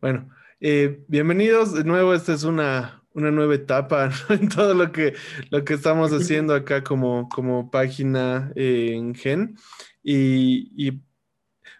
Bueno, 0.00 0.28
eh, 0.60 1.04
bienvenidos 1.08 1.72
de 1.74 1.84
nuevo. 1.84 2.14
Esta 2.14 2.32
es 2.32 2.44
una, 2.44 3.02
una 3.14 3.30
nueva 3.30 3.54
etapa 3.54 4.10
en 4.28 4.48
todo 4.48 4.74
lo 4.74 4.92
que, 4.92 5.14
lo 5.50 5.64
que 5.64 5.74
estamos 5.74 6.12
haciendo 6.12 6.54
acá 6.54 6.82
como, 6.82 7.28
como 7.28 7.70
página 7.70 8.52
eh, 8.56 8.92
en 8.94 9.14
Gen. 9.14 9.56
Y, 10.02 10.72
y, 10.76 11.02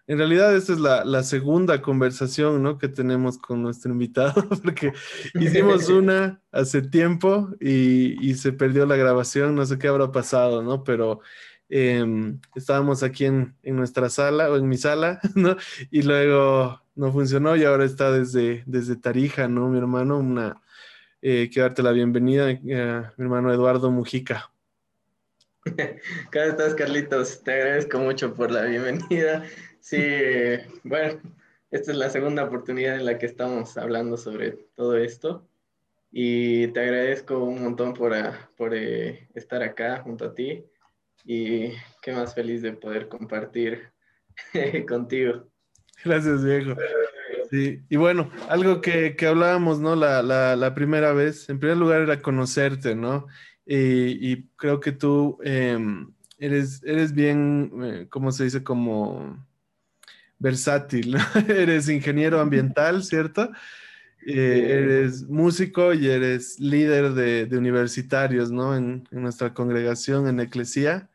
en 0.08 0.18
realidad 0.18 0.54
esta 0.54 0.72
es 0.72 0.80
la, 0.80 1.04
la, 1.04 1.22
segunda 1.22 1.80
conversación 1.80 2.62
¿no? 2.62 2.76
que 2.76 2.88
tenemos 2.88 3.38
con 3.38 3.62
nuestro 3.62 3.92
invitado, 3.92 4.34
porque 4.62 4.92
hicimos 5.34 5.88
una 5.88 6.40
hace 6.50 6.82
tiempo 6.82 7.50
y, 7.60 8.16
y, 8.24 8.34
se 8.34 8.52
perdió 8.52 8.84
la 8.84 8.96
grabación, 8.96 9.54
no 9.54 9.64
sé 9.64 9.78
qué 9.78 9.88
habrá 9.88 10.10
pasado, 10.10 10.62
¿no? 10.62 10.82
Pero 10.84 11.20
eh, 11.68 12.04
estábamos 12.54 13.02
aquí 13.02 13.24
en, 13.24 13.56
en, 13.62 13.76
nuestra 13.76 14.10
sala 14.10 14.50
o 14.50 14.56
en 14.56 14.68
mi 14.68 14.76
sala, 14.76 15.20
¿no? 15.34 15.56
Y 15.90 16.02
luego 16.02 16.81
no 16.94 17.12
funcionó 17.12 17.56
y 17.56 17.64
ahora 17.64 17.84
está 17.84 18.12
desde, 18.12 18.62
desde 18.66 18.96
Tarija, 18.96 19.48
¿no? 19.48 19.68
Mi 19.68 19.78
hermano, 19.78 20.18
una, 20.18 20.60
eh, 21.20 21.48
quiero 21.52 21.68
darte 21.68 21.82
la 21.82 21.92
bienvenida, 21.92 22.50
eh, 22.50 22.58
mi 22.64 23.24
hermano 23.24 23.52
Eduardo 23.52 23.90
Mujica. 23.90 24.50
¿Cómo 25.64 26.44
estás, 26.44 26.74
Carlitos? 26.74 27.42
Te 27.42 27.52
agradezco 27.52 27.98
mucho 27.98 28.34
por 28.34 28.50
la 28.50 28.64
bienvenida. 28.64 29.44
Sí, 29.80 30.02
bueno, 30.82 31.20
esta 31.70 31.92
es 31.92 31.96
la 31.96 32.10
segunda 32.10 32.44
oportunidad 32.44 32.96
en 32.96 33.06
la 33.06 33.18
que 33.18 33.26
estamos 33.26 33.76
hablando 33.78 34.16
sobre 34.16 34.52
todo 34.74 34.96
esto 34.96 35.48
y 36.10 36.66
te 36.68 36.80
agradezco 36.80 37.38
un 37.38 37.62
montón 37.62 37.94
por, 37.94 38.12
ah, 38.14 38.50
por 38.56 38.74
eh, 38.74 39.28
estar 39.34 39.62
acá 39.62 40.02
junto 40.02 40.26
a 40.26 40.34
ti 40.34 40.64
y 41.24 41.70
qué 42.02 42.12
más 42.12 42.34
feliz 42.34 42.62
de 42.62 42.72
poder 42.72 43.08
compartir 43.08 43.92
contigo. 44.88 45.51
Gracias, 46.04 46.44
viejo. 46.44 46.76
Sí, 47.50 47.82
y 47.88 47.96
bueno, 47.96 48.30
algo 48.48 48.80
que, 48.80 49.14
que 49.14 49.26
hablábamos, 49.26 49.78
¿no? 49.78 49.94
La, 49.94 50.22
la, 50.22 50.56
la, 50.56 50.74
primera 50.74 51.12
vez, 51.12 51.48
en 51.50 51.58
primer 51.58 51.76
lugar 51.76 52.00
era 52.00 52.20
conocerte, 52.22 52.94
¿no? 52.94 53.26
Y, 53.66 54.32
y 54.32 54.48
creo 54.56 54.80
que 54.80 54.92
tú 54.92 55.38
eh, 55.44 55.78
eres, 56.38 56.82
eres 56.82 57.12
bien, 57.12 57.70
eh, 57.82 58.06
¿cómo 58.08 58.32
se 58.32 58.44
dice? 58.44 58.64
Como 58.64 59.46
versátil, 60.38 61.12
¿no? 61.12 61.18
eres 61.48 61.88
ingeniero 61.88 62.40
ambiental, 62.40 63.04
¿cierto? 63.04 63.50
Eh, 64.26 64.82
eres 64.82 65.28
músico 65.28 65.92
y 65.92 66.08
eres 66.08 66.58
líder 66.58 67.12
de, 67.12 67.46
de 67.46 67.58
universitarios, 67.58 68.50
¿no? 68.50 68.74
En, 68.74 69.06
en, 69.10 69.22
nuestra 69.22 69.52
congregación, 69.52 70.26
en 70.26 70.40
Eclesía. 70.40 71.10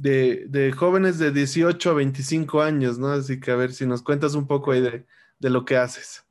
De, 0.00 0.46
de, 0.48 0.72
jóvenes 0.72 1.18
de 1.18 1.30
18 1.30 1.90
a 1.90 1.92
25 1.92 2.62
años, 2.62 2.98
¿no? 2.98 3.08
Así 3.08 3.38
que 3.38 3.50
a 3.50 3.56
ver 3.56 3.72
si 3.72 3.84
nos 3.84 4.00
cuentas 4.00 4.34
un 4.34 4.46
poco 4.46 4.72
ahí 4.72 4.80
de, 4.80 5.04
de 5.38 5.50
lo 5.50 5.66
que 5.66 5.76
haces. 5.76 6.24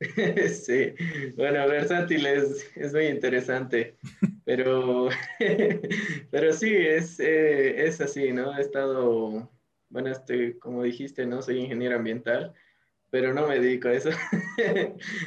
Sí, 0.48 0.94
bueno, 1.36 1.66
versátil 1.66 2.26
es, 2.26 2.70
es 2.76 2.92
muy 2.92 3.06
interesante, 3.06 3.96
pero, 4.44 5.08
pero 6.30 6.52
sí, 6.52 6.72
es, 6.72 7.18
eh, 7.18 7.86
es 7.86 8.00
así, 8.00 8.32
¿no? 8.32 8.56
He 8.56 8.60
estado, 8.60 9.50
bueno, 9.88 10.10
estoy, 10.10 10.58
como 10.58 10.82
dijiste, 10.82 11.26
¿no? 11.26 11.42
Soy 11.42 11.58
ingeniero 11.58 11.96
ambiental, 11.96 12.54
pero 13.10 13.32
no 13.34 13.46
me 13.48 13.58
dedico 13.58 13.88
a 13.88 13.94
eso, 13.94 14.10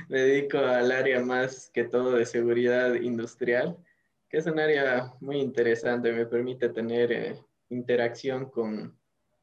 me 0.10 0.20
dedico 0.20 0.60
al 0.60 0.92
área 0.92 1.20
más 1.20 1.70
que 1.74 1.84
todo 1.84 2.14
de 2.14 2.26
seguridad 2.26 2.94
industrial, 2.94 3.78
que 4.30 4.38
es 4.38 4.46
un 4.46 4.60
área 4.60 5.12
muy 5.20 5.38
interesante, 5.38 6.14
me 6.14 6.26
permite 6.26 6.70
tener... 6.70 7.12
Eh, 7.12 7.36
interacción 7.72 8.50
con, 8.50 8.98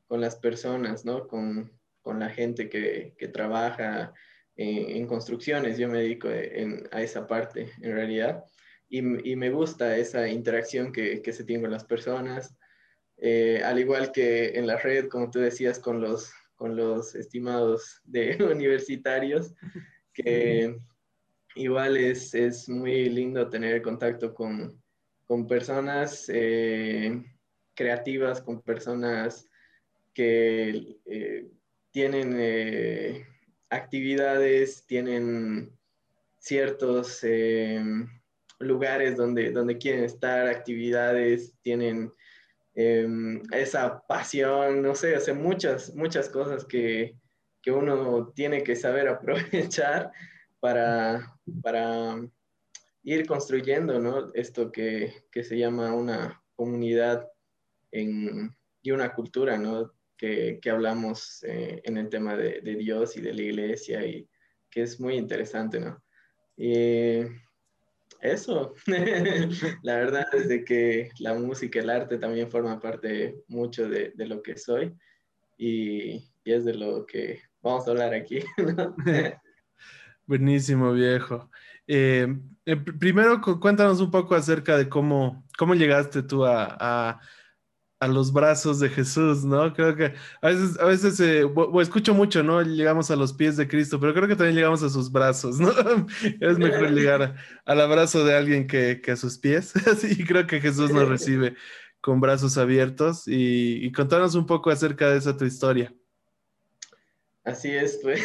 con 0.06 0.20
las 0.20 0.36
personas, 0.36 1.04
¿no? 1.04 1.26
Con, 1.26 1.72
con 2.02 2.20
la 2.20 2.28
gente 2.28 2.68
que, 2.68 3.14
que 3.18 3.28
trabaja 3.28 4.12
en, 4.56 4.96
en, 4.96 5.06
construcciones. 5.06 5.78
Yo 5.78 5.88
me 5.88 5.98
dedico 5.98 6.28
en, 6.30 6.88
a 6.92 7.02
esa 7.02 7.26
parte, 7.26 7.72
en 7.80 7.92
realidad. 7.92 8.44
Y, 8.88 9.30
y 9.30 9.36
me 9.36 9.50
gusta 9.50 9.96
esa 9.96 10.28
interacción 10.28 10.92
que, 10.92 11.20
que, 11.20 11.32
se 11.32 11.44
tiene 11.44 11.62
con 11.62 11.72
las 11.72 11.84
personas. 11.84 12.56
Eh, 13.16 13.60
al 13.64 13.78
igual 13.78 14.12
que 14.12 14.50
en 14.58 14.66
la 14.66 14.76
red, 14.76 15.08
como 15.08 15.30
tú 15.30 15.40
decías, 15.40 15.78
con 15.78 16.00
los, 16.00 16.32
con 16.54 16.76
los 16.76 17.14
estimados 17.14 18.00
de 18.04 18.36
universitarios, 18.52 19.54
que 20.12 20.76
igual 21.54 21.96
es, 21.96 22.34
es 22.34 22.68
muy 22.68 23.08
lindo 23.08 23.48
tener 23.48 23.82
contacto 23.82 24.34
con, 24.34 24.80
con 25.26 25.46
personas 25.46 26.28
eh, 26.28 27.22
creativas, 27.78 28.40
con 28.40 28.60
personas 28.60 29.48
que 30.12 30.96
eh, 31.06 31.46
tienen 31.92 32.34
eh, 32.36 33.24
actividades, 33.70 34.84
tienen 34.84 35.70
ciertos 36.40 37.20
eh, 37.22 37.80
lugares 38.58 39.16
donde, 39.16 39.52
donde 39.52 39.78
quieren 39.78 40.02
estar, 40.02 40.48
actividades, 40.48 41.54
tienen 41.62 42.12
esa 43.50 44.00
pasión, 44.06 44.82
no 44.82 44.94
sé, 44.94 45.16
hace 45.16 45.32
muchas, 45.32 45.92
muchas 45.96 46.28
cosas 46.28 46.64
que, 46.64 47.16
que 47.60 47.72
uno 47.72 48.32
tiene 48.36 48.62
que 48.62 48.76
saber 48.76 49.08
aprovechar 49.08 50.12
para, 50.60 51.36
para 51.60 52.24
ir 53.02 53.26
construyendo, 53.26 53.98
¿no? 53.98 54.32
Esto 54.34 54.70
que, 54.70 55.12
que 55.32 55.42
se 55.42 55.58
llama 55.58 55.92
una 55.92 56.40
comunidad 56.54 57.28
en, 57.90 58.54
y 58.82 58.90
una 58.90 59.12
cultura, 59.12 59.58
¿no? 59.58 59.92
Que, 60.16 60.58
que 60.60 60.70
hablamos 60.70 61.44
eh, 61.44 61.80
en 61.84 61.96
el 61.96 62.08
tema 62.08 62.36
de, 62.36 62.60
de, 62.60 62.74
Dios 62.74 63.16
y 63.16 63.20
de 63.20 63.32
la 63.32 63.42
iglesia 63.42 64.04
y 64.04 64.28
que 64.68 64.82
es 64.82 64.98
muy 64.98 65.14
interesante, 65.14 65.78
¿no? 65.78 66.02
Y 66.56 67.20
eso, 68.20 68.74
la 69.82 69.96
verdad 69.96 70.26
es 70.32 70.48
de 70.48 70.64
que 70.64 71.10
la 71.20 71.34
música, 71.34 71.78
el 71.78 71.90
arte 71.90 72.18
también 72.18 72.50
forma 72.50 72.80
parte 72.80 73.36
mucho 73.46 73.88
de, 73.88 74.12
de 74.14 74.26
lo 74.26 74.42
que 74.42 74.56
soy 74.56 74.92
y, 75.56 76.14
y, 76.44 76.52
es 76.52 76.64
de 76.64 76.74
lo 76.74 77.06
que 77.06 77.40
vamos 77.62 77.86
a 77.86 77.90
hablar 77.92 78.14
aquí, 78.14 78.40
¿no? 78.76 78.96
Buenísimo, 80.26 80.92
viejo. 80.92 81.48
Eh, 81.86 82.26
eh, 82.66 82.76
primero, 82.76 83.40
cuéntanos 83.40 84.00
un 84.00 84.10
poco 84.10 84.34
acerca 84.34 84.76
de 84.76 84.88
cómo, 84.88 85.46
cómo 85.56 85.74
llegaste 85.74 86.22
tú 86.22 86.44
a, 86.44 86.76
a 86.78 87.20
a 88.00 88.06
los 88.06 88.32
brazos 88.32 88.78
de 88.78 88.88
Jesús, 88.88 89.44
¿no? 89.44 89.72
Creo 89.74 89.96
que 89.96 90.14
a 90.40 90.48
veces, 90.48 90.78
a 90.78 90.84
veces 90.84 91.18
eh, 91.20 91.44
o, 91.44 91.80
escucho 91.80 92.14
mucho, 92.14 92.42
¿no? 92.42 92.62
Llegamos 92.62 93.10
a 93.10 93.16
los 93.16 93.32
pies 93.32 93.56
de 93.56 93.66
Cristo, 93.66 93.98
pero 93.98 94.14
creo 94.14 94.28
que 94.28 94.36
también 94.36 94.56
llegamos 94.56 94.82
a 94.82 94.88
sus 94.88 95.10
brazos, 95.10 95.58
¿no? 95.58 95.70
es 96.40 96.58
mejor 96.58 96.90
llegar 96.92 97.22
a, 97.22 97.36
al 97.64 97.80
abrazo 97.80 98.24
de 98.24 98.36
alguien 98.36 98.66
que, 98.66 99.00
que, 99.00 99.12
a 99.12 99.16
sus 99.16 99.38
pies. 99.38 99.72
y 100.10 100.24
creo 100.24 100.46
que 100.46 100.60
Jesús 100.60 100.92
nos 100.92 101.08
recibe 101.08 101.56
con 102.00 102.20
brazos 102.20 102.56
abiertos 102.56 103.26
y, 103.26 103.84
y 103.84 103.90
contanos 103.90 104.36
un 104.36 104.46
poco 104.46 104.70
acerca 104.70 105.10
de 105.10 105.18
esa 105.18 105.36
tu 105.36 105.44
historia. 105.44 105.92
Así 107.42 107.70
es, 107.70 107.98
pues 108.02 108.22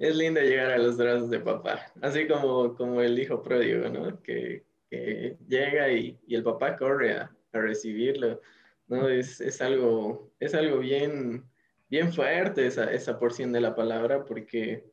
es 0.00 0.16
lindo 0.16 0.40
llegar 0.40 0.72
a 0.72 0.78
los 0.78 0.96
brazos 0.96 1.28
de 1.28 1.40
papá, 1.40 1.92
así 2.00 2.26
como, 2.26 2.74
como 2.74 3.02
el 3.02 3.18
hijo 3.18 3.42
pródigo, 3.42 3.88
¿no? 3.90 4.20
Que, 4.22 4.64
que 4.90 5.36
llega 5.46 5.92
y, 5.92 6.18
y, 6.26 6.34
el 6.34 6.42
papá 6.42 6.74
corre 6.76 7.18
a, 7.18 7.30
a 7.52 7.58
recibirlo. 7.58 8.40
¿No? 8.88 9.08
Es, 9.08 9.40
es, 9.40 9.60
algo, 9.60 10.32
es 10.40 10.54
algo 10.54 10.78
bien, 10.78 11.44
bien 11.88 12.12
fuerte 12.12 12.66
esa, 12.66 12.92
esa 12.92 13.18
porción 13.18 13.52
de 13.52 13.60
la 13.60 13.74
palabra 13.74 14.24
porque 14.24 14.84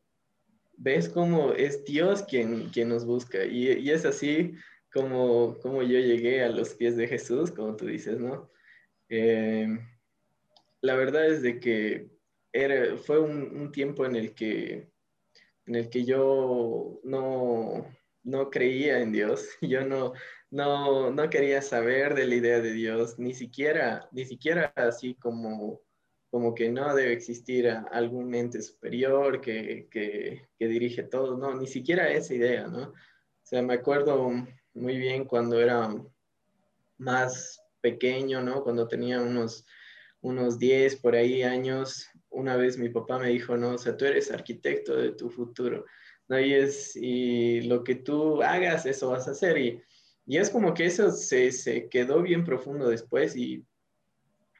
ves 0.78 1.09
cómo 1.09 1.53
es 1.53 1.84
Dios 1.85 2.24
quien, 2.24 2.69
quien 2.69 2.90
nos 2.90 3.06
busca 3.06 3.46
y, 3.46 3.72
y, 3.72 3.91
es 3.91 4.06
así 4.06 4.56
como, 4.91 5.57
como 5.62 5.84
yo 5.84 6.00
llegué 6.00 6.44
a 6.44 6.50
los 6.50 6.74
pies 6.74 6.97
de 6.97 7.07
Jesús, 7.07 7.52
como 7.52 7.75
tú 7.75 7.85
dices, 7.85 8.19
¿no? 8.19 8.50
Eh, 9.09 9.68
la 10.81 10.96
verdad 10.96 11.28
es 11.28 11.41
de 11.41 11.59
que 11.59 12.09
era, 12.52 12.97
fue 12.97 13.19
un, 13.19 13.56
un, 13.56 13.72
tiempo 13.72 14.06
en 14.06 14.16
el 14.16 14.34
que, 14.34 14.90
en 15.66 15.76
el 15.76 15.90
que 15.90 16.03
yo 16.03 16.99
no, 17.03 17.85
no 18.23 18.49
creía 18.49 18.99
en 18.99 19.11
Dios, 19.11 19.47
yo 19.61 19.85
no, 19.85 20.14
no, 20.51 21.11
no 21.11 21.29
quería 21.29 21.61
saber 21.61 22.13
de 22.13 22.27
la 22.27 22.35
idea 22.35 22.59
de 22.59 22.73
Dios, 22.73 23.17
ni 23.17 23.33
siquiera, 23.33 24.07
ni 24.11 24.25
siquiera 24.25 24.73
así 24.75 25.15
como, 25.15 25.81
como 26.29 26.53
que 26.53 26.69
no 26.69 26.93
debe 26.93 27.13
existir 27.13 27.69
algún 27.69 28.35
ente 28.35 28.61
superior 28.61 29.39
que, 29.39 29.87
que, 29.89 30.49
que, 30.59 30.67
dirige 30.67 31.03
todo, 31.03 31.37
no, 31.37 31.55
ni 31.55 31.67
siquiera 31.67 32.11
esa 32.11 32.33
idea, 32.33 32.67
¿no? 32.67 32.89
O 32.89 33.43
sea, 33.43 33.61
me 33.61 33.75
acuerdo 33.75 34.29
muy 34.73 34.97
bien 34.97 35.23
cuando 35.23 35.59
era 35.59 35.89
más 36.97 37.63
pequeño, 37.79 38.41
¿no? 38.41 38.61
Cuando 38.61 38.89
tenía 38.89 39.21
unos, 39.21 39.65
unos 40.19 40.59
10 40.59 40.97
por 40.97 41.15
ahí 41.15 41.43
años, 41.43 42.09
una 42.29 42.57
vez 42.57 42.77
mi 42.77 42.89
papá 42.89 43.19
me 43.19 43.29
dijo, 43.29 43.55
no, 43.55 43.75
o 43.75 43.77
sea, 43.77 43.95
tú 43.95 44.03
eres 44.03 44.31
arquitecto 44.31 44.97
de 44.97 45.13
tu 45.13 45.29
futuro, 45.29 45.85
¿no? 46.27 46.37
Y, 46.37 46.53
es, 46.53 46.93
y 46.97 47.61
lo 47.61 47.85
que 47.85 47.95
tú 47.95 48.43
hagas, 48.43 48.85
eso 48.85 49.11
vas 49.11 49.29
a 49.29 49.31
hacer. 49.31 49.57
Y, 49.57 49.81
y 50.26 50.38
es 50.38 50.50
como 50.50 50.73
que 50.73 50.85
eso 50.85 51.12
se, 51.12 51.52
se 51.52 51.90
quedó 51.90 52.22
bien 52.22 52.44
profundo 52.44 52.88
después 52.90 53.35
y, 53.35 53.66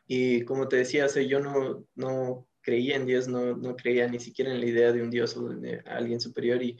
y 0.08 0.44
como 0.44 0.68
te 0.68 0.78
decía, 0.78 1.06
o 1.06 1.19
yo 1.19 1.40
no, 1.40 1.86
no, 1.96 2.48
creía 2.62 2.96
en 2.96 3.06
Dios, 3.06 3.28
no, 3.28 3.56
no 3.58 3.75
creía 3.75 4.08
ni 4.08 4.19
siquiera 4.19 4.52
en 4.52 4.60
la 4.60 4.66
idea 4.66 4.92
de 4.92 5.02
un 5.02 5.10
Dios 5.10 5.36
o 5.36 5.50
de 5.50 5.80
alguien 5.86 6.22
superior. 6.22 6.62
Y, 6.62 6.78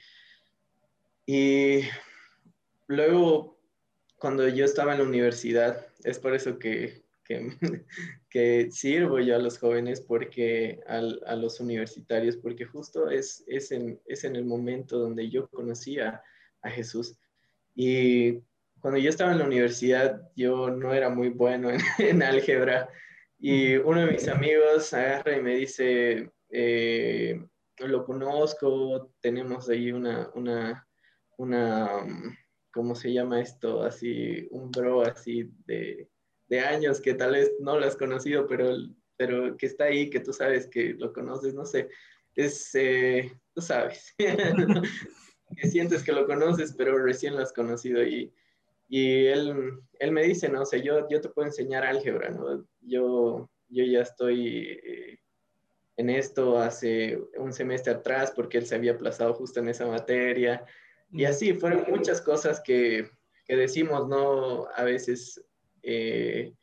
y 1.25 1.81
luego, 2.88 3.60
cuando 4.18 4.48
yo 4.48 4.66
estaba 4.66 4.94
en 4.94 5.00
la 5.00 5.06
universidad, 5.06 5.88
es 6.04 6.19
por 6.19 6.36
eso 6.36 6.60
que, 6.60 7.04
que, 8.30 8.69
sirvo 8.72 9.19
yo 9.19 9.36
a 9.36 9.39
los 9.39 9.57
jóvenes, 9.57 10.01
porque 10.01 10.80
a 10.88 11.36
los 11.36 11.60
universitarios, 11.60 12.38
porque 12.38 12.66
justo 12.66 13.10
es, 13.10 13.44
es, 13.48 13.72
en, 13.72 14.00
es 14.06 14.24
en 14.24 14.36
el 14.36 14.45
momento 14.45 15.00
donde 15.00 15.30
yo 15.30 15.48
conocía 15.50 16.22
a 16.62 16.69
Jesús. 16.69 17.18
Y 17.75 18.42
cuando 18.81 19.00
yo 19.00 19.10
estaba 19.10 19.31
en 19.31 19.39
la 19.39 19.45
universidad, 19.45 20.22
yo 20.36 20.72
no 20.72 20.94
era 20.94 21.10
muy 21.10 21.30
bueno 21.30 21.69
en, 22.00 22.24
álgebra. 22.24 22.89
Y 23.39 23.75
uno 23.75 24.01
de 24.01 24.12
mis 24.12 24.28
amigos 24.28 24.94
agarra 24.94 25.38
y 25.38 25.42
me 25.42 25.56
dice, 25.56 26.31
eh, 26.50 27.44
lo 27.78 28.04
conozco, 28.04 29.13
tenemos 29.22 29.69
ahí 29.69 29.92
una, 29.92 30.30
una, 30.36 30.88
una, 31.38 31.89
¿cómo 32.72 32.95
se 32.95 33.13
llama 33.13 33.42
esto? 33.42 33.83
Así, 33.83 34.48
un 34.51 34.72
bro 34.72 35.01
así 35.01 35.50
de, 35.66 36.07
de 36.50 36.60
años 36.60 37.01
que 37.01 37.13
tal 37.13 37.31
vez 37.31 37.51
no 37.60 37.80
lo 37.80 37.86
has 37.86 37.95
conocido, 37.95 38.48
pero, 38.48 38.75
pero 39.16 39.57
que 39.57 39.68
está 39.68 39.86
ahí, 39.86 40.10
que 40.10 40.19
tú 40.19 40.33
sabes 40.33 40.68
que 40.68 40.95
lo 40.95 41.13
conoces, 41.13 41.54
no 41.54 41.66
sé, 41.66 41.89
es, 42.36 42.74
eh, 42.75 43.31
tú 43.54 43.62
sabes, 43.62 44.13
que 44.18 45.68
sientes 45.68 46.04
que 46.04 46.12
lo 46.12 46.25
conoces, 46.25 46.74
pero 46.78 46.98
recién 47.04 47.36
lo 47.36 47.42
has 47.42 47.54
conocido 47.54 48.04
y, 48.04 48.33
y 48.93 49.27
él, 49.27 49.79
él 49.99 50.11
me 50.11 50.21
dice, 50.23 50.49
no, 50.49 50.63
o 50.63 50.75
yo, 50.75 51.07
yo 51.09 51.21
te 51.21 51.29
puedo 51.29 51.47
enseñar 51.47 51.85
álgebra, 51.85 52.29
¿no? 52.29 52.67
Yo, 52.81 53.49
yo 53.69 53.85
ya 53.85 54.01
estoy 54.01 54.67
eh, 54.83 55.17
en 55.95 56.09
esto 56.09 56.59
hace 56.59 57.17
un 57.38 57.53
semestre 57.53 57.93
atrás 57.93 58.33
porque 58.35 58.57
él 58.57 58.65
se 58.65 58.75
había 58.75 58.91
aplazado 58.91 59.33
justo 59.33 59.61
en 59.61 59.69
esa 59.69 59.85
materia. 59.85 60.65
Y 61.09 61.23
así 61.23 61.53
fueron 61.53 61.85
muchas 61.88 62.19
cosas 62.19 62.59
que, 62.59 63.09
que 63.45 63.55
decimos, 63.55 64.09
¿no? 64.09 64.67
A 64.75 64.83
veces 64.83 65.41
eh, 65.83 66.53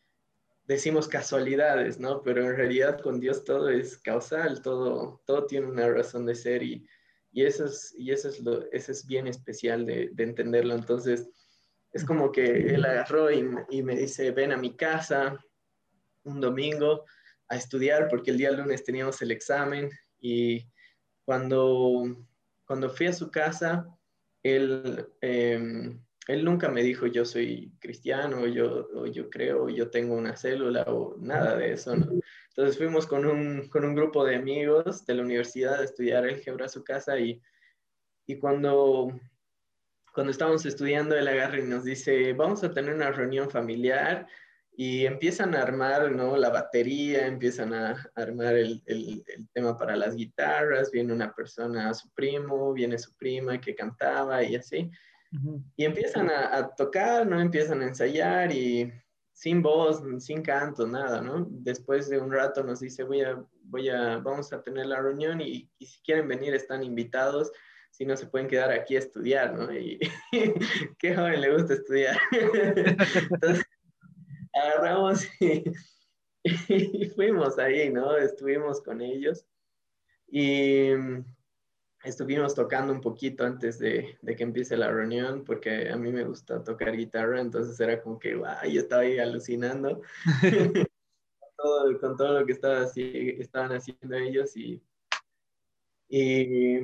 decimos 0.66 1.08
casualidades, 1.08 1.98
¿no? 1.98 2.20
Pero 2.22 2.44
en 2.44 2.56
realidad 2.56 3.00
con 3.00 3.20
Dios 3.20 3.42
todo 3.42 3.70
es 3.70 3.96
causal, 3.96 4.60
todo, 4.60 5.22
todo 5.24 5.46
tiene 5.46 5.66
una 5.66 5.88
razón 5.88 6.26
de 6.26 6.34
ser 6.34 6.62
y, 6.62 6.86
y 7.32 7.44
eso 7.46 7.64
es, 7.64 7.94
y 7.96 8.10
eso 8.10 8.28
es, 8.28 8.38
lo, 8.40 8.70
eso 8.70 8.92
es 8.92 9.06
bien 9.06 9.26
especial 9.26 9.86
de, 9.86 10.12
entenderlo. 10.18 10.74
Entonces, 10.74 11.30
es 11.92 12.04
como 12.04 12.30
que 12.30 12.74
él 12.74 12.84
agarró 12.84 13.30
y, 13.30 13.48
y, 13.70 13.82
me 13.82 13.96
dice, 13.96 14.30
ven 14.30 14.52
a 14.52 14.56
mi 14.56 14.76
casa 14.76 15.38
un 16.24 16.40
domingo 16.40 17.04
a 17.48 17.56
estudiar 17.56 18.08
porque 18.08 18.30
el 18.30 18.38
día 18.38 18.50
lunes 18.50 18.84
teníamos 18.84 19.20
el 19.22 19.30
examen 19.30 19.90
y 20.20 20.66
cuando, 21.24 22.26
cuando 22.64 22.90
fui 22.90 23.06
a 23.06 23.12
su 23.12 23.30
casa, 23.30 23.86
él, 24.42 25.06
eh, 25.20 25.94
él 26.26 26.44
nunca 26.44 26.68
me 26.68 26.82
dijo 26.82 27.06
yo 27.06 27.24
soy 27.24 27.72
cristiano, 27.78 28.46
yo, 28.46 28.88
o 28.94 29.06
yo 29.06 29.28
creo, 29.30 29.68
yo 29.68 29.90
tengo 29.90 30.14
una 30.14 30.36
célula 30.36 30.84
o 30.88 31.16
nada 31.18 31.56
de 31.56 31.72
eso. 31.72 31.94
Entonces 31.94 32.76
fuimos 32.76 33.06
con 33.06 33.26
un, 33.26 33.68
con 33.68 33.84
un 33.84 33.94
grupo 33.94 34.24
de 34.24 34.36
amigos 34.36 35.04
de 35.06 35.14
la 35.14 35.22
universidad 35.22 35.80
a 35.80 35.84
estudiar 35.84 36.24
álgebra 36.24 36.66
a 36.66 36.70
su 36.70 36.84
casa 36.84 37.18
y, 37.18 37.40
y 38.26 38.38
cuando, 38.38 39.18
cuando 40.18 40.32
estábamos 40.32 40.66
estudiando, 40.66 41.16
él 41.16 41.28
agarra 41.28 41.60
y 41.60 41.62
nos 41.62 41.84
dice, 41.84 42.32
vamos 42.32 42.64
a 42.64 42.72
tener 42.72 42.92
una 42.92 43.12
reunión 43.12 43.48
familiar 43.48 44.26
y 44.76 45.06
empiezan 45.06 45.54
a 45.54 45.62
armar 45.62 46.10
¿no? 46.10 46.36
la 46.36 46.50
batería, 46.50 47.28
empiezan 47.28 47.72
a 47.72 48.04
armar 48.16 48.56
el, 48.56 48.82
el, 48.86 49.22
el, 49.28 49.48
tema 49.52 49.78
para 49.78 49.94
las 49.94 50.16
guitarras, 50.16 50.90
viene 50.90 51.12
una 51.12 51.32
persona, 51.32 51.94
su 51.94 52.10
primo, 52.14 52.72
viene 52.72 52.98
su 52.98 53.14
prima 53.14 53.60
que 53.60 53.76
cantaba 53.76 54.42
y 54.42 54.56
así. 54.56 54.90
Uh 55.30 55.36
-huh. 55.36 55.62
Y 55.76 55.84
empiezan 55.84 56.28
a, 56.30 56.56
a, 56.56 56.74
tocar, 56.74 57.24
¿no? 57.24 57.40
Empiezan 57.40 57.80
a 57.82 57.86
ensayar 57.86 58.50
y 58.50 58.92
sin 59.32 59.62
voz, 59.62 60.02
sin 60.18 60.42
canto, 60.42 60.84
nada, 60.84 61.20
¿no? 61.20 61.46
Después 61.48 62.08
de 62.08 62.18
un 62.18 62.32
rato 62.32 62.64
nos 62.64 62.80
dice, 62.80 63.04
voy 63.04 63.20
a, 63.20 63.40
voy 63.62 63.88
a, 63.88 64.16
vamos 64.16 64.52
a 64.52 64.60
tener 64.62 64.86
la 64.86 65.00
reunión 65.00 65.40
y, 65.40 65.70
y 65.78 65.86
si 65.86 66.02
quieren 66.02 66.26
venir 66.26 66.56
están 66.56 66.82
invitados, 66.82 67.52
si 67.90 68.06
no 68.06 68.16
se 68.16 68.26
pueden 68.26 68.48
quedar 68.48 68.70
aquí 68.70 68.96
a 68.96 69.00
estudiar, 69.00 69.54
¿no? 69.54 69.72
Y 69.76 69.98
qué 70.98 71.14
joven 71.14 71.40
le 71.40 71.52
gusta 71.52 71.74
estudiar. 71.74 72.16
Entonces, 72.32 73.64
agarramos 74.54 75.26
y, 75.40 75.64
y, 76.44 77.06
fuimos 77.10 77.58
ahí, 77.58 77.90
¿no? 77.90 78.16
Estuvimos 78.16 78.80
con 78.82 79.00
ellos 79.00 79.44
y 80.28 80.90
estuvimos 82.04 82.54
tocando 82.54 82.92
un 82.92 83.00
poquito 83.00 83.44
antes 83.44 83.78
de, 83.78 84.18
de, 84.22 84.36
que 84.36 84.42
empiece 84.44 84.76
la 84.76 84.90
reunión, 84.90 85.44
porque 85.44 85.90
a 85.90 85.96
mí 85.96 86.12
me 86.12 86.24
gusta 86.24 86.62
tocar 86.62 86.96
guitarra, 86.96 87.40
entonces 87.40 87.78
era 87.80 88.00
como 88.02 88.18
que, 88.18 88.34
wow, 88.36 88.64
yo 88.70 88.80
estaba 88.80 89.02
ahí 89.02 89.18
alucinando 89.18 90.02
todo, 91.56 92.00
con, 92.00 92.16
todo, 92.16 92.40
lo 92.40 92.46
que 92.46 92.52
estaba 92.52 92.86
estaban 92.94 93.72
haciendo 93.72 94.16
ellos 94.16 94.56
y, 94.56 94.80
y 96.08 96.78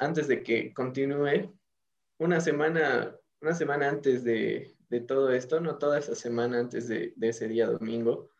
antes 0.00 0.28
de 0.28 0.42
que 0.42 0.72
continúe, 0.72 1.52
una 2.18 2.40
semana, 2.40 3.16
una 3.40 3.54
semana 3.54 3.88
antes 3.88 4.24
de, 4.24 4.74
de 4.88 5.00
todo 5.00 5.32
esto, 5.32 5.60
no 5.60 5.78
toda 5.78 5.98
esa 5.98 6.14
semana 6.14 6.58
antes 6.58 6.88
de, 6.88 7.12
de 7.16 7.28
ese 7.28 7.48
día 7.48 7.66
domingo, 7.66 8.30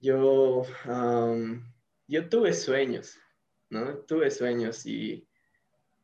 yo, 0.00 0.62
um, 0.86 1.62
yo 2.06 2.28
tuve 2.28 2.52
sueños, 2.52 3.18
¿no? 3.70 3.98
Tuve 3.98 4.30
sueños 4.30 4.86
y, 4.86 5.26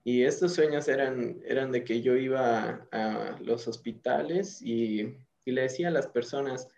y 0.03 0.25
estos 0.25 0.55
sueños 0.55 0.89
eran, 0.89 1.41
eran 1.45 1.71
de 1.73 1.85
que 1.85 2.03
yo 2.03 2.17
iba 2.17 2.87
a, 2.91 3.35
a 3.35 3.41
los 3.41 3.69
hospitales 3.69 4.61
y, 4.61 5.17
y, 5.45 5.53
le 5.53 5.63
decía 5.63 5.89
a 5.89 5.93
las 5.93 6.09
personas, 6.09 6.69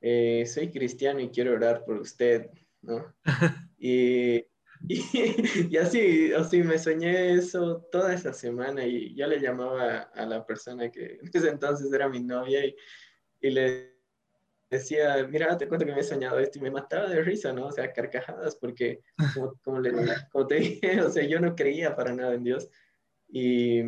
eh, 0.00 0.44
soy 0.46 0.70
cristiano 0.70 1.20
y 1.20 1.30
quiero 1.30 1.52
orar 1.52 1.84
por 1.84 1.98
usted, 1.98 2.50
¿no? 2.82 3.14
y, 3.78 4.44
y, 4.88 5.02
y, 5.70 5.76
así, 5.76 6.32
así 6.32 6.62
me 6.62 6.78
soñé 6.78 7.34
eso 7.34 7.86
toda 7.90 8.14
esa 8.14 8.32
semana 8.32 8.86
y 8.86 9.14
yo 9.14 9.26
le 9.26 9.40
llamaba 9.40 10.00
a 10.14 10.26
la 10.26 10.44
persona 10.44 10.90
que 10.90 11.18
en 11.22 11.30
ese 11.32 11.48
entonces 11.48 11.92
era 11.92 12.08
mi 12.08 12.20
novia 12.20 12.64
y, 12.64 12.76
y 13.40 13.50
le 13.50 13.94
decía, 14.70 15.26
mira, 15.28 15.56
te 15.56 15.68
cuento 15.68 15.86
que 15.86 15.92
me 15.92 16.00
he 16.00 16.04
soñado 16.04 16.38
esto 16.38 16.58
y 16.58 16.62
me 16.62 16.70
mataba 16.70 17.08
de 17.08 17.22
risa, 17.22 17.52
¿no? 17.52 17.66
O 17.66 17.72
sea, 17.72 17.92
carcajadas, 17.92 18.56
porque 18.56 19.00
como, 19.34 19.54
como, 19.62 19.80
le, 19.80 19.92
como 20.30 20.46
te 20.46 20.54
dije, 20.60 21.00
o 21.00 21.10
sea, 21.10 21.24
yo 21.24 21.40
no 21.40 21.54
creía 21.54 21.94
para 21.94 22.12
nada 22.12 22.34
en 22.34 22.44
Dios 22.44 22.68
y 23.28 23.82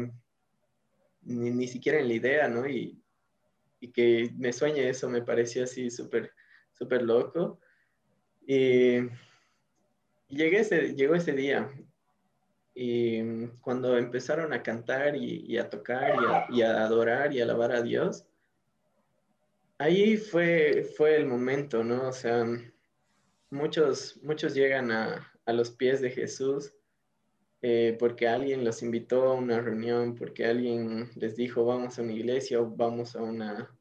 ni, 1.22 1.50
ni 1.50 1.68
siquiera 1.68 1.98
en 1.98 2.08
la 2.08 2.14
idea, 2.14 2.48
¿no? 2.48 2.68
Y, 2.68 3.02
y 3.80 3.92
que 3.92 4.30
me 4.36 4.52
sueñe 4.52 4.88
eso 4.88 5.08
me 5.08 5.22
pareció 5.22 5.64
así 5.64 5.90
súper, 5.90 6.32
súper 6.72 7.02
loco. 7.02 7.60
Y 8.46 8.98
llegué 10.28 10.60
ese, 10.60 10.94
llegó 10.94 11.14
ese 11.14 11.32
día 11.32 11.70
y 12.74 13.46
cuando 13.60 13.96
empezaron 13.96 14.52
a 14.52 14.62
cantar 14.62 15.16
y, 15.16 15.44
y 15.46 15.58
a 15.58 15.70
tocar 15.70 16.16
y 16.20 16.26
a, 16.26 16.46
y 16.50 16.62
a 16.62 16.84
adorar 16.84 17.32
y 17.32 17.40
alabar 17.40 17.72
a 17.72 17.82
Dios, 17.82 18.26
ahí 19.78 20.16
fue, 20.16 20.86
fue 20.96 21.16
el 21.16 21.26
momento, 21.26 21.82
¿no? 21.82 22.08
O 22.08 22.12
sea, 22.12 22.44
muchos, 23.50 24.18
muchos 24.22 24.54
llegan 24.54 24.90
a, 24.90 25.32
a 25.46 25.52
los 25.52 25.70
pies 25.70 26.00
de 26.00 26.10
Jesús 26.10 26.72
eh, 27.62 27.96
porque 27.98 28.28
alguien 28.28 28.64
los 28.64 28.82
invitó 28.82 29.24
a 29.24 29.34
una 29.34 29.60
reunión, 29.60 30.14
porque 30.14 30.44
alguien 30.44 31.10
les 31.16 31.36
dijo, 31.36 31.64
vamos 31.64 31.98
a 31.98 32.02
una 32.02 32.12
iglesia 32.12 32.60
o 32.60 32.70
vamos 32.70 33.16
a 33.16 33.22
una, 33.22 33.74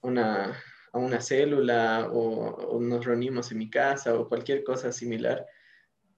una, 0.00 0.58
a 0.92 0.98
una 0.98 1.20
célula 1.20 2.08
o, 2.10 2.54
o 2.54 2.80
nos 2.80 3.04
reunimos 3.04 3.52
en 3.52 3.58
mi 3.58 3.68
casa 3.68 4.18
o 4.18 4.28
cualquier 4.28 4.64
cosa 4.64 4.90
similar. 4.90 5.46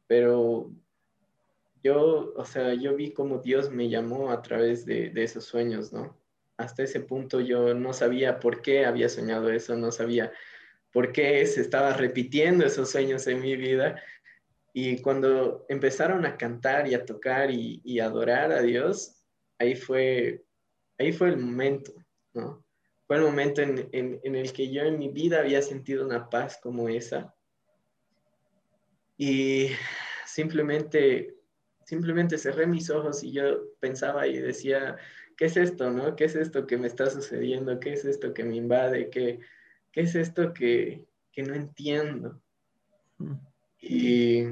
Pero 0.06 0.70
yo, 1.82 2.32
o 2.36 2.44
sea, 2.44 2.74
yo 2.74 2.96
vi 2.96 3.12
cómo 3.12 3.38
Dios 3.38 3.70
me 3.70 3.88
llamó 3.88 4.30
a 4.30 4.42
través 4.42 4.84
de, 4.86 5.10
de 5.10 5.22
esos 5.24 5.44
sueños, 5.44 5.92
¿no? 5.92 6.16
hasta 6.56 6.82
ese 6.82 7.00
punto 7.00 7.40
yo 7.40 7.74
no 7.74 7.92
sabía 7.92 8.38
por 8.38 8.62
qué 8.62 8.86
había 8.86 9.08
soñado 9.08 9.50
eso, 9.50 9.76
no 9.76 9.92
sabía 9.92 10.32
por 10.92 11.12
qué 11.12 11.44
se 11.46 11.60
estaba 11.60 11.92
repitiendo 11.92 12.64
esos 12.64 12.90
sueños 12.90 13.26
en 13.26 13.40
mi 13.40 13.56
vida. 13.56 14.02
Y 14.72 15.00
cuando 15.02 15.66
empezaron 15.68 16.24
a 16.24 16.36
cantar 16.36 16.86
y 16.86 16.94
a 16.94 17.04
tocar 17.04 17.50
y, 17.50 17.80
y 17.84 18.00
adorar 18.00 18.52
a 18.52 18.62
Dios, 18.62 19.22
ahí 19.58 19.74
fue, 19.74 20.44
ahí 20.98 21.12
fue 21.12 21.28
el 21.28 21.38
momento, 21.38 21.92
¿no? 22.34 22.64
Fue 23.06 23.16
el 23.16 23.22
momento 23.22 23.62
en, 23.62 23.88
en, 23.92 24.20
en 24.24 24.34
el 24.34 24.52
que 24.52 24.70
yo 24.70 24.82
en 24.82 24.98
mi 24.98 25.08
vida 25.08 25.38
había 25.38 25.62
sentido 25.62 26.04
una 26.04 26.28
paz 26.28 26.58
como 26.60 26.88
esa. 26.88 27.34
Y 29.16 29.68
simplemente, 30.24 31.34
simplemente 31.84 32.38
cerré 32.38 32.66
mis 32.66 32.90
ojos 32.90 33.22
y 33.24 33.32
yo 33.32 33.74
pensaba 33.80 34.26
y 34.26 34.38
decía, 34.38 34.96
¿qué 35.36 35.46
es 35.46 35.56
esto, 35.56 35.90
no? 35.90 36.16
¿Qué 36.16 36.24
es 36.24 36.36
esto 36.36 36.66
que 36.66 36.76
me 36.76 36.86
está 36.86 37.08
sucediendo? 37.08 37.80
¿Qué 37.80 37.92
es 37.92 38.04
esto 38.04 38.34
que 38.34 38.44
me 38.44 38.56
invade? 38.56 39.10
¿Qué, 39.10 39.40
qué 39.92 40.00
es 40.02 40.14
esto 40.14 40.52
que, 40.52 41.06
que 41.32 41.42
no 41.42 41.54
entiendo? 41.54 42.40
Mm. 43.18 43.34
Y, 43.80 44.42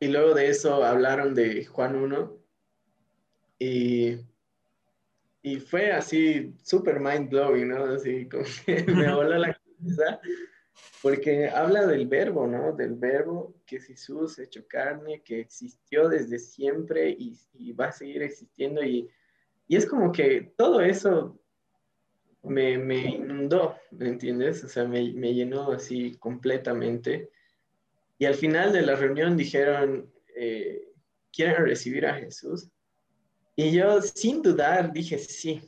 y 0.00 0.08
luego 0.08 0.34
de 0.34 0.48
eso 0.48 0.84
hablaron 0.84 1.34
de 1.34 1.64
Juan 1.66 1.96
1 1.96 2.38
y, 3.58 4.18
y 5.42 5.60
fue 5.60 5.92
así 5.92 6.54
súper 6.62 7.00
mind 7.00 7.30
blowing, 7.30 7.68
¿no? 7.68 7.84
Así 7.84 8.28
como 8.28 8.44
que 8.66 8.82
me 8.84 9.14
voló 9.14 9.38
la 9.38 9.54
cabeza 9.78 10.20
porque 11.02 11.48
habla 11.48 11.86
del 11.86 12.06
verbo, 12.06 12.46
¿no? 12.46 12.72
Del 12.72 12.94
verbo 12.94 13.54
que 13.66 13.80
Jesús 13.80 14.38
hecho 14.38 14.66
carne, 14.66 15.22
que 15.22 15.40
existió 15.40 16.08
desde 16.08 16.38
siempre 16.38 17.10
y, 17.10 17.38
y 17.54 17.72
va 17.72 17.86
a 17.86 17.92
seguir 17.92 18.22
existiendo 18.22 18.82
y, 18.82 19.08
y, 19.68 19.76
es 19.76 19.86
como 19.86 20.12
que 20.12 20.52
todo 20.56 20.80
eso 20.80 21.38
me, 22.42 22.78
me 22.78 23.16
inundó, 23.16 23.76
¿me 23.90 24.08
entiendes? 24.08 24.64
O 24.64 24.68
sea, 24.68 24.84
me, 24.84 25.12
me 25.12 25.34
llenó 25.34 25.72
así 25.72 26.16
completamente. 26.16 27.30
Y 28.18 28.26
al 28.26 28.34
final 28.34 28.72
de 28.72 28.82
la 28.82 28.96
reunión 28.96 29.36
dijeron, 29.36 30.10
eh, 30.36 30.88
¿quieren 31.32 31.64
recibir 31.64 32.06
a 32.06 32.14
Jesús? 32.14 32.68
Y 33.56 33.72
yo 33.72 34.00
sin 34.02 34.42
dudar 34.42 34.92
dije, 34.92 35.18
sí, 35.18 35.62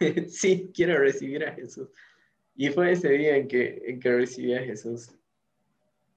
sí, 0.28 0.70
quiero 0.74 0.98
recibir 0.98 1.44
a 1.44 1.54
Jesús. 1.54 1.88
Y 2.56 2.70
fue 2.70 2.92
ese 2.92 3.10
día 3.10 3.36
en 3.36 3.48
que, 3.48 3.82
en 3.84 4.00
que 4.00 4.10
recibí 4.10 4.54
a 4.54 4.62
Jesús. 4.62 5.10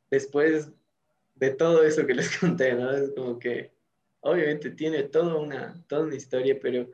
Después 0.10 0.72
de 1.36 1.52
todo 1.52 1.84
eso 1.84 2.06
que 2.06 2.14
les 2.14 2.38
conté, 2.40 2.74
¿no? 2.74 2.92
Es 2.92 3.12
como 3.12 3.38
que, 3.38 3.72
obviamente 4.22 4.72
tiene 4.72 5.04
toda 5.04 5.36
una, 5.36 5.84
toda 5.88 6.04
una 6.04 6.16
historia, 6.16 6.58
pero, 6.62 6.90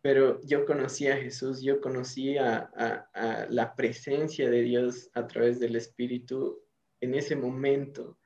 pero 0.00 0.40
yo 0.42 0.64
conocí 0.64 1.08
a 1.08 1.16
Jesús, 1.16 1.60
yo 1.60 1.80
conocí 1.80 2.38
a, 2.38 3.48
la 3.50 3.74
presencia 3.74 4.48
de 4.48 4.62
Dios 4.62 5.10
a 5.14 5.26
través 5.26 5.58
del 5.60 5.76
Espíritu 5.76 6.62
en 7.00 7.14
ese 7.14 7.34
momento, 7.34 8.18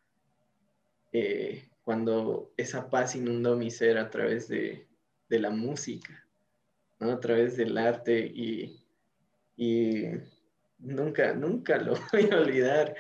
eh, 1.13 1.69
cuando 1.83 2.53
esa 2.57 2.91
paz 2.91 3.15
inundó 3.15 3.57
mi 3.57 3.71
ser 3.71 3.99
a 3.99 4.11
través 4.11 4.49
de, 4.49 4.89
de 5.29 5.39
la 5.39 5.51
música, 5.51 6.27
¿no? 6.99 7.13
a 7.13 7.21
través 7.21 7.57
del 7.57 7.79
arte 7.79 8.19
y, 8.19 8.84
y, 9.57 10.05
nunca, 10.79 11.35
nunca 11.35 11.79
lo 11.79 11.95
voy 12.13 12.29
a 12.31 12.39
olvidar. 12.39 12.95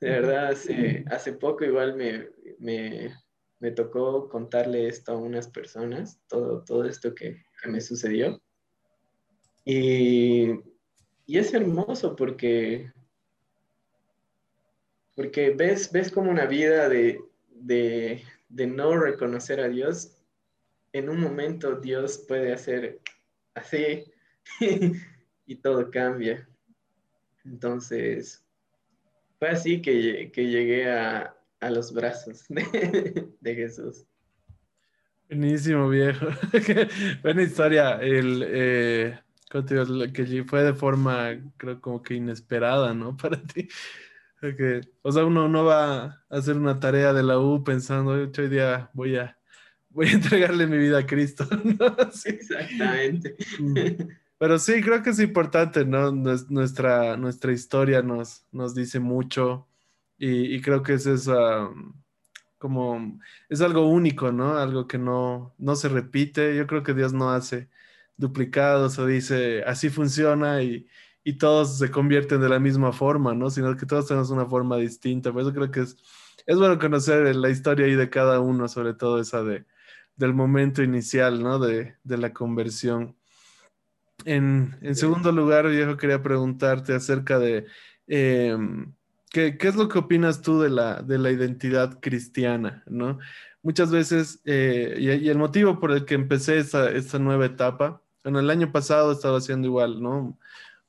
De 0.00 0.10
verdad, 0.10 0.48
hace, 0.48 1.04
hace 1.10 1.32
poco 1.32 1.64
igual 1.64 1.96
me, 1.96 2.28
me, 2.58 3.12
me, 3.58 3.72
tocó 3.72 4.28
contarle 4.28 4.86
esto 4.86 5.12
a 5.12 5.18
unas 5.18 5.48
personas, 5.48 6.20
todo, 6.28 6.62
todo 6.62 6.84
esto 6.84 7.14
que, 7.14 7.42
que 7.60 7.68
me 7.68 7.80
sucedió. 7.80 8.40
Y, 9.64 10.50
y 11.26 11.38
es 11.38 11.52
hermoso 11.52 12.14
porque 12.14 12.92
porque 15.18 15.50
ves, 15.50 15.90
ves 15.90 16.12
como 16.12 16.30
una 16.30 16.46
vida 16.46 16.88
de, 16.88 17.20
de, 17.50 18.22
de 18.48 18.66
no 18.68 18.96
reconocer 18.96 19.58
a 19.58 19.68
Dios, 19.68 20.16
en 20.92 21.08
un 21.08 21.20
momento 21.20 21.74
Dios 21.74 22.24
puede 22.28 22.52
hacer 22.52 23.00
así 23.54 24.04
y 25.48 25.56
todo 25.56 25.90
cambia. 25.90 26.46
Entonces, 27.44 28.44
fue 29.38 29.48
así 29.48 29.80
que, 29.80 30.30
que 30.30 30.46
llegué 30.46 30.90
a, 30.90 31.34
a, 31.60 31.70
los 31.70 31.92
brazos 31.92 32.44
de, 32.48 33.32
de 33.40 33.54
Jesús. 33.54 34.04
Buenísimo, 35.28 35.88
viejo. 35.88 36.26
Buena 37.22 37.42
historia. 37.42 37.96
El, 37.96 38.44
eh, 38.46 39.18
que 39.50 40.44
fue 40.46 40.62
de 40.62 40.74
forma, 40.74 41.30
creo, 41.56 41.80
como 41.80 42.02
que 42.02 42.14
inesperada, 42.14 42.92
¿no? 42.92 43.16
Para 43.16 43.42
ti. 43.42 43.68
Okay. 44.40 44.82
O 45.02 45.10
sea, 45.10 45.24
uno 45.24 45.48
no 45.48 45.64
va 45.64 46.04
a 46.04 46.24
hacer 46.28 46.56
una 46.56 46.78
tarea 46.78 47.12
de 47.12 47.22
la 47.22 47.38
U 47.38 47.64
pensando, 47.64 48.12
hoy 48.12 48.48
día 48.48 48.88
voy 48.92 49.16
a, 49.16 49.36
voy 49.88 50.08
a 50.08 50.12
entregarle 50.12 50.66
mi 50.66 50.76
vida 50.76 50.98
a 50.98 51.06
Cristo. 51.06 51.48
Exactamente. 52.24 53.36
Pero 54.38 54.58
sí, 54.58 54.80
creo 54.82 55.02
que 55.02 55.10
es 55.10 55.18
importante, 55.20 55.84
¿no? 55.84 56.12
Nuestra, 56.12 57.16
nuestra 57.16 57.52
historia 57.52 58.02
nos, 58.02 58.46
nos 58.52 58.74
dice 58.74 59.00
mucho 59.00 59.66
y, 60.18 60.60
creo 60.62 60.82
que 60.82 60.94
es 60.94 61.06
esa, 61.06 61.68
como, 62.58 63.20
es 63.48 63.60
algo 63.60 63.88
único, 63.88 64.32
¿no? 64.32 64.56
Algo 64.58 64.86
que 64.88 64.98
no, 64.98 65.54
no 65.58 65.76
se 65.76 65.88
repite. 65.88 66.56
Yo 66.56 66.66
creo 66.66 66.82
que 66.82 66.94
Dios 66.94 67.12
no 67.12 67.30
hace 67.30 67.68
duplicados 68.16 68.98
o 68.98 69.06
dice, 69.06 69.62
así 69.64 69.90
funciona 69.90 70.62
y, 70.62 70.88
y 71.24 71.34
todos 71.38 71.78
se 71.78 71.90
convierten 71.90 72.40
de 72.40 72.48
la 72.48 72.58
misma 72.60 72.92
forma, 72.92 73.34
¿no? 73.34 73.50
Sino 73.50 73.76
que 73.76 73.86
todos 73.86 74.06
tenemos 74.08 74.30
una 74.30 74.46
forma 74.46 74.76
distinta. 74.76 75.32
Por 75.32 75.42
eso 75.42 75.52
creo 75.54 75.70
que 75.70 75.80
es, 75.80 75.96
es 76.46 76.58
bueno 76.58 76.78
conocer 76.78 77.34
la 77.36 77.50
historia 77.50 77.86
ahí 77.86 77.94
de 77.96 78.10
cada 78.10 78.40
uno, 78.40 78.68
sobre 78.68 78.94
todo 78.94 79.20
esa 79.20 79.42
de, 79.42 79.66
del 80.16 80.34
momento 80.34 80.82
inicial, 80.82 81.42
¿no? 81.42 81.58
De, 81.58 81.96
de 82.04 82.18
la 82.18 82.32
conversión. 82.32 83.17
En, 84.28 84.76
en, 84.82 84.94
segundo 84.94 85.32
lugar, 85.32 85.68
viejo, 85.68 85.96
quería 85.96 86.22
preguntarte 86.22 86.94
acerca 86.94 87.38
de 87.38 87.66
em, 88.06 88.92
¿qué, 89.30 89.56
¿qué, 89.56 89.68
es 89.68 89.74
lo 89.74 89.88
que 89.88 89.98
opinas 89.98 90.42
tú 90.42 90.60
de 90.60 90.68
la, 90.68 91.02
de 91.02 91.16
la 91.18 91.30
identidad 91.30 91.98
cristiana, 92.00 92.82
¿no? 92.86 93.18
Muchas 93.62 93.90
veces, 93.90 94.40
eh, 94.44 94.96
y, 94.98 95.10
y, 95.10 95.28
el 95.30 95.38
motivo 95.38 95.80
por 95.80 95.92
el 95.92 96.04
que 96.04 96.14
empecé 96.14 96.58
esta, 96.58 96.90
esta 96.90 97.18
nueva 97.18 97.46
etapa, 97.46 98.02
bueno, 98.22 98.40
el 98.40 98.50
año 98.50 98.70
pasado 98.70 99.12
estaba 99.12 99.38
haciendo 99.38 99.66
igual, 99.66 100.02
¿no? 100.02 100.38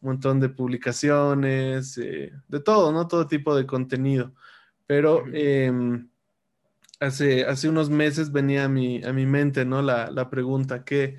un 0.01 0.09
montón 0.09 0.39
de 0.39 0.49
publicaciones, 0.49 1.97
eh, 1.97 2.33
de 2.47 2.59
todo, 2.59 2.91
¿no? 2.91 3.07
Todo 3.07 3.27
tipo 3.27 3.55
de 3.55 3.65
contenido. 3.65 4.33
Pero 4.87 5.25
em, 5.33 6.09
hace, 6.99 7.45
hace 7.45 7.69
unos 7.69 7.89
meses 7.89 8.31
venía 8.31 8.65
a 8.65 8.69
mi, 8.69 9.03
a 9.03 9.13
mi 9.13 9.25
mente, 9.25 9.65
¿no? 9.65 9.81
La, 9.81 10.11
la 10.11 10.29
pregunta, 10.29 10.83
¿qué, 10.83 11.17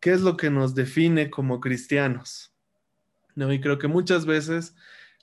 ¿qué 0.00 0.12
es 0.12 0.20
lo 0.20 0.36
que 0.36 0.50
nos 0.50 0.74
define 0.74 1.30
como 1.30 1.60
cristianos? 1.60 2.52
¿No? 3.34 3.52
Y 3.52 3.60
creo 3.60 3.78
que 3.78 3.88
muchas 3.88 4.26
veces 4.26 4.74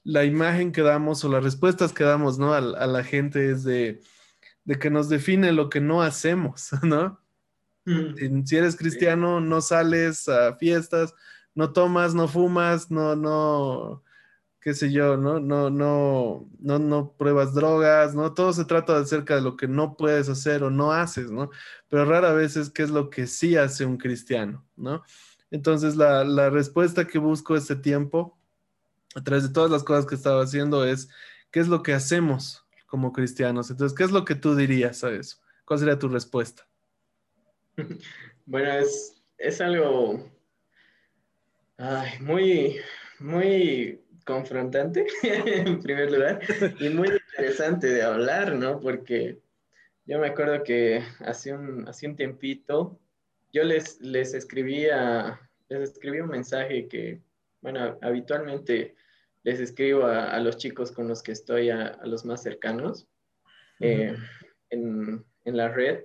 la 0.03 0.25
imagen 0.25 0.71
que 0.71 0.81
damos 0.81 1.23
o 1.23 1.29
las 1.29 1.43
respuestas 1.43 1.93
que 1.93 2.03
damos, 2.03 2.37
¿no? 2.37 2.53
A, 2.53 2.57
a 2.57 2.87
la 2.87 3.03
gente 3.03 3.51
es 3.51 3.63
de, 3.63 4.01
de, 4.65 4.79
que 4.79 4.89
nos 4.89 5.09
define 5.09 5.51
lo 5.51 5.69
que 5.69 5.79
no 5.79 6.01
hacemos, 6.01 6.69
¿no? 6.83 7.19
Si, 7.85 8.45
si 8.45 8.55
eres 8.55 8.75
cristiano, 8.75 9.41
no 9.41 9.61
sales 9.61 10.29
a 10.29 10.55
fiestas, 10.55 11.13
no 11.55 11.73
tomas, 11.73 12.15
no 12.15 12.27
fumas, 12.27 12.89
no, 12.91 13.15
no, 13.15 14.03
qué 14.63 14.73
sé 14.73 14.91
yo, 14.91 15.17
¿no? 15.17 15.39
No, 15.39 15.69
no, 15.69 16.47
no, 16.59 16.79
no 16.79 17.11
pruebas 17.17 17.53
drogas, 17.53 18.15
¿no? 18.15 18.33
Todo 18.33 18.53
se 18.53 18.63
trata 18.63 18.97
acerca 18.97 19.35
de 19.35 19.41
lo 19.41 19.57
que 19.57 19.67
no 19.67 19.97
puedes 19.97 20.29
hacer 20.29 20.63
o 20.63 20.69
no 20.69 20.93
haces, 20.93 21.29
¿no? 21.31 21.49
Pero 21.93 22.05
rara 22.05 22.33
vez 22.33 22.57
es 22.57 22.71
qué 22.71 22.81
es 22.81 22.89
lo 22.89 23.11
que 23.11 23.27
sí 23.27 23.55
hace 23.55 23.85
un 23.85 23.97
cristiano, 23.97 24.65
¿no? 24.75 25.03
Entonces 25.51 25.95
la, 25.95 26.49
respuesta 26.49 27.05
que 27.05 27.19
busco 27.19 27.55
este 27.55 27.75
tiempo, 27.75 28.35
a 29.13 29.23
través 29.23 29.43
de 29.43 29.53
todas 29.53 29.69
las 29.69 29.83
cosas 29.83 30.07
que 30.07 30.15
estaba 30.15 30.41
haciendo, 30.41 30.85
es 30.85 31.07
qué 31.51 31.59
es 31.59 31.67
lo 31.67 31.83
que 31.83 31.93
hacemos 31.93 32.65
como 32.87 33.13
cristianos. 33.13 33.69
Entonces, 33.69 33.95
¿qué 33.95 34.05
es 34.05 34.11
lo 34.11 34.25
que 34.25 34.33
tú 34.33 34.55
dirías 34.55 35.03
a 35.03 35.11
eso? 35.11 35.37
¿Cuál 35.65 35.77
sería 35.81 35.99
tu 35.99 36.09
respuesta? 36.09 36.67
Bueno, 38.47 38.71
es, 38.71 39.21
es 39.37 39.61
algo 39.61 40.27
Ay, 41.77 42.17
muy, 42.21 42.77
muy 43.19 44.01
confrontante 44.25 45.05
en 45.21 45.79
primer 45.79 46.11
lugar 46.11 46.39
y 46.79 46.89
muy 46.89 47.09
interesante 47.09 47.85
de 47.85 48.01
hablar, 48.01 48.55
¿no? 48.55 48.79
Porque 48.79 49.43
yo 50.05 50.19
me 50.19 50.27
acuerdo 50.27 50.63
que 50.63 51.03
hace 51.19 51.53
un, 51.53 51.87
hace 51.87 52.07
un 52.07 52.15
tiempito 52.15 52.99
yo 53.51 53.63
les, 53.63 54.01
les, 54.01 54.33
escribía, 54.33 55.39
les 55.69 55.91
escribí 55.91 56.19
un 56.19 56.29
mensaje 56.29 56.87
que, 56.87 57.21
bueno, 57.61 57.99
habitualmente 58.01 58.95
les 59.43 59.59
escribo 59.59 60.05
a, 60.05 60.39
los 60.39 60.57
chicos 60.57 60.91
con 60.91 61.07
los 61.07 61.21
que 61.21 61.33
estoy, 61.33 61.69
a, 61.69 61.99
los 62.03 62.25
más 62.25 62.41
cercanos, 62.41 63.07
eh, 63.79 64.15
en, 64.71 65.23
en 65.45 65.57
la 65.57 65.69
red. 65.69 66.03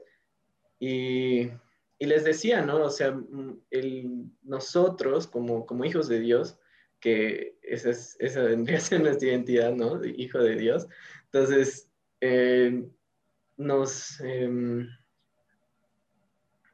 Y 0.78 1.50
y 1.98 2.06
les 2.06 2.24
decía, 2.24 2.62
¿no? 2.62 2.84
O 2.84 2.90
sea, 2.90 3.10
mm, 3.10 3.60
el, 3.70 4.30
nosotros 4.42 5.26
como, 5.26 5.66
como 5.66 5.84
hijos 5.84 6.08
de 6.08 6.20
Dios, 6.20 6.58
que 7.00 7.56
esa, 7.62 7.90
es, 7.90 8.16
esa 8.20 8.42
vendría 8.42 8.78
a 8.78 8.80
ser 8.80 9.00
nuestra 9.00 9.28
identidad, 9.28 9.74
¿no? 9.74 10.04
Hijo 10.04 10.38
de 10.38 10.56
Dios. 10.56 10.86
Entonces, 11.24 11.90
eh, 12.20 12.84
nos 13.58 14.20
eh, 14.20 14.86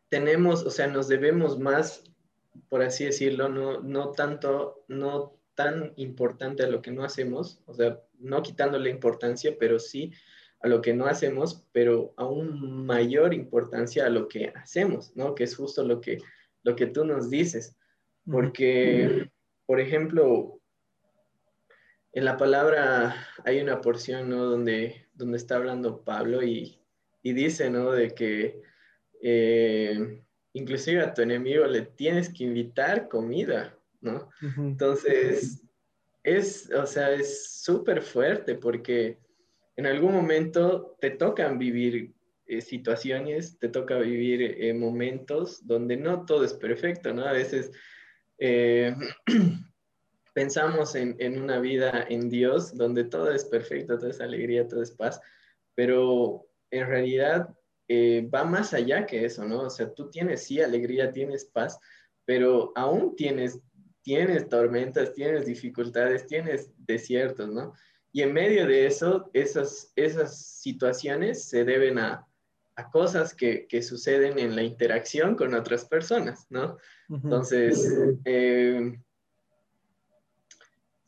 tenemos, 0.08 0.64
o 0.64 0.70
sea, 0.70 0.86
nos 0.86 1.08
debemos 1.08 1.58
más, 1.58 2.04
por 2.68 2.82
así 2.82 3.04
decirlo, 3.04 3.48
no, 3.48 3.80
no 3.80 4.12
tanto, 4.12 4.84
no 4.86 5.40
tan 5.56 5.92
importante 5.96 6.62
a 6.62 6.68
lo 6.68 6.82
que 6.82 6.92
no 6.92 7.02
hacemos, 7.02 7.60
o 7.66 7.74
sea, 7.74 8.00
no 8.20 8.42
quitándole 8.42 8.90
importancia, 8.90 9.56
pero 9.58 9.80
sí 9.80 10.12
a 10.60 10.68
lo 10.68 10.80
que 10.80 10.94
no 10.94 11.06
hacemos, 11.06 11.66
pero 11.72 12.14
aún 12.16 12.86
mayor 12.86 13.34
importancia 13.34 14.06
a 14.06 14.08
lo 14.08 14.28
que 14.28 14.52
hacemos, 14.54 15.14
¿no? 15.14 15.34
Que 15.34 15.44
es 15.44 15.56
justo 15.56 15.84
lo 15.84 16.00
que, 16.00 16.18
lo 16.62 16.74
que 16.74 16.86
tú 16.86 17.04
nos 17.04 17.28
dices. 17.28 17.76
Porque, 18.24 19.30
por 19.66 19.80
ejemplo, 19.80 20.60
en 22.12 22.24
la 22.24 22.36
palabra 22.36 23.14
hay 23.44 23.60
una 23.60 23.80
porción, 23.82 24.30
¿no? 24.30 24.44
Donde, 24.44 25.03
donde 25.14 25.36
está 25.36 25.56
hablando 25.56 26.02
Pablo 26.02 26.42
y, 26.42 26.78
dice, 27.22 27.70
¿no? 27.70 27.92
De 27.92 28.14
que 28.14 28.60
eh, 29.22 30.22
inclusive 30.52 31.00
a 31.00 31.14
tu 31.14 31.22
enemigo 31.22 31.66
le 31.66 31.82
tienes 31.82 32.28
que 32.28 32.44
invitar 32.44 33.08
comida, 33.08 33.78
¿no? 34.00 34.28
Entonces, 34.58 35.62
es, 36.22 36.70
o 36.70 36.86
sea, 36.86 37.12
es 37.12 37.62
súper 37.62 38.02
fuerte 38.02 38.56
porque 38.56 39.18
en 39.76 39.86
algún 39.86 40.12
momento 40.12 40.96
te 41.00 41.10
tocan 41.10 41.58
vivir 41.58 42.12
eh, 42.46 42.60
situaciones, 42.60 43.58
te 43.58 43.68
toca 43.68 43.98
vivir 43.98 44.42
eh, 44.42 44.74
momentos 44.74 45.66
donde 45.66 45.96
no 45.96 46.26
todo 46.26 46.44
es 46.44 46.52
perfecto, 46.52 47.14
¿no? 47.14 47.24
A 47.24 47.32
veces 47.32 47.72
pensamos 50.34 50.94
en, 50.94 51.16
en, 51.18 51.40
una 51.40 51.58
vida 51.60 52.04
en 52.08 52.28
Dios 52.28 52.76
donde 52.76 53.04
todo 53.04 53.32
es 53.32 53.44
perfecto, 53.46 53.96
todo 53.96 54.10
es 54.10 54.20
alegría, 54.20 54.68
todo 54.68 54.82
es 54.82 54.90
paz, 54.90 55.20
pero 55.74 56.46
en 56.70 56.86
realidad 56.86 57.48
eh, 57.88 58.28
va 58.32 58.44
más 58.44 58.74
allá 58.74 59.06
que 59.06 59.24
eso, 59.24 59.44
¿no? 59.44 59.62
O 59.62 59.70
sea, 59.70 59.92
tú 59.92 60.10
tienes 60.10 60.44
sí 60.44 60.60
alegría, 60.60 61.12
tienes 61.12 61.44
paz, 61.44 61.78
pero 62.24 62.72
aún 62.74 63.14
tienes, 63.14 63.60
tienes 64.02 64.48
tormentas, 64.48 65.12
tienes 65.12 65.46
dificultades, 65.46 66.26
tienes 66.26 66.72
desiertos, 66.78 67.48
¿no? 67.48 67.72
Y 68.12 68.22
en 68.22 68.32
medio 68.32 68.66
de 68.66 68.86
eso, 68.86 69.30
esas, 69.32 69.92
esas 69.96 70.60
situaciones 70.60 71.44
se 71.44 71.64
deben 71.64 71.98
a, 71.98 72.26
a 72.76 72.90
cosas 72.90 73.34
que, 73.34 73.66
que, 73.66 73.82
suceden 73.82 74.38
en 74.38 74.56
la 74.56 74.62
interacción 74.62 75.36
con 75.36 75.54
otras 75.54 75.84
personas, 75.84 76.46
¿no? 76.48 76.78
Entonces, 77.08 77.92
eh, 78.24 78.98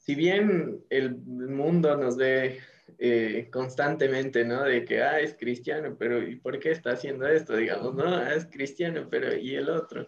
si 0.06 0.14
bien 0.14 0.84
el 0.88 1.16
mundo 1.16 1.96
nos 1.96 2.16
ve 2.16 2.60
eh, 2.98 3.48
constantemente, 3.50 4.44
¿no? 4.44 4.62
De 4.62 4.84
que, 4.84 5.02
ah, 5.02 5.18
es 5.18 5.34
cristiano, 5.34 5.96
pero 5.98 6.22
¿y 6.22 6.36
por 6.36 6.60
qué 6.60 6.70
está 6.70 6.92
haciendo 6.92 7.26
esto? 7.26 7.56
Digamos, 7.56 7.92
¿no? 7.96 8.14
Ah, 8.14 8.32
es 8.32 8.46
cristiano, 8.46 9.08
pero 9.10 9.34
¿y 9.34 9.56
el 9.56 9.68
otro? 9.68 10.06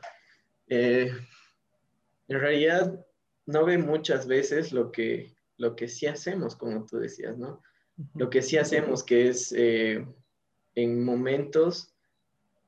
Eh, 0.69 1.11
en 2.29 2.41
realidad, 2.41 3.05
no 3.47 3.65
ve 3.65 3.77
muchas 3.77 4.29
veces 4.29 4.73
lo 4.73 4.93
que, 4.93 5.35
lo 5.57 5.75
que 5.75 5.89
sí 5.89 6.07
hacemos, 6.07 6.55
como 6.55 6.87
tú 6.87 6.99
decías, 6.99 7.37
¿no? 7.37 7.61
Lo 8.15 8.31
que 8.31 8.41
sí 8.41 8.57
hacemos, 8.57 9.03
que 9.03 9.27
es 9.27 9.53
eh, 9.57 10.07
en 10.77 11.05
momentos, 11.05 11.93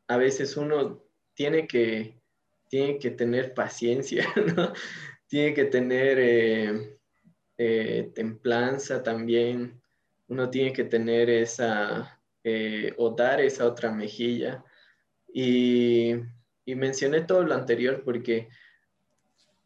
a 0.09 0.17
veces 0.17 0.57
uno 0.57 1.01
tiene 1.35 1.69
que, 1.69 2.21
tiene 2.69 2.99
que 2.99 3.13
tener 3.13 3.55
paciencia, 3.55 4.27
¿no? 4.57 4.73
Tiene 5.29 5.55
que 5.55 5.67
tener 5.67 6.99
eh, 7.63 8.11
templanza 8.15 9.03
también, 9.03 9.83
uno 10.29 10.49
tiene 10.49 10.73
que 10.73 10.85
tener 10.85 11.29
esa, 11.29 12.19
eh, 12.43 12.95
o 12.97 13.11
dar 13.11 13.39
esa 13.43 13.67
otra 13.67 13.93
mejilla. 13.93 14.65
Y, 15.31 16.15
mencioné 16.65 17.23
todo 17.23 17.43
lo 17.45 17.53
anterior 17.53 18.01
porque 18.03 18.49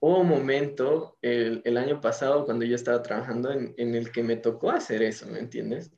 hubo 0.00 0.22
un 0.22 0.28
momento 0.28 1.18
el, 1.22 1.76
año 1.76 2.00
pasado 2.00 2.44
cuando 2.46 2.64
yo 2.64 2.74
estaba 2.74 3.00
trabajando 3.02 3.52
en, 3.52 3.94
el 3.94 4.10
que 4.10 4.24
me 4.24 4.36
tocó 4.36 4.70
hacer 4.70 5.02
eso, 5.02 5.26
¿me 5.28 5.38
entiendes? 5.38 5.92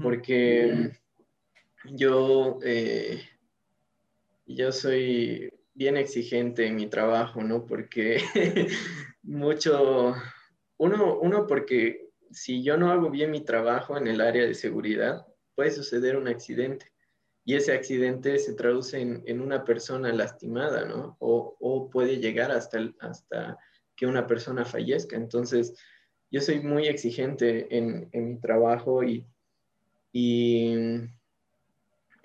Porque 0.00 0.92
yo, 1.84 2.58
eh, 2.62 3.20
yo 4.46 4.72
soy 4.72 5.52
bien 5.74 5.98
exigente 5.98 6.66
en 6.66 6.76
mi 6.76 6.86
trabajo, 6.86 7.42
¿no? 7.42 7.66
Porque 7.66 8.22
mucho, 9.22 10.14
uno, 10.78 11.18
uno, 11.20 11.46
porque 11.46 12.08
si 12.30 12.62
yo 12.62 12.76
no 12.76 12.90
hago 12.90 13.10
bien 13.10 13.30
mi 13.30 13.40
trabajo 13.40 13.96
en 13.96 14.06
el 14.06 14.20
área 14.20 14.44
de 14.44 14.54
seguridad, 14.54 15.26
puede 15.54 15.70
suceder 15.70 16.16
un 16.16 16.28
accidente. 16.28 16.92
Y 17.44 17.54
ese 17.54 17.72
accidente 17.72 18.38
se 18.38 18.52
traduce 18.52 19.00
en, 19.00 19.40
una 19.40 19.64
persona 19.64 20.12
lastimada, 20.12 20.84
¿no? 20.84 21.16
O, 21.18 21.88
puede 21.90 22.18
llegar 22.18 22.52
hasta, 22.52 22.92
hasta 23.00 23.58
que 23.96 24.06
una 24.06 24.26
persona 24.26 24.64
fallezca. 24.64 25.16
Entonces, 25.16 25.74
yo 26.30 26.42
soy 26.42 26.60
muy 26.60 26.86
exigente 26.86 27.74
en, 27.74 28.10
mi 28.12 28.38
trabajo 28.38 29.02
y, 29.02 29.26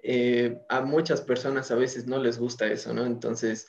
eh, 0.03 0.57
a 0.67 0.81
muchas 0.81 1.21
personas 1.21 1.71
a 1.71 1.75
veces 1.75 2.05
no 2.05 2.21
les 2.21 2.37
gusta 2.37 2.67
eso, 2.67 2.93
¿no? 2.93 3.05
Entonces, 3.05 3.67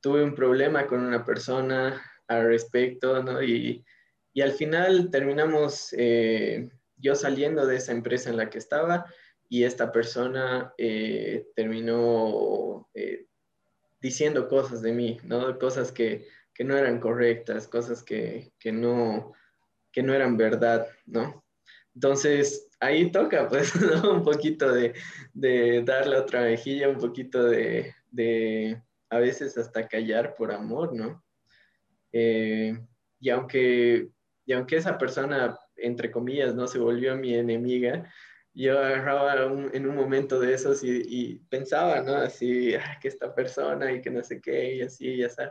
tuve 0.00 0.24
un 0.24 0.34
problema 0.34 0.86
con 0.86 1.00
una 1.04 1.22
persona 1.24 2.02
al 2.26 2.46
respecto, 2.46 3.22
¿no? 3.22 3.42
Y 3.42 3.84
y 4.34 4.42
al 4.42 4.52
final 4.52 5.10
terminamos 5.10 5.94
eh, 5.96 6.68
yo 6.96 7.14
saliendo 7.14 7.66
de 7.66 7.76
esa 7.76 7.92
empresa 7.92 8.30
en 8.30 8.36
la 8.36 8.50
que 8.50 8.58
estaba 8.58 9.06
y 9.48 9.62
esta 9.62 9.92
persona 9.92 10.74
eh, 10.76 11.46
terminó 11.54 12.90
eh, 12.94 13.26
diciendo 14.00 14.48
cosas 14.48 14.82
de 14.82 14.92
mí, 14.92 15.18
¿no? 15.22 15.56
Cosas 15.58 15.92
que, 15.92 16.26
que 16.52 16.64
no 16.64 16.76
eran 16.76 16.98
correctas, 16.98 17.68
cosas 17.68 18.02
que, 18.02 18.52
que, 18.58 18.72
no, 18.72 19.32
que 19.92 20.02
no 20.02 20.12
eran 20.12 20.36
verdad, 20.36 20.88
¿no? 21.06 21.44
Entonces, 21.94 22.68
ahí 22.80 23.12
toca, 23.12 23.48
pues, 23.48 23.72
¿no? 23.80 24.14
Un 24.14 24.24
poquito 24.24 24.72
de, 24.72 24.94
de 25.32 25.84
darle 25.84 26.16
otra 26.16 26.42
mejilla, 26.42 26.88
un 26.88 26.98
poquito 26.98 27.44
de, 27.44 27.94
de, 28.10 28.82
a 29.10 29.20
veces 29.20 29.56
hasta 29.56 29.86
callar 29.86 30.34
por 30.34 30.52
amor, 30.52 30.92
¿no? 30.92 31.22
y 33.18 33.30
aunque 33.30 34.13
y 34.46 34.52
aunque 34.52 34.76
esa 34.76 34.98
persona, 34.98 35.58
entre 35.76 36.10
comillas, 36.10 36.54
no 36.54 36.66
se 36.66 36.78
volvió 36.78 37.16
mi 37.16 37.34
enemiga, 37.34 38.10
yo 38.54 38.78
agarraba 38.78 39.34
en 39.72 39.86
un 39.86 39.96
momento 39.96 40.38
de 40.38 40.54
esos 40.54 40.84
y, 40.84 41.40
pensaba, 41.48 42.00
¿no? 42.02 42.14
Así, 42.14 42.74
ah, 42.74 42.98
que 43.00 43.08
esta 43.08 43.34
persona 43.34 43.92
y 43.92 44.00
que 44.00 44.10
no 44.10 44.22
sé 44.22 44.40
qué, 44.40 44.76
y 44.76 44.82
así, 44.82 45.14
y 45.14 45.24
así. 45.24 45.42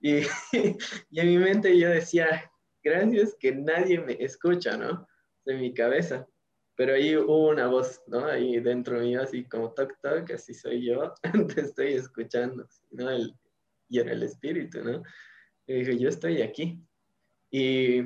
Y, 0.00 0.20
y 1.10 1.20
en 1.20 1.26
mi 1.26 1.38
mente 1.38 1.76
yo 1.76 1.88
decía, 1.88 2.48
gracias 2.82 3.34
que 3.40 3.52
nadie 3.52 4.00
me 4.00 4.16
escucha, 4.20 4.76
¿no? 4.76 5.06
De 5.44 5.56
mi 5.56 5.74
cabeza. 5.74 6.28
Pero 6.76 6.94
ahí 6.94 7.16
hubo 7.16 7.48
una 7.48 7.66
voz, 7.66 8.00
¿no? 8.06 8.26
Ahí 8.26 8.60
dentro 8.60 9.00
mío, 9.00 9.22
así 9.22 9.44
como 9.44 9.72
toc, 9.72 9.92
toc, 10.00 10.30
así 10.30 10.54
soy 10.54 10.86
yo, 10.86 11.12
te 11.54 11.60
estoy 11.60 11.94
escuchando, 11.94 12.68
¿no? 12.92 13.10
El, 13.10 13.34
y 13.88 13.98
era 13.98 14.12
el 14.12 14.22
espíritu, 14.22 14.82
¿no? 14.84 15.02
Y 15.66 15.74
dije, 15.74 15.98
yo 15.98 16.08
estoy 16.08 16.42
aquí. 16.42 16.80
Y 17.50 18.02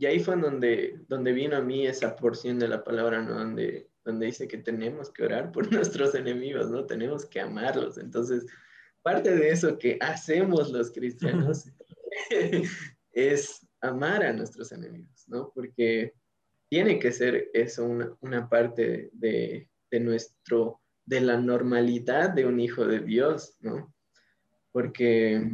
y 0.00 0.06
ahí 0.06 0.18
fue 0.18 0.34
donde, 0.34 0.98
donde 1.08 1.30
vino 1.30 1.58
a 1.58 1.60
mí 1.60 1.86
esa 1.86 2.16
porción 2.16 2.58
de 2.58 2.68
la 2.68 2.82
palabra, 2.82 3.20
¿no? 3.20 3.34
Donde, 3.34 3.90
donde 4.02 4.26
dice 4.26 4.48
que 4.48 4.56
tenemos 4.56 5.10
que 5.10 5.24
orar 5.24 5.52
por 5.52 5.70
nuestros 5.72 6.14
enemigos, 6.14 6.70
¿no? 6.70 6.86
Tenemos 6.86 7.26
que 7.26 7.38
amarlos. 7.38 7.98
Entonces, 7.98 8.46
parte 9.02 9.36
de 9.36 9.50
eso 9.50 9.76
que 9.76 9.98
hacemos 10.00 10.72
los 10.72 10.90
cristianos 10.90 11.66
es 13.12 13.66
amar 13.82 14.24
a 14.24 14.32
nuestros 14.32 14.72
enemigos, 14.72 15.28
¿no? 15.28 15.52
Porque 15.54 16.14
tiene 16.70 16.98
que 16.98 17.12
ser 17.12 17.50
eso 17.52 17.84
una, 17.84 18.16
una 18.20 18.48
parte 18.48 19.10
de, 19.12 19.68
de, 19.90 20.00
nuestro, 20.00 20.80
de 21.04 21.20
la 21.20 21.36
normalidad 21.36 22.30
de 22.30 22.46
un 22.46 22.58
hijo 22.58 22.86
de 22.86 23.00
Dios, 23.00 23.54
¿no? 23.60 23.92
Porque 24.72 25.46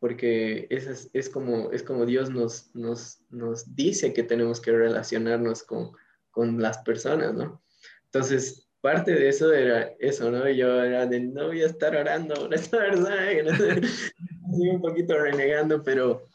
porque 0.00 0.66
es, 0.70 1.10
es, 1.12 1.28
como, 1.28 1.70
es 1.70 1.82
como 1.82 2.06
Dios 2.06 2.30
nos, 2.30 2.74
nos, 2.74 3.20
nos 3.28 3.76
dice 3.76 4.12
que 4.14 4.22
tenemos 4.22 4.60
que 4.60 4.72
relacionarnos 4.72 5.62
con, 5.62 5.92
con 6.30 6.60
las 6.60 6.78
personas, 6.78 7.34
¿no? 7.34 7.62
Entonces, 8.06 8.68
parte 8.80 9.12
de 9.12 9.28
eso 9.28 9.52
era 9.52 9.94
eso, 9.98 10.30
¿no? 10.30 10.48
Yo 10.48 10.82
era 10.82 11.06
de, 11.06 11.20
no 11.20 11.48
voy 11.48 11.62
a 11.62 11.66
estar 11.66 11.94
orando 11.94 12.34
por 12.34 12.54
esta 12.54 12.78
verdad, 12.78 13.28
un 14.42 14.80
poquito 14.80 15.18
renegando, 15.18 15.82
pero 15.82 16.26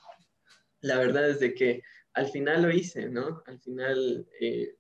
la 0.82 1.00
verdad 1.00 1.30
es 1.30 1.40
de 1.40 1.56
que 1.56 1.82
al 2.14 2.28
final 2.28 2.62
lo 2.62 2.72
hice, 2.72 3.10
¿no? 3.10 3.42
Al 3.48 3.60
final 3.60 4.28
eh, 4.40 4.76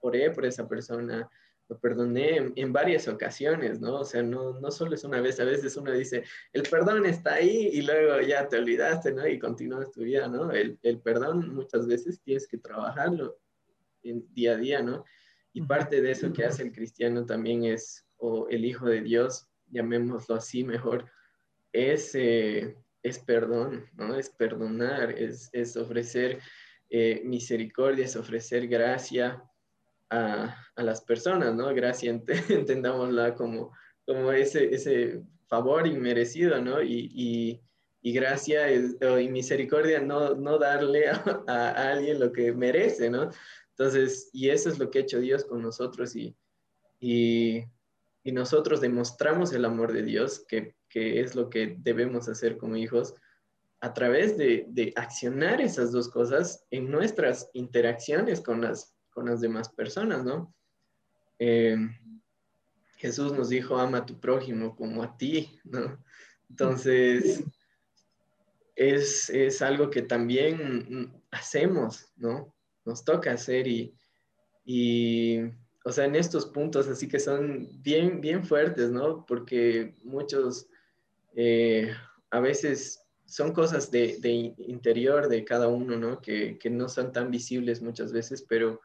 oré 0.00 0.30
por 0.30 0.44
esa 0.44 0.68
persona, 0.68 1.28
lo 1.68 1.78
perdoné 1.78 2.52
en, 2.56 2.72
varias 2.72 3.08
ocasiones, 3.08 3.80
¿no? 3.80 4.00
O 4.00 4.04
sea, 4.04 4.22
no, 4.22 4.58
no 4.58 4.70
solo 4.70 4.94
es 4.94 5.04
una 5.04 5.20
vez, 5.20 5.38
a 5.38 5.44
veces 5.44 5.76
uno 5.76 5.92
dice, 5.92 6.24
el 6.52 6.62
perdón 6.62 7.04
está 7.04 7.34
ahí 7.34 7.68
y 7.72 7.82
luego 7.82 8.20
ya 8.22 8.48
te 8.48 8.56
olvidaste, 8.56 9.12
¿no? 9.12 9.26
Y 9.26 9.38
continúas 9.38 9.90
tu 9.90 10.00
vida, 10.00 10.28
¿no? 10.28 10.50
El, 10.50 10.78
el 10.82 11.00
perdón 11.00 11.54
muchas 11.54 11.86
veces 11.86 12.22
tienes 12.22 12.48
que 12.48 12.56
trabajarlo 12.56 13.38
en, 14.02 14.26
día 14.32 14.52
a 14.52 14.56
día, 14.56 14.82
¿no? 14.82 15.04
Y 15.52 15.60
parte 15.62 16.00
de 16.00 16.12
eso 16.12 16.32
que 16.32 16.44
hace 16.44 16.62
el 16.62 16.72
cristiano 16.72 17.26
también 17.26 17.64
es, 17.64 18.06
o 18.16 18.48
el 18.48 18.64
Hijo 18.64 18.86
de 18.86 19.02
Dios, 19.02 19.46
llamémoslo 19.70 20.36
así 20.36 20.64
mejor, 20.64 21.10
es, 21.72 22.14
eh, 22.14 22.76
es 23.02 23.18
perdón, 23.18 23.84
¿no? 23.94 24.14
Es 24.14 24.30
perdonar, 24.30 25.10
es, 25.10 25.50
es 25.52 25.76
ofrecer 25.76 26.40
eh, 26.88 27.20
misericordia, 27.24 28.06
es 28.06 28.16
ofrecer 28.16 28.66
gracia, 28.68 29.44
a, 30.10 30.56
las 30.76 31.02
personas, 31.02 31.54
¿no? 31.54 31.74
Gracia, 31.74 32.10
entendámosla 32.48 33.34
como, 33.34 33.72
como 34.06 34.32
ese, 34.32 34.74
ese 34.74 35.22
favor 35.46 35.86
inmerecido, 35.86 36.60
¿no? 36.60 36.82
Y, 36.82 37.60
y 38.00 38.12
gracia 38.12 38.70
y 38.72 39.28
misericordia 39.28 40.00
no, 40.00 40.34
no 40.34 40.58
darle 40.58 41.08
a, 41.46 41.90
alguien 41.90 42.20
lo 42.20 42.32
que 42.32 42.52
merece, 42.52 43.10
¿no? 43.10 43.30
Entonces, 43.70 44.30
y 44.32 44.50
eso 44.50 44.68
es 44.68 44.78
lo 44.78 44.90
que 44.90 44.98
ha 44.98 45.02
hecho 45.02 45.20
Dios 45.20 45.44
con 45.44 45.62
nosotros 45.62 46.14
y, 46.16 46.36
y, 47.00 47.64
nosotros 48.24 48.82
demostramos 48.82 49.54
el 49.54 49.64
amor 49.64 49.94
de 49.94 50.02
Dios, 50.02 50.44
que, 50.46 50.74
que, 50.90 51.20
es 51.22 51.34
lo 51.34 51.48
que 51.48 51.76
debemos 51.78 52.28
hacer 52.28 52.58
como 52.58 52.76
hijos, 52.76 53.14
a 53.80 53.94
través 53.94 54.36
de, 54.36 54.66
de, 54.68 54.92
accionar 54.96 55.62
esas 55.62 55.92
dos 55.92 56.10
cosas 56.10 56.66
en 56.70 56.90
nuestras 56.90 57.48
interacciones 57.54 58.42
con 58.42 58.60
las, 58.60 58.97
con 59.18 59.26
las 59.26 59.40
demás 59.40 59.68
personas, 59.68 60.24
¿no? 60.24 60.54
Eh, 61.40 61.76
Jesús 62.98 63.32
nos 63.32 63.48
dijo, 63.48 63.76
ama 63.76 63.98
a 63.98 64.06
tu 64.06 64.20
prójimo 64.20 64.76
como 64.76 65.02
a 65.02 65.16
ti, 65.16 65.58
¿no? 65.64 66.00
Entonces, 66.48 67.42
es, 68.76 69.28
es 69.30 69.60
algo 69.60 69.90
que 69.90 70.02
también 70.02 71.20
hacemos, 71.32 72.12
¿no? 72.16 72.54
Nos 72.84 73.04
toca 73.04 73.32
hacer 73.32 73.66
y, 73.66 73.92
y, 74.64 75.40
o 75.84 75.90
sea, 75.90 76.04
en 76.04 76.14
estos 76.14 76.46
puntos 76.46 76.86
así 76.86 77.08
que 77.08 77.18
son 77.18 77.68
bien, 77.82 78.20
bien 78.20 78.44
fuertes, 78.44 78.88
¿no? 78.90 79.26
Porque 79.26 79.96
muchos, 80.04 80.68
eh, 81.34 81.92
a 82.30 82.38
veces 82.38 83.04
son 83.26 83.52
cosas 83.52 83.90
de, 83.90 84.18
de, 84.20 84.54
interior 84.58 85.28
de 85.28 85.44
cada 85.44 85.66
uno, 85.66 85.96
¿no? 85.96 86.20
Que, 86.20 86.56
que, 86.56 86.70
no 86.70 86.88
son 86.88 87.10
tan 87.10 87.32
visibles 87.32 87.82
muchas 87.82 88.12
veces, 88.12 88.46
pero 88.48 88.80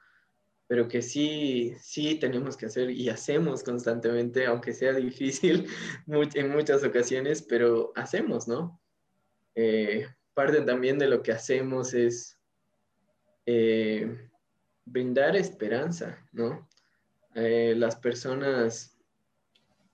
pero 0.74 0.88
que 0.88 1.04
sí, 1.04 1.76
sí 1.80 2.16
tenemos 2.16 2.58
que 2.58 2.66
hacer 2.66 2.90
y 2.90 3.08
hacemos 3.08 3.62
constantemente, 3.62 4.48
aunque 4.48 4.74
sea 4.74 4.94
difícil 4.94 5.68
en 6.34 6.50
muchas 6.50 6.84
ocasiones, 6.84 7.44
pero 7.44 7.92
hacemos, 7.94 8.48
¿no? 8.48 8.82
Eh, 9.54 10.08
parte 10.34 10.62
también 10.62 10.98
de 10.98 11.06
lo 11.06 11.22
que 11.22 11.32
hacemos 11.32 11.94
es 11.94 12.40
eh, 13.46 14.32
brindar 14.84 15.36
esperanza, 15.36 16.18
¿no? 16.32 16.68
Eh, 17.36 17.76
las 17.78 17.96
personas, 17.96 18.98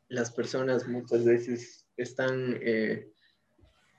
las 0.08 0.32
personas 0.32 0.88
muchas 0.88 1.26
veces 1.26 1.88
están 1.98 2.58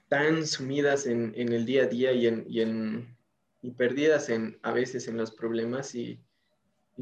tan 0.08 0.46
sumidas 0.46 1.06
en, 1.06 1.34
el 1.36 1.66
día 1.66 1.82
a 1.82 1.88
día 1.88 2.12
y, 2.12 2.26
en, 2.26 2.46
y, 2.48 2.62
en, 2.62 3.18
y 3.60 3.70
perdidas 3.72 4.30
en, 4.30 4.58
a 4.62 4.72
veces 4.72 5.08
en 5.08 5.18
los 5.18 5.30
problemas 5.32 5.94
y, 5.94 6.18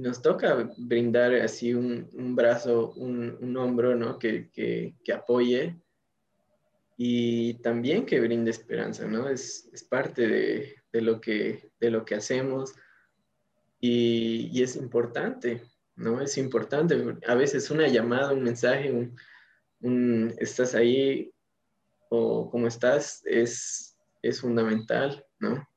nos 0.00 0.22
toca 0.22 0.70
brindar 0.76 1.34
así 1.34 1.74
un, 1.74 2.08
un 2.12 2.36
brazo, 2.36 2.92
un, 2.96 3.36
un, 3.40 3.56
hombro, 3.56 3.94
¿no? 3.94 4.18
Que, 4.18 4.50
que, 4.50 4.94
que, 5.04 5.12
apoye 5.12 5.76
y 6.96 7.54
también 7.54 8.06
que 8.06 8.20
brinde 8.20 8.50
esperanza, 8.50 9.06
¿no? 9.06 9.28
Es, 9.28 9.68
es 9.72 9.84
parte 9.84 10.26
de, 10.26 10.76
de, 10.92 11.00
lo 11.00 11.20
que, 11.20 11.70
de 11.80 11.90
lo 11.90 12.04
que 12.04 12.14
hacemos 12.14 12.74
y, 13.80 14.50
y, 14.52 14.62
es 14.62 14.76
importante, 14.76 15.62
¿no? 15.96 16.20
Es 16.20 16.38
importante. 16.38 17.18
A 17.26 17.34
veces 17.34 17.70
una 17.70 17.88
llamada, 17.88 18.32
un 18.32 18.42
mensaje, 18.42 18.92
un, 18.92 19.16
un 19.80 20.34
estás 20.38 20.74
ahí 20.74 21.32
o 22.10 22.50
cómo 22.50 22.66
estás, 22.66 23.22
es, 23.24 23.96
es 24.22 24.40
fundamental, 24.40 25.24
¿no? 25.38 25.68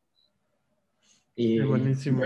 Y, 1.36 1.60
buenísimo. 1.62 2.24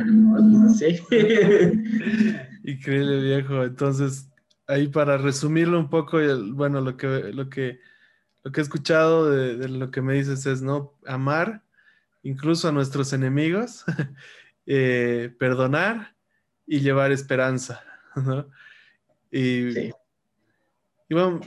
sí. 0.74 1.00
Increíble, 2.64 3.22
viejo. 3.22 3.64
Entonces, 3.64 4.30
ahí 4.68 4.88
para 4.88 5.18
resumirlo 5.18 5.80
un 5.80 5.90
poco, 5.90 6.18
bueno, 6.54 6.82
lo 6.82 6.98
que, 6.98 7.08
lo 7.34 7.50
que, 7.50 7.80
lo 8.44 8.52
que 8.52 8.62
he 8.62 8.64
escuchado 8.64 9.30
de, 9.30 9.68
lo 9.70 9.92
que 9.92 10.02
me 10.02 10.14
dices 10.14 10.46
es, 10.46 10.62
¿no? 10.62 10.94
Amar 11.06 11.64
incluso 12.24 12.68
a 12.68 12.72
nuestros 12.72 13.14
enemigos, 13.14 13.86
eh, 14.66 15.34
perdonar 15.38 16.16
y 16.66 16.80
llevar 16.80 17.12
esperanza, 17.12 17.84
¿no? 18.16 18.50
Y, 19.30 19.72
sí. 19.74 19.94
y 21.10 21.14
bueno, 21.14 21.42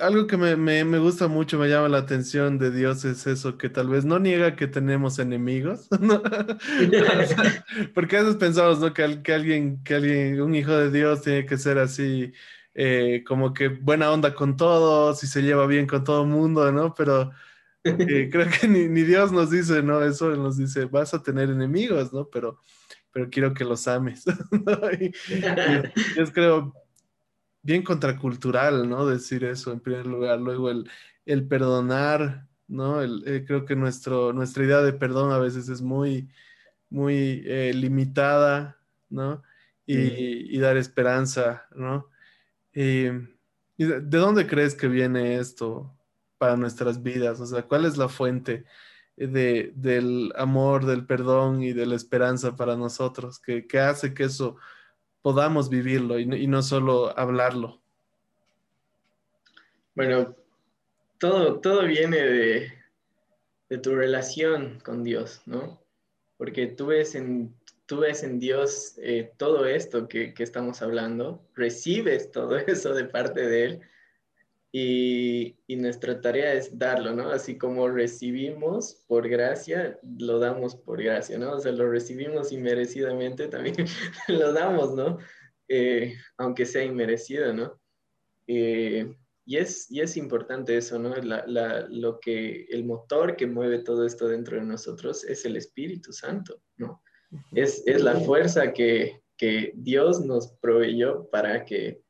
algo 0.00 0.26
que 0.26 0.36
me, 0.36 0.98
gusta 0.98 1.28
mucho, 1.28 1.58
me 1.58 1.68
llama 1.68 1.88
la 1.88 1.98
atención 1.98 2.58
de 2.58 2.70
Dios 2.70 3.04
es 3.04 3.26
eso, 3.26 3.58
que 3.58 3.68
tal 3.68 3.88
vez 3.88 4.04
no 4.04 4.18
niega 4.18 4.54
que 4.54 4.68
tenemos 4.68 5.18
enemigos, 5.18 5.88
porque 7.94 8.16
a 8.16 8.22
veces 8.22 8.36
pensamos, 8.36 8.78
¿no? 8.78 8.94
Que, 8.94 9.02
alguien, 9.02 9.82
que 9.82 9.94
alguien, 9.94 10.40
un 10.40 10.54
hijo 10.54 10.72
de 10.72 10.90
Dios 10.90 11.22
tiene 11.22 11.46
que 11.46 11.58
ser 11.58 11.78
así, 11.78 12.32
eh, 12.74 13.24
como 13.26 13.52
que 13.52 13.68
buena 13.68 14.12
onda 14.12 14.34
con 14.34 14.56
todos 14.56 15.22
y 15.24 15.26
se 15.26 15.42
lleva 15.42 15.66
bien 15.66 15.86
con 15.86 16.04
todo 16.04 16.22
el 16.22 16.28
mundo, 16.28 16.70
¿no? 16.70 16.94
Pero 16.94 17.32
eh, 17.82 18.28
creo 18.30 18.46
que 18.48 18.68
ni, 18.68 19.02
Dios 19.02 19.32
nos 19.32 19.50
dice, 19.50 19.82
¿no? 19.82 20.02
Eso 20.02 20.30
nos 20.36 20.58
dice, 20.58 20.84
vas 20.84 21.12
a 21.12 21.22
tener 21.22 21.50
enemigos, 21.50 22.12
¿no? 22.12 22.28
Pero, 22.28 22.60
pero 23.10 23.28
quiero 23.28 23.52
que 23.52 23.64
los 23.64 23.88
ames. 23.88 24.24
yo 26.16 26.32
creo, 26.32 26.72
bien 27.62 27.82
contracultural, 27.82 28.88
¿no? 28.88 29.06
Decir 29.06 29.44
eso 29.44 29.72
en 29.72 29.80
primer 29.80 30.06
lugar. 30.06 30.40
Luego 30.40 30.70
el, 30.70 30.90
el 31.24 31.46
perdonar, 31.46 32.48
¿no? 32.68 33.00
El, 33.00 33.22
eh, 33.26 33.44
creo 33.46 33.64
que 33.64 33.76
nuestro, 33.76 34.32
nuestra 34.32 34.64
idea 34.64 34.82
de 34.82 34.92
perdón 34.92 35.32
a 35.32 35.38
veces 35.38 35.68
es 35.68 35.80
muy, 35.80 36.28
muy 36.90 37.42
eh, 37.46 37.72
limitada, 37.74 38.78
¿no? 39.08 39.42
Y, 39.84 40.56
y, 40.56 40.58
dar 40.60 40.76
esperanza, 40.76 41.66
¿no? 41.74 42.08
¿Y 42.72 43.08
de, 43.76 44.00
dónde 44.00 44.46
crees 44.46 44.74
que 44.74 44.86
viene 44.88 45.38
esto 45.38 45.92
para 46.38 46.56
nuestras 46.56 47.02
vidas? 47.02 47.40
O 47.40 47.46
sea, 47.46 47.62
¿cuál 47.62 47.84
es 47.84 47.96
la 47.96 48.08
fuente 48.08 48.64
de, 49.16 49.72
del 49.74 50.32
amor, 50.36 50.86
del 50.86 51.04
perdón 51.04 51.62
y 51.62 51.72
de 51.72 51.84
la 51.86 51.96
esperanza 51.96 52.56
para 52.56 52.76
nosotros? 52.76 53.40
qué 53.40 53.80
hace 53.80 54.14
que 54.14 54.24
eso 54.24 54.56
podamos 55.22 55.70
vivirlo 55.70 56.18
y 56.18 56.46
no, 56.46 56.62
solo 56.62 57.16
hablarlo. 57.18 57.80
Bueno, 59.94 60.34
todo, 61.18 61.60
todo 61.60 61.86
viene 61.86 62.18
de, 62.18 62.72
tu 63.82 63.94
relación 63.94 64.80
con 64.84 65.02
Dios, 65.02 65.40
¿no? 65.46 65.80
Porque 66.36 66.66
tú 66.66 66.86
ves 66.86 67.14
en, 67.14 67.54
tú 67.86 68.00
ves 68.00 68.22
en 68.22 68.38
Dios 68.38 68.94
eh, 68.98 69.32
todo 69.38 69.64
esto 69.64 70.08
que, 70.08 70.34
que, 70.34 70.42
estamos 70.42 70.82
hablando, 70.82 71.42
recibes 71.54 72.30
todo 72.30 72.56
eso 72.66 72.92
de 72.92 73.04
parte 73.04 73.48
de 73.48 73.64
Él 73.64 73.82
y, 74.74 75.56
nuestra 75.76 76.20
tarea 76.20 76.54
es 76.54 76.78
darlo, 76.78 77.14
¿no? 77.14 77.30
Así 77.30 77.58
como 77.58 77.88
recibimos 77.88 79.04
por 79.06 79.28
gracia, 79.28 79.98
lo 80.18 80.38
damos 80.38 80.76
por 80.76 81.02
gracia, 81.02 81.38
¿no? 81.38 81.52
O 81.52 81.60
sea, 81.60 81.72
lo 81.72 81.90
recibimos 81.90 82.52
inmerecidamente, 82.52 83.48
también 83.48 83.74
lo 84.28 84.52
damos, 84.52 84.94
¿no? 84.94 85.18
Eh, 85.68 86.14
aunque 86.38 86.64
sea 86.64 86.84
inmerecido, 86.84 87.52
¿no? 87.52 87.80
Eh, 88.46 89.14
y, 89.44 89.56
es, 89.56 89.90
y 89.90 90.00
es 90.00 90.16
importante 90.16 90.76
eso, 90.76 90.98
¿no? 90.98 91.14
lo 91.16 92.20
que, 92.20 92.64
el 92.70 92.84
motor 92.84 93.36
que 93.36 93.46
mueve 93.46 93.80
todo 93.80 94.06
esto 94.06 94.28
dentro 94.28 94.56
de 94.56 94.64
nosotros 94.64 95.24
es 95.24 95.44
el 95.44 95.56
Espíritu 95.56 96.12
Santo, 96.12 96.62
¿no? 96.76 97.02
Es, 97.52 97.82
es 97.86 98.02
la 98.02 98.20
fuerza 98.20 98.72
que, 98.72 99.22
que 99.36 99.72
Dios 99.74 100.24
nos 100.24 100.52
proveyó 100.60 101.28
para 101.30 101.64
que 101.64 102.02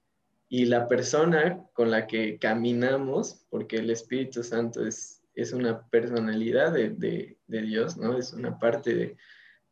y 0.53 0.67
la 0.67 0.87
persona 0.87 1.65
con 1.73 1.91
la 1.91 2.07
que 2.07 2.38
caminamos, 2.38 3.47
porque 3.49 3.77
el 3.77 3.88
Espíritu 3.88 4.43
Santo 4.43 4.85
es, 4.85 5.23
es 5.35 5.55
una 5.55 5.88
personalidad 5.88 6.75
de, 6.75 6.91
de, 6.91 7.62
Dios, 7.62 7.97
¿no? 7.97 8.19
Es 8.19 8.35
una 8.35 8.59
parte 8.59 9.17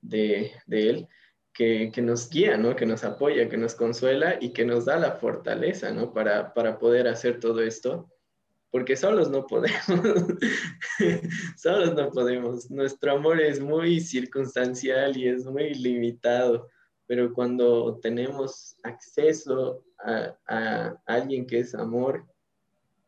de, 0.01 0.53
de 0.67 0.89
Él 0.89 1.07
que, 1.53 1.91
que, 1.93 2.01
nos 2.01 2.31
guía, 2.31 2.57
¿no? 2.57 2.75
Que 2.77 2.87
nos 2.87 3.05
apoya, 3.05 3.51
que 3.51 3.59
nos 3.59 3.75
consuela 3.75 4.39
y 4.41 4.55
que 4.55 4.65
nos 4.65 4.87
da 4.87 4.99
la 4.99 5.13
fortaleza, 5.17 5.93
¿no? 5.93 6.15
Para, 6.15 6.55
para 6.55 6.79
poder 6.79 7.09
hacer 7.09 7.41
todo 7.41 7.61
esto, 7.61 8.11
porque 8.71 8.97
solos 8.97 9.29
no 9.29 9.47
podemos, 9.47 9.85
solos 11.59 11.95
no 11.95 12.09
podemos. 12.11 12.71
Nuestro 12.71 13.13
amor 13.13 13.39
es 13.39 13.61
muy 13.61 14.01
circunstancial 14.01 15.15
y 15.15 15.29
es 15.29 15.45
muy 15.45 15.75
limitado 15.75 16.71
pero 17.11 17.35
cuando 17.35 17.99
tenemos 17.99 18.77
acceso 18.85 19.85
a, 19.99 20.95
alguien 21.07 21.45
que 21.45 21.59
es 21.59 21.75
amor, 21.75 22.25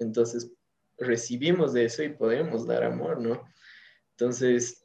entonces 0.01 0.51
recibimos 0.99 1.73
de 1.73 1.85
eso 1.85 2.03
y 2.03 2.09
podemos 2.09 2.67
dar 2.67 2.83
amor, 2.83 3.21
¿no? 3.21 3.49
Entonces, 4.11 4.85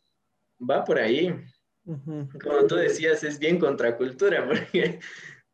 va 0.62 0.84
por 0.84 0.99
ahí. 0.99 1.36
Como 1.84 2.67
tú 2.67 2.75
decías, 2.75 3.23
es 3.23 3.39
bien 3.39 3.58
contracultura, 3.58 4.45
porque, 4.47 4.99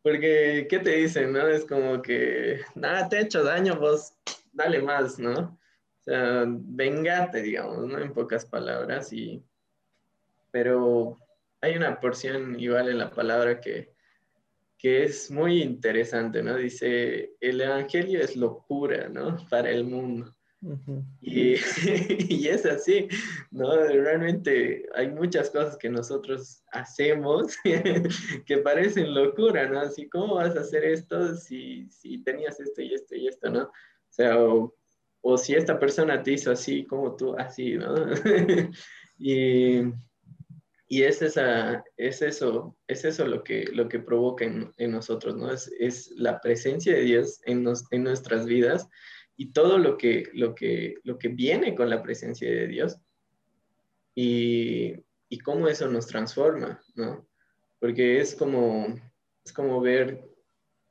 porque, 0.02 0.68
¿qué 0.70 0.80
te 0.80 0.98
dicen, 0.98 1.32
no? 1.32 1.48
Es 1.48 1.64
como 1.64 2.02
que, 2.02 2.60
nada, 2.76 3.08
te 3.08 3.16
he 3.16 3.22
hecho 3.22 3.46
daño, 3.46 3.80
vos 3.80 4.14
dale 4.52 4.82
más, 4.82 5.18
¿no? 5.18 5.58
O 6.02 6.04
sea, 6.04 6.44
vengate, 6.46 7.42
digamos, 7.42 7.88
¿no? 7.88 7.98
En 7.98 8.12
pocas 8.12 8.46
palabras, 8.46 9.14
y, 9.14 9.42
pero 10.52 11.18
hay 11.64 11.78
una 11.78 11.98
porción 12.02 12.60
igual 12.60 12.90
en 12.90 12.98
la 12.98 13.10
palabra 13.10 13.62
que, 13.62 13.94
que 14.78 15.06
es 15.06 15.32
muy 15.32 15.62
interesante, 15.62 16.44
¿no? 16.44 16.58
Dice, 16.58 17.38
el 17.40 17.62
Evangelio 17.62 18.20
es 18.20 18.36
locura, 18.36 19.08
¿no? 19.08 19.38
Para 19.50 19.72
el 19.72 19.86
mundo. 19.86 20.36
y, 21.22 21.54
y, 22.30 22.48
es 22.50 22.66
así, 22.66 23.08
¿no? 23.50 23.78
Realmente 23.78 24.86
hay 24.94 25.10
muchas 25.10 25.50
cosas 25.52 25.78
que 25.78 25.90
nosotros 25.90 26.62
hacemos 26.74 27.56
que 28.46 28.58
parecen 28.58 29.14
locura, 29.14 29.66
¿no? 29.70 29.80
Así, 29.80 30.10
¿cómo 30.10 30.36
vas 30.36 30.58
a 30.58 30.62
hacer 30.62 30.84
esto 30.84 31.34
si, 31.36 31.90
si 31.90 32.18
tenías 32.24 32.60
esto 32.60 32.82
y 32.82 32.94
esto 32.94 33.16
y 33.16 33.28
esto, 33.30 33.50
¿no? 33.50 33.64
O 33.64 33.72
sea, 34.10 34.38
o, 34.38 34.76
o 35.22 35.38
si 35.38 35.56
esta 35.56 35.80
persona 35.80 36.22
te 36.22 36.34
hizo 36.34 36.52
así, 36.52 36.86
como 36.86 37.16
tú, 37.16 37.34
así, 37.38 37.78
¿no? 37.78 37.96
y, 39.18 39.82
y 40.88 41.04
es, 41.04 41.22
esa, 41.22 41.84
es 41.98 42.22
eso, 42.22 42.76
es 42.88 43.06
eso 43.06 43.26
lo 43.26 43.44
que, 43.44 43.66
lo 43.72 43.88
que 43.88 44.00
provoca 44.00 44.46
en, 44.46 44.72
en 44.78 44.92
nosotros, 44.92 45.36
¿no? 45.36 45.52
Es, 45.52 45.72
es, 45.80 46.12
la 46.12 46.40
presencia 46.42 46.94
de 46.94 47.02
Dios 47.02 47.40
en, 47.46 47.64
nos, 47.64 47.86
en 47.92 48.04
nuestras 48.04 48.46
vidas 48.46 48.88
y 49.38 49.52
todo 49.52 49.78
lo 49.78 49.98
que, 49.98 50.30
lo, 50.34 50.54
que, 50.54 50.96
lo 51.04 51.18
que 51.18 51.30
viene 51.30 51.74
con 51.76 51.90
la 51.90 52.04
presencia 52.04 52.50
de 52.50 52.68
Dios 52.68 52.98
y, 54.14 54.94
y 55.30 55.40
cómo 55.40 55.68
eso 55.68 55.88
nos 55.88 56.06
transforma, 56.08 56.82
¿no? 56.96 57.28
Porque 57.80 58.20
es 58.20 58.36
como, 58.36 58.96
es 59.44 59.52
como 59.52 59.82
ver, 59.82 60.30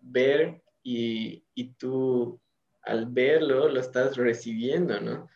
ver 0.00 0.62
y, 0.82 1.44
y 1.54 1.74
tú 1.74 2.40
al 2.82 3.06
verlo 3.06 3.68
lo 3.68 3.80
estás 3.80 4.16
recibiendo, 4.16 5.00
¿no? 5.00 5.28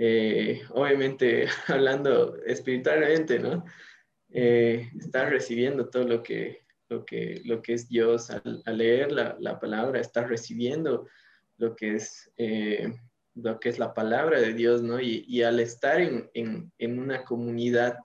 Eh, 0.00 0.62
obviamente 0.70 1.48
hablando 1.66 2.36
espiritualmente, 2.46 3.40
¿no? 3.40 3.64
Eh, 4.30 4.88
estás 4.98 5.28
recibiendo 5.30 5.88
todo 5.88 6.04
lo 6.04 6.22
que, 6.22 6.64
lo 6.88 7.04
que, 7.04 7.42
lo 7.44 7.60
que 7.60 7.74
es 7.74 7.88
Dios 7.88 8.30
al, 8.30 8.62
leer 8.66 9.10
la, 9.10 9.36
la, 9.40 9.58
palabra, 9.58 10.00
estás 10.00 10.28
recibiendo 10.28 11.08
lo 11.56 11.74
que 11.74 11.96
es, 11.96 12.30
eh, 12.36 12.94
lo 13.34 13.58
que 13.58 13.70
es 13.70 13.80
la 13.80 13.92
palabra 13.92 14.40
de 14.40 14.54
Dios, 14.54 14.82
¿no? 14.82 15.00
Y, 15.00 15.42
al 15.42 15.58
estar 15.58 16.00
en, 16.00 16.30
en, 16.34 16.70
en, 16.78 16.98
una 17.00 17.24
comunidad, 17.24 17.98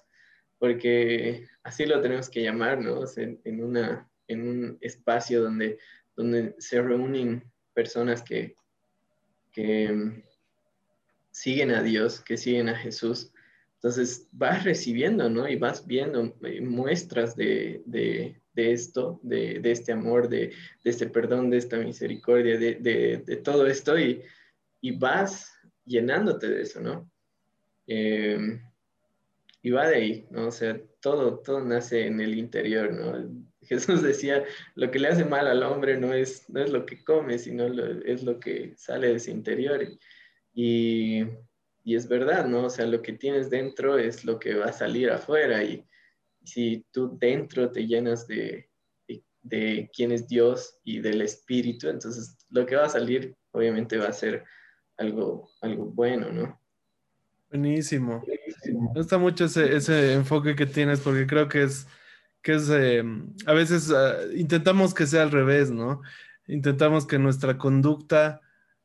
porque 0.57 1.47
así 1.61 1.85
lo 1.85 2.01
tenemos 2.01 2.29
que 2.29 2.41
llamar, 2.41 2.81
¿no? 2.81 3.01
O 3.01 3.07
sea, 3.07 3.29
en, 3.43 3.63
una, 3.63 4.09
en 4.27 4.47
un 4.47 4.77
espacio 4.81 5.43
donde, 5.43 5.77
donde 6.15 6.55
se 6.57 6.81
reúnen 6.81 7.43
personas 7.73 8.23
que, 8.23 8.55
que 9.51 10.23
siguen 11.33 11.71
a 11.71 11.81
Dios, 11.81 12.21
que 12.21 12.37
siguen 12.37 12.69
a 12.69 12.77
Jesús. 12.77 13.31
Entonces 13.75 14.29
vas 14.31 14.63
recibiendo, 14.63 15.29
¿no? 15.29 15.49
Y 15.49 15.57
vas 15.57 15.85
viendo 15.85 16.33
eh, 16.43 16.61
muestras 16.61 17.35
de, 17.35 17.81
de, 17.85 18.39
esto, 18.55 19.19
de, 19.23 19.59
este 19.63 19.91
amor, 19.91 20.29
de, 20.29 20.53
este 20.83 21.07
perdón, 21.07 21.49
de 21.49 21.57
esta 21.57 21.77
misericordia, 21.77 22.57
de, 22.57 23.41
todo 23.43 23.67
esto 23.67 23.99
y, 23.99 24.21
y, 24.79 24.91
vas 24.91 25.51
llenándote 25.85 26.47
de 26.47 26.61
eso, 26.61 26.79
¿no? 26.79 27.11
Eh, 27.87 28.61
y 29.63 29.71
va 29.71 29.89
de 29.89 29.95
ahí, 29.95 30.27
¿no? 30.29 30.47
O 30.47 30.51
sea, 30.51 30.79
todo, 31.01 31.39
todo 31.39 31.61
nace 31.61 32.05
en 32.05 32.21
el 32.21 32.37
interior, 32.37 32.93
¿no? 32.93 33.43
Jesús 33.63 34.01
decía, 34.03 34.43
lo 34.75 34.91
que 34.91 34.99
le 34.99 35.07
hace 35.07 35.25
mal 35.25 35.47
al 35.47 35.63
hombre 35.63 35.97
no 35.97 36.13
es, 36.13 36.49
no 36.49 36.61
es 36.61 36.69
lo 36.69 36.85
que 36.85 37.03
come, 37.03 37.39
sino 37.39 37.65
es 38.05 38.23
lo 38.23 38.39
que 38.39 38.73
sale 38.77 39.13
de 39.13 39.19
su 39.19 39.31
interior. 39.31 39.87
Y, 40.53 41.23
es 41.85 42.07
verdad, 42.07 42.45
¿no? 42.47 42.65
O 42.65 42.69
sea, 42.69 42.85
lo 42.85 43.01
que 43.01 43.13
tienes 43.13 43.49
dentro 43.49 43.97
es 43.97 44.23
lo 44.23 44.39
que 44.39 44.55
va 44.55 44.65
a 44.65 44.73
salir 44.73 45.09
afuera. 45.09 45.63
Y, 45.63 45.85
si 46.45 46.85
tú 46.91 47.17
dentro 47.17 47.71
te 47.71 47.87
llenas 47.87 48.27
de, 48.27 48.69
de, 49.43 49.89
quién 49.95 50.11
es 50.11 50.27
Dios 50.27 50.77
y 50.83 50.99
del 50.99 51.21
Espíritu, 51.21 51.87
entonces 51.87 52.37
lo 52.49 52.65
que 52.65 52.75
va 52.75 52.85
a 52.85 52.89
salir 52.89 53.33
obviamente 53.51 53.97
va 53.97 54.07
a 54.07 54.13
ser 54.13 54.43
algo, 54.97 55.49
algo 55.61 55.85
bueno, 55.85 56.31
¿no? 56.33 56.59
Buenísimo. 57.49 58.21
Me 58.65 58.93
gusta 58.93 59.17
mucho 59.17 59.45
ese, 59.45 59.73
ese 59.73 60.13
enfoque 60.13 60.55
que 60.55 60.65
tienes 60.65 60.99
porque 60.99 61.27
creo 61.27 61.47
que 61.47 61.63
es, 61.63 61.87
que 62.41 62.55
es 62.55 62.69
eh, 62.69 63.03
a 63.45 63.53
veces 63.53 63.89
uh, 63.89 64.35
intentamos 64.35 64.93
que 64.93 65.07
sea 65.07 65.23
al 65.23 65.31
revés, 65.31 65.71
¿no? 65.71 66.01
Intentamos 66.47 67.05
que 67.05 67.19
nuestra 67.19 67.57
conducta 67.57 68.41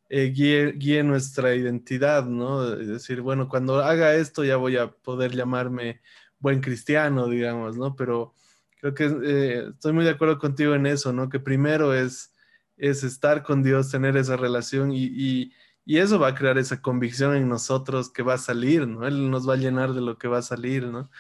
eh, 0.09 0.33
guíe, 0.35 0.73
guíe, 0.73 1.03
nuestra 1.03 1.55
identidad, 1.55 2.25
¿no? 2.25 2.75
Es 2.75 2.89
decir, 2.89 3.21
bueno, 3.21 3.49
cuando 3.49 3.81
haga 3.81 4.15
esto 4.15 4.45
ya 4.45 4.57
voy 4.57 4.77
a 4.77 4.91
poder 4.91 5.35
llamarme 5.35 6.01
buen 6.39 6.61
cristiano, 6.61 7.29
digamos, 7.29 7.77
¿no? 7.77 7.95
Pero 7.97 8.35
creo 8.81 8.95
que 8.95 9.05
eh, 9.25 9.69
estoy 9.71 9.93
muy 9.93 10.05
de 10.05 10.11
acuerdo 10.11 10.39
contigo 10.39 10.75
en 10.75 10.87
eso, 10.87 11.13
¿no? 11.13 11.29
Que 11.29 11.41
primero 11.41 11.95
es, 11.95 12.33
es 12.77 13.05
estar 13.05 13.43
con 13.43 13.63
Dios, 13.63 13.91
tener 13.91 14.17
esa 14.17 14.37
relación 14.37 14.93
y, 14.93 15.05
y, 15.05 15.53
y, 15.85 15.99
eso 15.99 16.19
va 16.19 16.29
a 16.29 16.35
crear 16.35 16.59
esa 16.59 16.81
convicción 16.81 17.37
en 17.37 17.49
nosotros 17.49 18.11
que 18.11 18.23
va 18.23 18.35
a 18.35 18.39
salir, 18.39 18.87
¿no? 18.87 19.07
Él 19.07 19.31
nos 19.31 19.49
va 19.49 19.55
a 19.55 19.57
llenar 19.59 19.93
de 19.95 20.01
lo 20.01 20.17
que 20.19 20.29
va 20.29 20.39
a 20.39 20.43
salir, 20.43 20.85
¿no? 20.87 21.11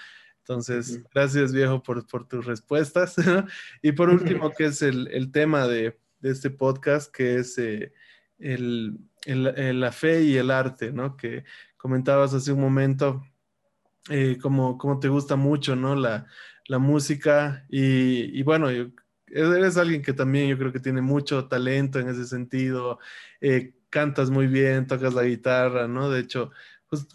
Entonces, 0.49 1.03
gracias 1.13 1.53
viejo 1.53 1.83
por, 1.83 2.07
por 2.07 2.27
tus 2.27 2.47
respuestas. 2.47 3.17
y 3.83 3.93
por 3.93 4.09
último, 4.09 4.51
que 4.53 4.67
es 4.67 4.81
el, 4.81 5.09
el 5.09 5.31
tema 5.31 5.67
de, 5.69 5.99
de, 6.21 6.31
este 6.31 6.49
podcast, 6.49 7.15
que 7.15 7.37
es 7.37 7.59
eh, 7.59 7.93
el, 8.39 8.99
el, 9.25 9.81
la 9.81 9.93
fe 9.93 10.23
y 10.23 10.37
el 10.37 10.51
arte, 10.51 10.93
¿no? 10.93 11.17
Que 11.17 11.45
comentabas 11.77 12.35
hace 12.35 12.53
un 12.53 12.61
momento 12.61 13.23
eh, 14.11 14.39
como, 14.41 14.79
como, 14.79 14.99
te 14.99 15.09
gusta 15.09 15.37
mucho, 15.37 15.77
¿no? 15.77 15.95
La, 15.95 16.27
la 16.67 16.79
música 16.79 17.67
y, 17.69 18.39
y, 18.39 18.43
bueno, 18.43 18.69
eres 19.31 19.77
alguien 19.77 20.03
que 20.03 20.13
también 20.13 20.49
yo 20.49 20.59
creo 20.59 20.73
que 20.73 20.81
tiene 20.81 21.03
mucho 21.03 21.47
talento 21.47 21.99
en 21.99 22.09
ese 22.09 22.25
sentido, 22.25 22.99
eh, 23.41 23.75
cantas 23.91 24.31
muy 24.31 24.47
bien, 24.47 24.87
tocas 24.87 25.15
la 25.15 25.25
guitarra, 25.25 25.89
¿no? 25.89 26.11
De 26.11 26.21
hecho, 26.21 26.51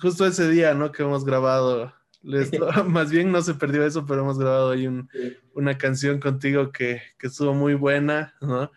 justo 0.02 0.26
ese 0.26 0.50
día, 0.50 0.74
¿no? 0.74 0.92
Que 0.92 1.04
hemos 1.04 1.26
grabado, 1.26 1.94
más 2.88 3.12
bien 3.12 3.32
no 3.32 3.42
se 3.42 3.56
perdió 3.56 3.86
eso, 3.86 4.06
pero 4.06 4.22
hemos 4.22 4.38
grabado 4.40 4.72
ahí 4.72 4.88
un, 4.88 5.10
una 5.54 5.78
canción 5.78 6.20
contigo 6.20 6.72
que, 6.72 7.02
que, 7.18 7.28
estuvo 7.28 7.54
muy 7.54 7.74
buena, 7.74 8.36
¿no? 8.42 8.72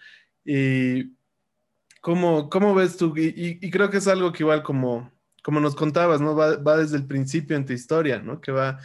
Y 0.44 1.15
¿cómo, 2.07 2.49
cómo 2.49 2.73
ves 2.73 2.97
tú? 2.97 3.12
Y, 3.16 3.59
y 3.61 3.69
creo 3.69 3.90
que 3.90 3.97
es 3.97 4.07
algo 4.07 4.31
que 4.31 4.45
igual 4.45 4.62
como 4.62 5.11
como 5.42 5.59
nos 5.59 5.75
contabas, 5.75 6.21
¿no? 6.21 6.37
Va, 6.37 6.57
va, 6.57 6.77
desde 6.77 6.97
el 6.97 7.07
principio 7.07 7.57
en 7.57 7.66
tu 7.66 7.73
historia, 7.73 8.21
¿no? 8.21 8.40
Que 8.40 8.53
va, 8.53 8.79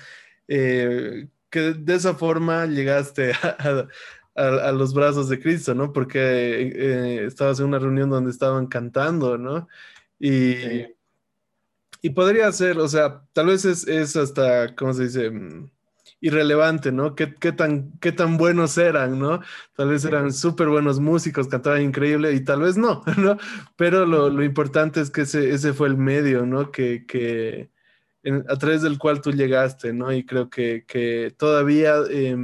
eh, 0.48 1.28
que 1.52 1.60
de 1.74 1.96
esa 1.96 2.16
forma 2.16 2.66
llegaste 2.66 3.32
a, 3.44 3.88
a, 4.36 4.70
a, 4.70 4.72
los 4.72 4.96
brazos 4.96 5.30
de 5.30 5.40
Cristo, 5.40 5.76
¿no? 5.76 5.94
Porque 5.94 6.20
eh, 6.20 7.26
estabas 7.28 7.60
en 7.60 7.68
una 7.68 7.78
reunión 7.78 8.10
donde 8.10 8.32
estaban 8.32 8.66
cantando, 8.66 9.38
¿no? 9.38 9.68
Y, 10.20 10.54
sí. 10.54 10.96
y 12.02 12.10
podría 12.12 12.52
ser, 12.52 12.80
o 12.80 12.88
sea, 12.88 13.24
tal 13.34 13.48
vez 13.48 13.66
es, 13.66 13.88
es 13.88 14.16
hasta, 14.16 14.76
¿cómo 14.76 14.94
se 14.94 15.04
dice? 15.04 15.32
Irrelevante, 16.24 16.92
¿no? 16.92 17.16
¿Qué, 17.16 17.34
qué, 17.34 17.52
tan, 17.52 17.94
qué 18.00 18.12
tan 18.12 18.38
buenos 18.38 18.78
eran, 18.78 19.18
¿no? 19.18 19.42
Tal 19.76 19.90
vez 19.90 20.06
eran 20.06 20.32
súper 20.32 20.70
buenos 20.70 21.00
músicos, 21.00 21.48
cantaban 21.48 21.82
increíble 21.82 22.32
y 22.34 22.42
tal 22.42 22.62
vez 22.62 22.78
no, 22.78 23.04
¿no? 23.18 23.38
Pero 23.76 24.06
lo, 24.06 24.30
lo 24.30 24.44
importante 24.44 25.02
es 25.02 25.10
que 25.10 25.22
ese, 25.22 25.50
ese, 25.50 25.74
fue 25.74 25.88
el 25.88 25.98
medio, 25.98 26.46
¿no? 26.46 26.72
Que, 26.72 27.08
que 27.08 27.72
en, 28.22 28.46
a 28.48 28.56
través 28.58 28.84
del 28.84 29.00
cual 29.00 29.20
tú 29.20 29.32
llegaste, 29.32 29.94
¿no? 29.94 30.14
Y 30.14 30.24
creo 30.24 30.48
que, 30.48 30.86
que 30.88 31.34
todavía 31.36 31.96
eh, 32.12 32.38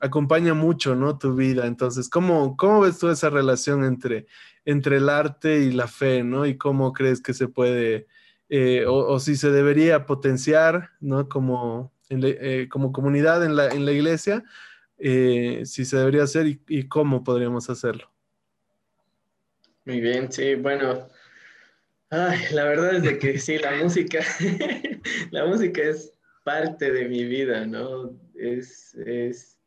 acompaña 0.00 0.54
mucho, 0.54 0.96
¿no? 0.96 1.18
Tu 1.18 1.34
vida. 1.34 1.66
Entonces, 1.66 2.08
¿cómo, 2.08 2.56
cómo 2.56 2.80
ves 2.80 2.98
tú 2.98 3.10
esa 3.10 3.28
relación 3.28 3.84
entre, 3.84 4.26
entre 4.64 4.96
el 4.96 5.10
arte 5.10 5.60
y 5.60 5.70
la 5.72 5.86
fe, 5.86 6.24
¿no? 6.24 6.46
Y 6.46 6.56
cómo 6.56 6.92
crees 6.92 7.20
que 7.20 7.34
se 7.34 7.48
puede... 7.48 8.06
Eh, 8.48 8.84
o, 8.86 8.94
o, 9.12 9.20
si 9.20 9.36
se 9.36 9.50
debería 9.50 10.06
potenciar, 10.06 10.90
¿no? 11.00 11.28
Como, 11.28 11.91
en 12.12 12.20
eh, 12.24 12.68
como 12.68 12.92
comunidad 12.92 13.44
en 13.44 13.56
la, 13.56 13.68
en 13.68 13.84
la 13.84 13.92
iglesia, 13.92 14.44
eh, 14.98 15.62
si 15.64 15.84
se 15.84 15.96
debería 15.96 16.22
hacer 16.22 16.46
y, 16.46 16.60
y, 16.68 16.88
cómo 16.88 17.24
podríamos 17.24 17.68
hacerlo. 17.70 18.10
Muy 19.84 20.00
bien, 20.00 20.30
sí, 20.30 20.54
bueno, 20.54 21.08
ay, 22.10 22.38
la 22.52 22.64
verdad 22.64 22.96
es 22.96 23.02
de 23.02 23.18
que 23.18 23.38
sí, 23.38 23.58
la 23.58 23.72
música, 23.82 24.20
la 25.30 25.46
música 25.46 25.82
es 25.82 26.12
parte 26.44 26.92
de 26.92 27.08
mi 27.08 27.24
vida, 27.24 27.66
¿no? 27.66 28.12
Es, 28.34 28.94
es 28.94 29.58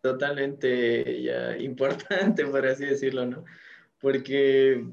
totalmente 0.00 1.22
ya 1.22 1.56
importante, 1.58 2.44
por 2.46 2.66
así 2.66 2.86
decirlo, 2.86 3.26
¿no? 3.26 3.44
Porque 4.00 4.84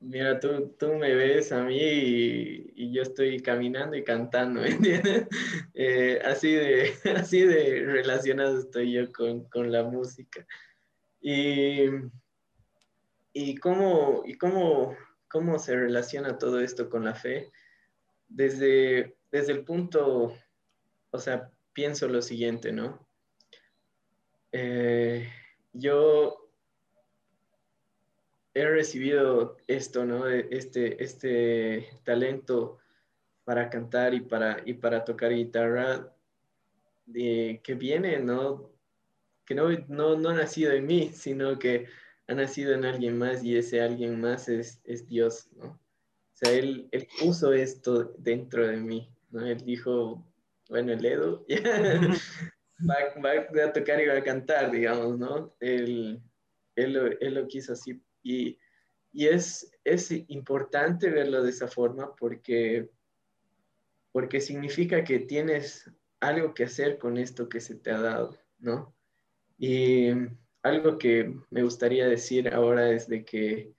Mira, 0.00 0.40
tú, 0.40 0.74
tú 0.78 0.94
me 0.94 1.14
ves 1.14 1.52
a 1.52 1.62
mí 1.62 1.78
y, 1.78 2.90
yo 2.90 3.02
estoy 3.02 3.40
caminando 3.40 3.96
y 3.96 4.02
cantando, 4.02 4.62
¿me 4.62 4.70
entiendes? 4.70 5.28
Eh, 5.74 6.20
así, 6.24 6.52
de, 6.52 6.92
así 7.16 7.42
de 7.42 7.84
relacionado 7.84 8.58
estoy 8.58 8.92
yo 8.92 9.12
con, 9.12 9.44
con 9.44 9.70
la 9.70 9.84
música. 9.84 10.46
Y, 11.20 11.84
y, 13.32 13.56
cómo, 13.56 14.22
y 14.24 14.34
cómo, 14.34 14.96
cómo 15.28 15.58
se 15.58 15.76
relaciona 15.76 16.38
todo 16.38 16.60
esto 16.60 16.88
con 16.88 17.04
la 17.04 17.14
fe. 17.14 17.52
Desde, 18.28 19.16
desde 19.30 19.52
el 19.52 19.64
punto, 19.64 20.34
o 21.10 21.18
sea, 21.18 21.50
pienso 21.74 22.08
lo 22.08 22.22
siguiente, 22.22 22.72
¿no? 22.72 23.06
Eh, 24.52 25.28
yo 25.72 26.49
he 28.54 28.68
recibido 28.68 29.56
esto, 29.66 30.04
¿no? 30.04 30.26
Este, 30.28 31.02
este 31.02 31.88
talento 32.04 32.78
para 33.44 33.70
cantar 33.70 34.14
y 34.14 34.20
para, 34.20 34.62
y 34.64 34.74
para 34.74 35.04
tocar 35.04 35.32
guitarra 35.32 36.12
de, 37.06 37.60
que 37.62 37.74
viene, 37.74 38.18
¿no? 38.18 38.70
Que 39.44 39.54
no, 39.54 39.70
no, 39.88 40.16
no 40.16 40.28
ha 40.30 40.34
nacido 40.34 40.72
en 40.72 40.86
mí, 40.86 41.10
sino 41.12 41.58
que 41.58 41.86
ha 42.28 42.34
nacido 42.34 42.74
en 42.74 42.84
alguien 42.84 43.18
más 43.18 43.42
y 43.42 43.56
ese 43.56 43.80
alguien 43.80 44.20
más 44.20 44.48
es, 44.48 44.80
es 44.84 45.06
Dios, 45.08 45.48
¿no? 45.56 45.66
O 45.66 46.36
sea, 46.42 46.52
él, 46.52 46.88
él, 46.92 47.06
puso 47.20 47.52
esto 47.52 48.14
dentro 48.18 48.66
de 48.66 48.76
mí, 48.78 49.10
¿no? 49.30 49.44
Él 49.44 49.58
dijo, 49.64 50.24
bueno, 50.68 50.92
el 50.92 51.04
Edu 51.04 51.44
va, 52.88 52.96
va, 53.22 53.64
a 53.64 53.72
tocar 53.72 54.00
y 54.00 54.06
va 54.06 54.14
a 54.14 54.24
cantar, 54.24 54.70
digamos, 54.70 55.18
¿no? 55.18 55.54
Él, 55.60 56.22
él, 56.76 56.92
lo, 56.92 57.06
él 57.06 57.34
lo 57.34 57.46
quiso 57.46 57.74
así 57.74 58.00
y, 58.22 58.58
y 59.12 59.26
es, 59.26 59.70
es 59.84 60.10
importante 60.28 61.10
verlo 61.10 61.42
de 61.42 61.50
esa 61.50 61.68
forma 61.68 62.14
porque, 62.16 62.90
porque 64.12 64.40
significa 64.40 65.04
que 65.04 65.20
tienes 65.20 65.90
algo 66.20 66.54
que 66.54 66.64
hacer 66.64 66.98
con 66.98 67.16
esto 67.16 67.48
que 67.48 67.60
se 67.60 67.74
te 67.74 67.90
ha 67.90 68.00
dado, 68.00 68.36
¿no? 68.58 68.94
Y 69.58 70.10
algo 70.62 70.98
que 70.98 71.34
me 71.50 71.62
gustaría 71.62 72.06
decir 72.06 72.52
ahora 72.52 72.90
es 72.90 73.08
de 73.08 73.24
que 73.24 73.72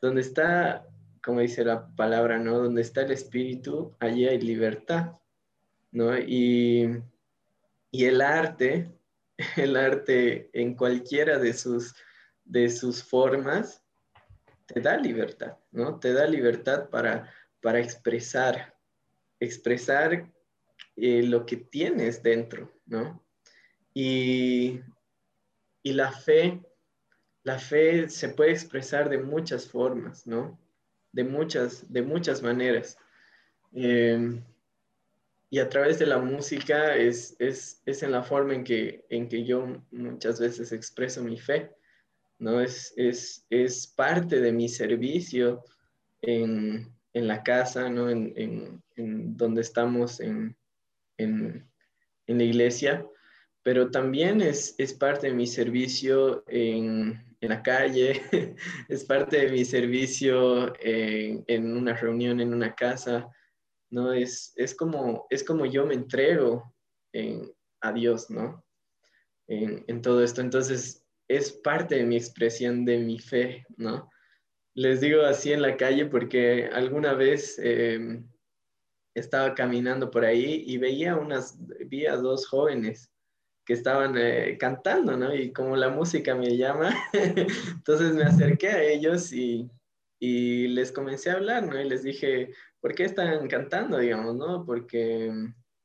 donde 0.00 0.20
está, 0.20 0.86
como 1.24 1.40
dice 1.40 1.64
la 1.64 1.88
palabra, 1.96 2.38
¿no? 2.38 2.58
Donde 2.58 2.82
está 2.82 3.02
el 3.02 3.10
espíritu, 3.10 3.96
allí 3.98 4.28
hay 4.28 4.40
libertad, 4.40 5.12
¿no? 5.90 6.16
Y, 6.18 7.02
y 7.90 8.04
el 8.04 8.20
arte, 8.20 8.92
el 9.56 9.76
arte 9.76 10.50
en 10.52 10.74
cualquiera 10.74 11.38
de 11.38 11.52
sus, 11.54 11.94
de 12.48 12.68
sus 12.70 13.04
formas, 13.04 13.84
te 14.66 14.80
da 14.80 14.96
libertad, 14.96 15.56
¿no? 15.70 15.98
Te 15.98 16.12
da 16.12 16.26
libertad 16.26 16.88
para, 16.88 17.32
para 17.60 17.78
expresar, 17.78 18.74
expresar 19.38 20.30
eh, 20.96 21.22
lo 21.22 21.46
que 21.46 21.56
tienes 21.56 22.22
dentro, 22.22 22.72
¿no? 22.86 23.22
Y, 23.94 24.80
y 25.82 25.92
la 25.92 26.12
fe, 26.12 26.60
la 27.44 27.58
fe 27.58 28.08
se 28.08 28.30
puede 28.30 28.52
expresar 28.52 29.08
de 29.08 29.18
muchas 29.18 29.68
formas, 29.68 30.26
¿no? 30.26 30.58
De 31.12 31.24
muchas, 31.24 31.90
de 31.92 32.02
muchas 32.02 32.42
maneras. 32.42 32.98
Em, 33.72 34.42
y 35.50 35.58
a 35.58 35.68
través 35.68 35.98
de 35.98 36.06
la 36.06 36.18
música 36.18 36.94
es, 36.96 37.36
es, 37.38 37.82
es, 37.86 38.02
en 38.02 38.12
la 38.12 38.22
forma 38.22 38.54
en 38.54 38.64
que, 38.64 39.06
en 39.08 39.28
que 39.28 39.44
yo 39.44 39.82
muchas 39.90 40.40
veces 40.40 40.72
expreso 40.72 41.22
mi 41.22 41.38
fe, 41.38 41.74
¿no? 42.38 42.60
Es, 42.60 42.92
es, 42.96 43.44
es 43.50 43.86
parte 43.86 44.40
de 44.40 44.52
mi 44.52 44.68
servicio 44.68 45.64
en, 46.22 46.92
en 47.12 47.26
la 47.26 47.42
casa, 47.42 47.88
¿no? 47.88 48.08
En, 48.08 48.32
en, 48.96 49.36
donde 49.36 49.60
estamos 49.60 50.20
en, 50.20 50.56
la 51.16 52.44
iglesia, 52.44 53.06
pero 53.62 53.90
también 53.90 54.40
es, 54.40 54.74
es 54.78 54.92
parte 54.92 55.28
de 55.28 55.34
mi 55.34 55.46
servicio 55.46 56.44
en, 56.46 57.24
la 57.40 57.62
calle, 57.62 58.22
es 58.88 59.04
parte 59.04 59.38
de 59.38 59.52
mi 59.52 59.64
servicio 59.64 60.72
en, 60.80 61.44
en, 61.46 61.76
una 61.76 61.94
reunión 61.94 62.40
en 62.40 62.52
una 62.52 62.74
casa, 62.74 63.28
¿no? 63.90 64.12
Es, 64.12 64.52
es, 64.56 64.74
como, 64.74 65.26
es 65.30 65.44
como 65.44 65.64
yo 65.64 65.86
me 65.86 65.94
entrego 65.94 66.74
a 67.80 67.92
Dios, 67.92 68.30
¿no? 68.30 68.64
En, 69.46 69.84
en, 69.86 70.02
todo 70.02 70.22
esto. 70.22 70.40
Entonces, 70.40 71.07
es 71.28 71.52
parte 71.52 71.96
de 71.96 72.04
mi 72.04 72.16
expresión 72.16 72.84
de 72.84 72.98
mi 72.98 73.18
fe, 73.18 73.64
¿no? 73.76 74.10
Les 74.74 75.00
digo 75.00 75.22
así 75.22 75.52
en 75.52 75.62
la 75.62 75.76
calle 75.76 76.06
porque 76.06 76.70
alguna 76.72 77.12
vez 77.14 77.58
eh, 77.62 78.22
estaba 79.14 79.54
caminando 79.54 80.10
por 80.10 80.24
ahí 80.24 80.64
y 80.66 80.78
veía 80.78 81.16
unas, 81.16 81.58
vi 81.86 82.06
a 82.06 82.16
dos 82.16 82.46
jóvenes 82.46 83.12
que 83.68 83.74
estaban 83.74 84.16
eh, 84.16 84.56
cantando, 84.58 85.16
¿no? 85.16 85.34
Y 85.34 85.52
como 85.52 85.76
la 85.76 85.90
música 85.90 86.34
me 86.34 86.56
llama, 86.56 86.94
entonces 87.12 88.14
me 88.14 88.22
acerqué 88.22 88.68
a 88.68 88.82
ellos 88.82 89.30
y, 89.32 89.70
y, 90.18 90.68
les 90.68 90.90
comencé 90.90 91.30
a 91.30 91.34
hablar, 91.34 91.66
¿no? 91.66 91.78
Y 91.78 91.86
les 91.86 92.02
dije, 92.02 92.54
¿por 92.80 92.94
qué 92.94 93.04
están 93.04 93.46
cantando, 93.46 93.98
digamos, 93.98 94.36
¿no? 94.36 94.64
Porque 94.64 95.30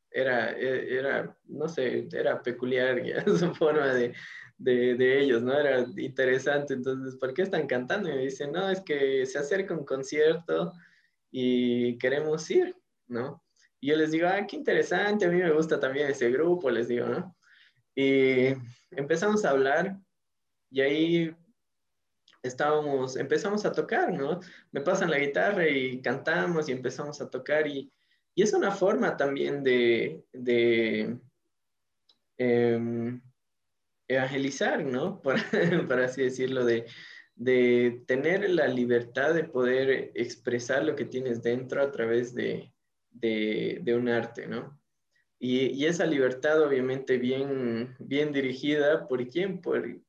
era, 0.09 0.51
e, 0.51 0.97
era 0.97 1.35
no 1.45 1.67
sé, 1.67 2.07
era 2.13 2.41
peculiar 2.41 3.03
ya, 3.05 3.21
su 3.25 3.53
forma 3.53 3.93
de, 3.93 4.13
de, 4.57 4.95
de, 4.95 5.21
ellos, 5.21 5.43
¿no? 5.43 5.57
Era 5.57 5.85
interesante, 5.97 6.73
entonces, 6.73 7.17
¿por 7.17 7.33
qué 7.33 7.41
están 7.41 7.67
cantando? 7.67 8.09
Y 8.09 8.13
me 8.13 8.21
dicen, 8.23 8.51
no, 8.51 8.69
es 8.69 8.81
que 8.81 9.25
se 9.25 9.39
acerca 9.39 9.73
un 9.73 9.85
concierto 9.85 10.73
y 11.31 11.97
queremos 11.97 12.49
ir. 12.51 12.75
¿no? 13.07 13.43
Y 13.79 13.87
yo 13.87 13.97
les 13.97 14.11
digo, 14.11 14.27
ah, 14.27 14.45
qué 14.47 14.55
interesante, 14.55 15.25
a 15.25 15.29
mí 15.29 15.37
me 15.37 15.51
gusta 15.51 15.79
también 15.79 16.09
ese 16.09 16.29
grupo, 16.31 16.69
les 16.69 16.87
digo, 16.87 17.05
¿no? 17.07 17.35
Y 17.95 18.53
empezamos 18.91 19.45
a 19.45 19.51
hablar 19.51 19.99
y 20.71 20.81
ahí 20.81 21.35
estábamos, 22.41 23.17
empezamos 23.17 23.65
a 23.65 23.71
tocar, 23.71 24.11
¿no? 24.11 24.39
Me 24.71 24.81
pasan 24.81 25.11
la 25.11 25.19
guitarra 25.19 25.67
y 25.67 26.01
cantamos 26.01 26.69
y 26.69 26.71
empezamos 26.71 27.21
a 27.21 27.29
tocar 27.29 27.67
y, 27.67 27.91
y 28.33 28.43
es 28.43 28.53
una 28.53 28.71
forma 28.71 29.15
también 29.17 29.63
de, 29.63 30.23
de 30.31 31.19
eh, 32.37 33.19
evangelizar, 34.07 34.83
¿no? 34.83 35.21
Por, 35.23 35.37
por, 35.87 35.99
así 35.99 36.23
decirlo, 36.23 36.65
de, 36.65 36.85
de 37.35 38.03
tener 38.07 38.49
la 38.49 38.67
libertad 38.67 39.33
de 39.33 39.43
poder 39.43 40.11
expresar 40.15 40.83
lo 40.83 40.95
que 40.95 41.05
tienes 41.05 41.41
dentro 41.41 41.81
a 41.81 41.91
través 41.91 42.33
de, 42.33 42.73
de, 43.11 43.95
un 43.95 44.09
arte, 44.09 44.47
¿no? 44.47 44.79
Y, 45.39 45.85
esa 45.85 46.05
libertad 46.05 46.61
obviamente 46.61 47.17
bien, 47.17 47.95
bien 47.99 48.31
dirigida, 48.31 49.07
¿por 49.07 49.27
quién? 49.27 49.61
Por, 49.61 50.01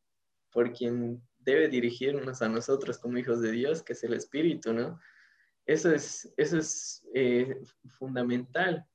por 0.51 0.73
quien 0.73 1.23
debe 1.39 1.69
dirigirnos 1.69 2.41
a 2.43 2.49
nosotros 2.49 2.99
como 2.99 3.19
hijos 3.19 3.41
de 3.41 3.53
Dios, 3.53 3.83
que 3.83 3.93
es 3.93 4.05
el 4.05 4.15
Espíritu, 4.15 4.73
¿no? 4.73 4.99
Eso 5.67 5.93
es, 5.93 6.33
eso 6.37 6.59
es 6.59 7.07
eh, 7.15 7.59
fundamental, 7.89 8.87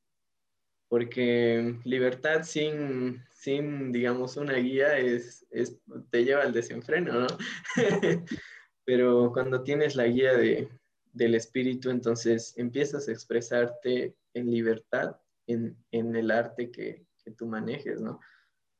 porque 0.87 1.75
libertad 1.83 2.43
sin, 2.43 3.23
sin, 3.39 3.93
digamos, 3.93 4.35
una 4.35 4.55
guía 4.55 4.97
es, 4.97 5.45
es, 5.49 5.77
te 6.09 6.25
lleva 6.25 6.41
al 6.41 6.51
desenfreno, 6.51 7.21
¿no? 7.21 7.27
Pero 8.85 9.31
cuando 9.31 9.63
tienes 9.63 9.95
la 9.95 10.07
guía 10.07 10.33
de, 10.33 10.67
del 11.13 11.35
espíritu, 11.35 11.89
entonces 11.89 12.53
empiezas 12.57 13.07
a 13.07 13.13
expresarte 13.13 14.13
en 14.33 14.51
libertad 14.51 15.15
en, 15.47 15.77
en 15.91 16.17
el 16.17 16.31
arte 16.31 16.69
que, 16.69 17.05
que, 17.23 17.31
tú 17.31 17.45
manejes, 17.45 18.01
¿no? 18.01 18.19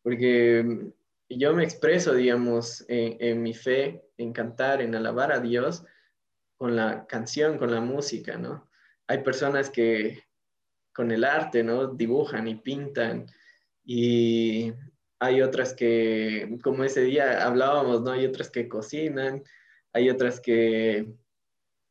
Porque 0.01 0.61
mm, 0.61 1.37
yo 1.37 1.53
me 1.53 1.63
expreso, 1.63 2.13
digamos, 2.13 2.83
en, 2.89 3.15
en, 3.21 3.41
mi 3.41 3.53
fe, 3.53 4.03
en 4.17 4.33
cantar, 4.33 4.81
en 4.81 4.93
alabar 4.93 5.31
a 5.31 5.39
Dios 5.39 5.85
con 6.57 6.75
la 6.75 7.07
canción, 7.07 7.57
con 7.57 7.71
la 7.71 7.79
música, 7.79 8.37
¿no? 8.37 8.69
Hay 9.07 9.19
personas 9.23 9.69
que 9.69 10.21
con 10.93 11.11
el 11.11 11.23
arte, 11.23 11.63
¿no? 11.63 11.87
Dibujan 11.87 12.45
y 12.49 12.55
pintan 12.55 13.25
y 13.83 14.73
hay 15.19 15.41
otras 15.41 15.73
que, 15.73 16.57
como 16.63 16.83
ese 16.83 17.01
día 17.01 17.45
hablábamos, 17.45 18.01
¿no? 18.01 18.11
Hay 18.11 18.25
otras 18.25 18.49
que 18.49 18.67
cocinan, 18.69 19.43
hay 19.93 20.09
otras 20.09 20.39
que 20.39 21.07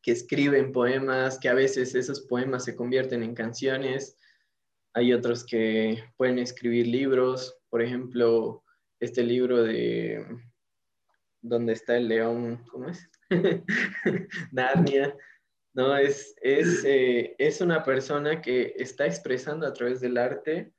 que 0.03 0.13
escriben 0.13 0.73
poemas, 0.73 1.39
que 1.39 1.49
a 1.49 1.55
veces 1.55 1.95
esos 1.95 2.21
poemas 2.23 2.65
se 2.65 2.77
convierten 2.77 3.23
en 3.23 3.35
canciones. 3.35 4.17
Hay 4.95 5.13
otros 5.13 5.45
que 5.45 6.03
pueden 6.17 6.39
escribir 6.39 6.87
libros, 6.87 7.59
por 7.69 7.83
ejemplo, 7.83 8.65
este 9.01 9.23
libro 9.23 9.63
de 9.63 10.25
donde 11.41 11.73
está 11.73 11.97
el 11.97 12.09
león, 12.09 12.65
¿cómo 12.71 12.89
es? 12.89 13.09
Narnia. 14.53 15.17
No, 15.75 15.97
es, 15.97 16.35
es, 16.41 16.85
eh, 16.85 17.37
es, 17.39 17.61
una 17.61 17.85
persona 17.85 18.41
que 18.41 18.75
está 18.77 19.07
expresando 19.07 19.67
a 19.67 19.73
través 19.73 20.01
del 20.01 20.17
arte 20.17 20.73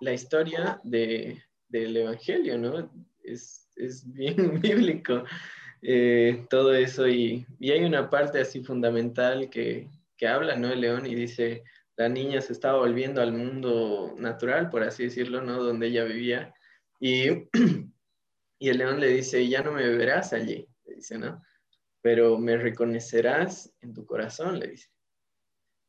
la 0.00 0.12
historia 0.12 0.80
de, 0.84 1.42
del 1.68 1.96
Evangelio, 1.96 2.58
¿no? 2.58 2.90
Es, 3.22 3.68
es 3.76 4.10
bien 4.12 4.36
bíblico. 4.60 5.24
Eh, 5.82 6.44
todo 6.50 6.74
eso 6.74 7.06
y, 7.06 7.46
y, 7.60 7.70
hay 7.70 7.84
una 7.84 8.10
parte 8.10 8.40
así 8.40 8.64
fundamental 8.64 9.48
que, 9.48 9.88
que 10.16 10.26
habla, 10.26 10.56
¿no? 10.56 10.68
El 10.68 10.80
león 10.80 11.06
y 11.06 11.14
dice, 11.14 11.62
la 11.96 12.08
niña 12.08 12.40
se 12.40 12.52
estaba 12.52 12.78
volviendo 12.78 13.22
al 13.22 13.32
mundo 13.32 14.14
natural, 14.18 14.70
por 14.70 14.82
así 14.82 15.04
decirlo, 15.04 15.40
¿no? 15.42 15.62
Donde 15.62 15.86
ella 15.86 16.04
vivía. 16.04 16.52
Y, 17.00 17.28
y 18.58 18.68
el 18.68 18.78
león 18.78 19.00
le 19.00 19.08
dice, 19.08 19.46
ya 19.48 19.62
no 19.62 19.72
me 19.72 19.82
beberás 19.86 20.32
allí, 20.32 20.66
le 20.84 20.96
dice, 20.96 21.18
¿no? 21.18 21.42
Pero 22.00 22.38
me 22.38 22.56
reconocerás 22.56 23.72
en 23.80 23.94
tu 23.94 24.04
corazón, 24.04 24.58
le 24.58 24.68
dice. 24.68 24.88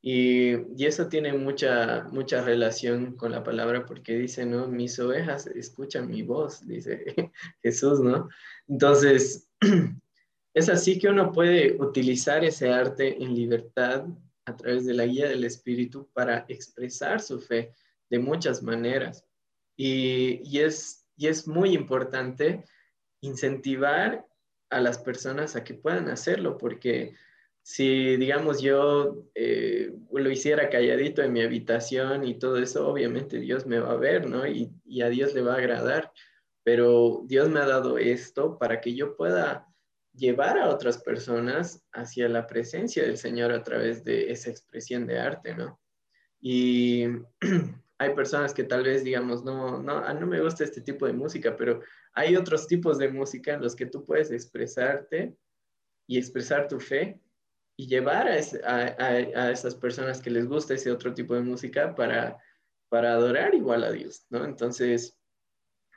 Y, 0.01 0.51
y, 0.77 0.85
eso 0.85 1.09
tiene 1.09 1.33
mucha, 1.33 2.07
mucha 2.11 2.41
relación 2.41 3.17
con 3.17 3.31
la 3.33 3.43
palabra 3.43 3.85
porque 3.85 4.17
dice, 4.17 4.45
¿no? 4.45 4.67
Mis 4.67 4.97
ovejas 4.99 5.47
escuchan 5.47 6.07
mi 6.07 6.21
voz, 6.21 6.65
dice 6.65 7.03
Jesús, 7.61 7.99
¿no? 7.99 8.29
Entonces, 8.67 9.49
es 10.53 10.69
así 10.69 10.97
que 10.99 11.09
uno 11.09 11.33
puede 11.33 11.75
utilizar 11.81 12.45
ese 12.45 12.71
arte 12.71 13.21
en 13.21 13.35
libertad 13.35 14.05
a 14.45 14.55
través 14.55 14.85
de 14.85 14.93
la 14.93 15.05
guía 15.05 15.27
del 15.27 15.43
Espíritu 15.43 16.09
para 16.13 16.45
expresar 16.47 17.19
su 17.19 17.39
fe 17.39 17.73
de 18.09 18.19
muchas 18.19 18.63
maneras. 18.63 19.25
Y, 19.75 20.41
y, 20.43 20.59
es, 20.59 21.05
y 21.17 21.27
es 21.27 21.45
muy 21.45 21.73
importante 21.73 22.63
incentivar 23.21 24.25
a 24.69 24.79
las 24.79 24.97
personas 24.97 25.55
a 25.55 25.63
que 25.63 25.73
puedan 25.73 26.07
hacerlo, 26.09 26.57
porque 26.57 27.15
si, 27.69 28.17
digamos, 28.17 28.63
yo 28.63 29.27
eh, 29.35 29.93
lo 30.11 30.31
hiciera 30.31 30.71
calladito 30.71 31.21
en 31.21 31.31
mi 31.31 31.43
habitación 31.43 32.25
y 32.25 32.39
todo 32.39 32.57
eso, 32.57 32.87
obviamente 32.87 33.37
Dios 33.37 33.67
me 33.67 33.77
va 33.77 33.91
a 33.91 33.95
ver, 33.95 34.27
¿no? 34.27 34.47
Y, 34.47 34.71
y, 34.85 35.03
a 35.03 35.09
Dios 35.09 35.35
le 35.35 35.43
va 35.43 35.53
a 35.53 35.57
agradar, 35.57 36.11
pero 36.63 37.21
Dios 37.27 37.47
me 37.47 37.59
ha 37.59 37.67
dado 37.67 37.99
esto 37.99 38.57
para 38.57 38.81
que 38.81 38.95
yo 38.95 39.15
pueda 39.15 39.67
llevar 40.15 40.57
a 40.57 40.69
otras 40.69 40.97
personas 40.97 41.85
hacia 41.93 42.27
la 42.27 42.47
presencia 42.47 43.03
del 43.03 43.17
Señor 43.17 43.51
a 43.51 43.61
través 43.61 44.03
de 44.03 44.31
esa 44.31 44.49
expresión 44.49 45.05
de 45.05 45.19
arte, 45.19 45.53
¿no? 45.53 45.79
Y 46.41 47.05
hay 47.99 48.15
personas 48.15 48.51
que 48.51 48.63
tal 48.63 48.81
vez 48.81 49.03
digamos, 49.03 49.43
no, 49.43 49.79
no, 49.79 49.99
ah, 49.99 50.15
no 50.15 50.25
me 50.25 50.41
gusta 50.41 50.63
este 50.63 50.81
tipo 50.81 51.05
de 51.05 51.13
música, 51.13 51.55
pero 51.55 51.81
hay 52.13 52.35
otros 52.35 52.65
tipos 52.65 52.97
de 52.97 53.09
música 53.09 53.53
en 53.53 53.61
los 53.61 53.75
que 53.75 53.85
tú 53.85 54.03
puedes 54.07 54.31
expresarte 54.31 55.35
y 56.07 56.17
expresar 56.17 56.67
tu 56.67 56.79
fe 56.79 57.21
y 57.79 57.87
llevar 57.87 58.27
a, 58.27 58.75
a, 58.75 59.51
esas 59.51 59.73
personas 59.73 60.21
que 60.21 60.29
les 60.29 60.45
gusta 60.45 60.73
ese 60.73 60.91
otro 60.91 61.13
tipo 61.13 61.33
de 61.33 61.39
música 61.39 61.95
para, 61.95 62.37
para 62.89 63.13
adorar 63.13 63.55
igual 63.55 63.85
a 63.85 63.91
Dios, 63.93 64.25
¿no? 64.29 64.43
Entonces, 64.43 65.17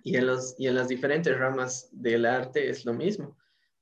y 0.05 0.17
en, 0.17 0.29
los, 0.29 0.55
y 0.59 0.69
en 0.69 0.77
las 0.77 0.87
diferentes 0.87 1.37
ramas 1.37 1.89
del 1.91 2.25
arte 2.25 2.71
es 2.71 2.85
lo 2.85 2.95
mismo. 2.95 3.37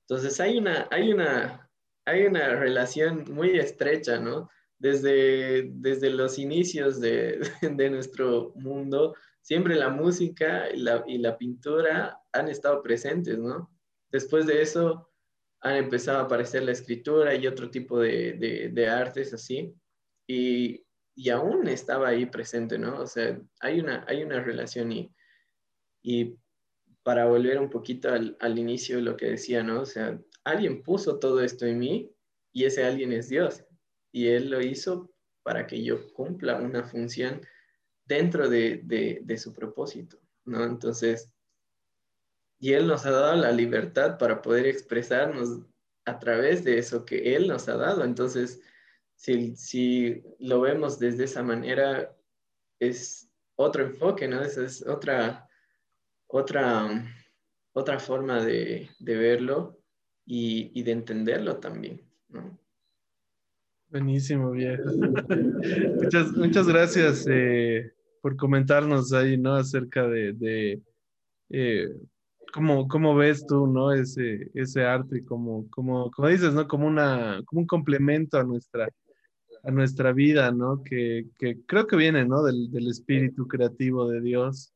Entonces, 0.09 0.41
hay 0.41 0.57
una, 0.57 0.89
hay 0.91 1.13
una, 1.13 1.71
hay 2.07 2.25
una 2.25 2.55
relación 2.55 3.27
muy 3.35 3.59
estrecha, 3.59 4.19
¿no? 4.19 4.49
desde, 4.79 5.69
desde 5.75 6.09
los 6.09 6.39
inicios 6.39 7.01
de, 7.01 7.39
de 7.61 7.91
nuestro 7.91 8.55
mundo, 8.55 9.15
siempre 9.43 9.75
la 9.75 9.91
música 9.91 10.71
y 10.71 10.79
la, 10.79 11.05
y 11.07 11.19
la, 11.19 11.37
pintura 11.37 12.19
han 12.33 12.49
estado 12.49 12.83
presentes, 12.83 13.39
¿no? 13.39 13.71
Después 14.11 14.47
de 14.47 14.63
eso 14.63 15.10
han 15.61 15.77
empezado 15.77 16.19
a 16.19 16.23
aparecer 16.23 16.63
la 16.63 16.73
escritura 16.73 17.35
y 17.35 17.47
otro 17.47 17.71
tipo 17.71 18.01
de, 18.01 18.35
de, 18.35 18.69
de 18.71 18.89
artes 18.89 19.33
así, 19.35 19.75
y, 20.27 20.85
y, 21.15 21.31
aún 21.31 21.69
estaba 21.69 22.09
ahí 22.09 22.27
presente, 22.27 22.79
¿no? 22.79 23.01
O 23.01 23.07
sea, 23.07 23.41
hay 23.61 23.81
una, 23.81 24.05
hay 24.09 24.23
una 24.23 24.41
relación 24.41 24.93
y, 24.93 25.13
y 26.03 26.37
para 27.03 27.27
volver 27.27 27.59
un 27.59 27.69
poquito 27.69 28.11
al, 28.11 28.37
al 28.41 28.59
inicio 28.59 28.97
de 28.97 29.03
lo 29.03 29.17
que 29.17 29.27
decía, 29.27 29.63
¿no? 29.63 29.81
O 29.81 29.87
sea, 29.87 30.21
alguien 30.45 30.83
puso 30.83 31.19
todo 31.19 31.43
esto 31.43 31.67
en 31.67 31.79
mí 31.79 32.11
y 32.53 32.65
ese 32.65 32.85
alguien 32.85 33.13
es 33.13 33.29
Dios 33.29 33.65
y 34.13 34.29
Él 34.29 34.51
lo 34.51 34.61
hizo 34.61 35.11
para 35.43 35.67
que 35.67 35.83
yo 35.83 36.13
cumpla 36.13 36.57
una 36.57 36.85
función 36.85 37.41
dentro 38.05 38.49
de, 38.49 39.37
su 39.39 39.53
propósito, 39.53 40.19
¿no? 40.45 40.65
Entonces, 40.65 41.33
y 42.61 42.75
Él 42.75 42.87
nos 42.87 43.07
ha 43.07 43.11
dado 43.11 43.35
la 43.37 43.53
libertad 43.53 44.19
para 44.19 44.43
poder 44.43 44.67
expresarnos 44.67 45.61
a 46.05 46.19
través 46.19 46.63
de 46.63 46.79
eso 46.79 47.07
que 47.07 47.35
Él 47.35 47.49
nos 47.49 47.69
ha 47.69 47.77
dado. 47.77 48.05
Entonces, 48.05 48.63
si, 49.17 49.57
si 49.57 50.23
lo 50.39 50.61
vemos 50.61 50.99
desde 50.99 51.25
esa 51.25 51.43
manera, 51.43 52.15
es 52.79 53.33
otro 53.57 53.85
enfoque, 53.85 54.29
¿no? 54.29 54.43
Esa 54.43 54.65
es 54.65 54.87
otra, 54.87 55.49
otra, 56.27 57.03
otra 57.73 57.99
forma 57.99 58.45
de, 58.45 58.91
verlo 59.01 59.81
y, 60.27 60.71
y 60.79 60.83
de 60.83 60.93
entenderlo 60.93 61.57
también, 61.57 62.03
¿no? 62.29 62.59
Buenísimo, 63.89 64.53
viejo. 64.53 64.85
muchas, 66.01 66.33
muchas 66.33 66.69
gracias 66.69 67.27
eh, 67.29 67.93
por 68.21 68.37
comentarnos 68.37 69.13
ahí, 69.15 69.37
¿no? 69.37 69.57
Acerca 69.57 70.07
de, 70.07 70.33
de 70.35 70.83
eh, 71.49 71.97
cómo, 72.53 72.89
cómo, 72.89 73.15
ves 73.15 73.47
tú, 73.47 73.67
¿no? 73.67 73.93
Ese, 73.93 74.51
ese 74.55 74.85
arte, 74.85 75.25
como, 75.25 75.69
como, 75.71 76.11
como 76.11 76.29
dices, 76.29 76.53
¿no? 76.53 76.67
Como, 76.69 76.87
una, 76.87 77.43
como 77.47 77.63
un 77.63 77.67
complemento 77.67 78.39
a 78.39 78.45
nuestra, 78.45 78.89
a 79.63 79.71
nuestra 79.71 80.13
vida, 80.13 80.51
¿no? 80.53 80.83
Que, 80.83 81.27
que 81.39 81.59
creo 81.67 81.87
que 81.87 81.97
viene, 81.97 82.25
¿no? 82.25 82.43
Del, 82.43 82.71
del 82.71 82.89
espíritu 82.89 83.47
creativo 83.47 84.09
de 84.09 84.21
Dios. 84.21 84.73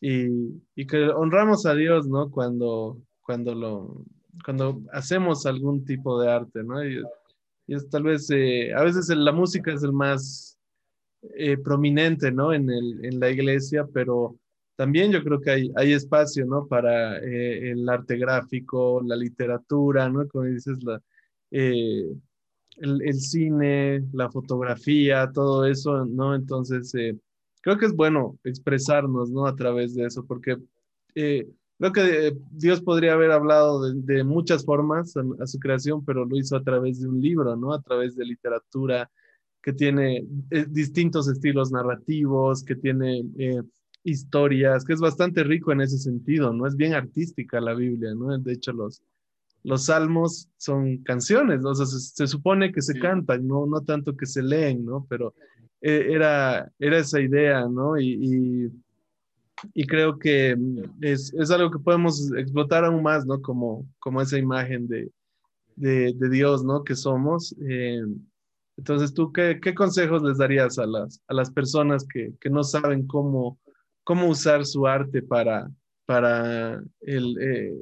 Y, 0.00 0.60
y, 0.74 0.86
que 0.86 1.08
honramos 1.08 1.66
a 1.66 1.74
Dios, 1.74 2.08
¿no? 2.08 2.30
Cuando, 2.30 2.98
cuando, 3.22 3.54
lo, 3.54 4.04
cuando 4.44 4.82
hacemos 4.92 5.46
algún 5.46 5.84
tipo 5.84 6.20
de 6.20 6.30
arte, 6.30 6.62
¿no? 6.64 6.84
Y, 6.84 7.02
es 7.68 7.88
tal 7.88 8.02
vez, 8.02 8.28
eh, 8.30 8.72
a 8.74 8.82
veces 8.82 9.08
la 9.08 9.32
música 9.32 9.72
es 9.72 9.82
el 9.82 9.92
más 9.92 10.58
eh, 11.36 11.56
prominente, 11.56 12.32
¿no? 12.32 12.52
En, 12.52 12.68
el, 12.68 13.04
en 13.04 13.20
la 13.20 13.30
iglesia, 13.30 13.86
pero 13.94 14.36
también 14.82 15.12
yo 15.12 15.22
creo 15.22 15.40
que 15.40 15.50
hay, 15.50 15.70
hay 15.76 15.92
espacio, 15.92 16.44
¿no? 16.46 16.66
Para 16.66 17.18
eh, 17.18 17.70
el 17.70 17.88
arte 17.88 18.16
gráfico, 18.16 19.00
la 19.04 19.16
literatura, 19.16 20.08
¿no? 20.08 20.26
Como 20.28 20.44
dices, 20.44 20.82
la, 20.82 21.00
el, 21.50 23.14
cine, 23.14 24.04
la 24.12 24.30
fotografía, 24.30 25.30
todo 25.32 25.66
eso, 25.66 26.04
¿no? 26.06 26.34
Entonces, 26.34 26.92
creo 27.60 27.78
que 27.78 27.86
es 27.86 27.94
bueno 27.94 28.38
expresarnos, 28.44 29.30
¿no? 29.30 29.46
A 29.46 29.54
través 29.54 29.94
de 29.94 30.06
eso, 30.06 30.24
porque 30.26 30.56
Creo 31.82 31.92
que 31.92 32.28
eh, 32.28 32.38
Dios 32.52 32.80
podría 32.80 33.14
haber 33.14 33.32
hablado 33.32 33.92
de, 33.92 34.22
muchas 34.22 34.64
formas 34.64 35.16
a, 35.16 35.46
su 35.48 35.58
creación, 35.58 36.04
pero 36.04 36.24
lo 36.24 36.36
hizo 36.36 36.54
a 36.56 36.62
través 36.62 37.00
de 37.00 37.08
un 37.08 37.20
libro, 37.20 37.56
¿no? 37.56 37.72
A 37.72 37.82
través 37.82 38.14
de 38.14 38.24
literatura 38.24 39.10
que 39.60 39.72
tiene 39.72 40.24
eh, 40.50 40.66
distintos 40.68 41.28
estilos 41.28 41.72
narrativos, 41.72 42.62
que 42.62 42.76
tiene 42.76 43.24
eh, 43.36 43.62
historias, 44.04 44.84
que 44.84 44.92
es 44.92 45.00
bastante 45.00 45.44
rico 45.44 45.72
en 45.72 45.80
ese 45.80 45.98
sentido, 45.98 46.52
¿no? 46.52 46.66
Es 46.66 46.76
bien 46.76 46.94
artística 46.94 47.60
la 47.60 47.74
Biblia, 47.74 48.14
¿no? 48.14 48.36
De 48.38 48.52
hecho, 48.52 48.72
los, 48.72 49.02
los 49.62 49.86
salmos 49.86 50.48
son 50.56 50.98
canciones, 50.98 51.64
o 51.64 51.74
sea, 51.74 51.86
se, 51.86 52.26
supone 52.26 52.72
que 52.72 52.82
se 52.82 52.98
cantan, 52.98 53.46
¿no? 53.46 53.66
No 53.66 53.80
tanto 53.82 54.16
que 54.16 54.26
se 54.26 54.42
leen, 54.42 54.84
¿no? 54.84 55.06
Pero 55.08 55.34
era, 55.80 56.70
era 56.78 56.98
esa 56.98 57.20
idea, 57.20 57.66
¿no? 57.68 57.98
y 57.98 58.70
y 59.74 59.86
creo 59.86 60.18
que 60.18 60.56
mm, 60.56 60.82
es, 61.00 61.32
es, 61.34 61.50
algo 61.50 61.70
que 61.70 61.78
podemos 61.78 62.32
explotar 62.36 62.84
aún 62.84 63.02
más, 63.02 63.26
¿no? 63.26 63.40
Como, 63.40 63.86
como 63.98 64.20
esa 64.20 64.38
imagen 64.38 64.88
de, 64.88 65.10
de, 65.76 66.12
de 66.14 66.28
Dios, 66.28 66.64
¿no? 66.64 66.84
Que 66.84 66.94
somos. 66.94 67.54
Eh, 67.68 68.02
entonces, 68.76 69.14
¿tú 69.14 69.32
qué, 69.32 69.60
qué, 69.62 69.74
consejos 69.74 70.22
les 70.22 70.38
darías 70.38 70.78
a 70.78 70.86
las, 70.86 71.20
a 71.28 71.34
las 71.34 71.50
personas 71.50 72.06
que, 72.06 72.32
que, 72.40 72.50
no 72.50 72.64
saben 72.64 73.06
cómo, 73.06 73.58
cómo 74.04 74.28
usar 74.28 74.64
su 74.64 74.86
arte 74.86 75.22
para, 75.22 75.70
para, 76.06 76.82
el, 77.00 77.36
eh, 77.40 77.74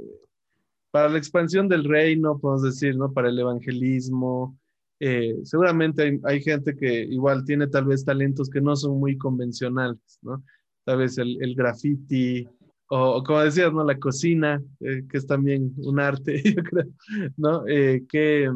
para 0.91 1.09
la 1.09 1.19
expansión 1.19 1.69
del 1.69 1.85
reino, 1.85 2.39
podemos 2.39 2.63
decir, 2.63 2.97
¿no? 2.97 3.13
Para 3.13 3.29
el 3.29 3.39
evangelismo. 3.39 4.59
Eh, 5.01 5.39
seguramente 5.45 6.21
hay, 6.25 6.43
gente 6.43 6.77
que 6.77 7.03
igual 7.05 7.45
tiene 7.45 7.67
tal 7.67 7.87
vez 7.87 8.05
talentos 8.05 8.51
que 8.51 8.61
no 8.61 8.77
son 8.77 8.99
muy 8.99 9.17
convencionales, 9.17 10.19
¿no? 10.21 10.45
tal 10.85 10.99
vez 10.99 11.17
el, 11.17 11.43
el 11.43 11.55
graffiti, 11.55 12.47
o, 12.91 13.23
como 13.23 13.41
decías, 13.41 13.73
¿no? 13.73 13.83
La 13.85 13.99
cocina, 13.99 14.63
eh, 14.81 15.05
que 15.09 15.17
es 15.17 15.27
también 15.27 15.73
un 15.79 16.01
arte, 16.01 16.43
yo 16.57 16.63
creo, 16.63 16.87
¿no? 17.37 17.65
¿qué, 17.65 18.51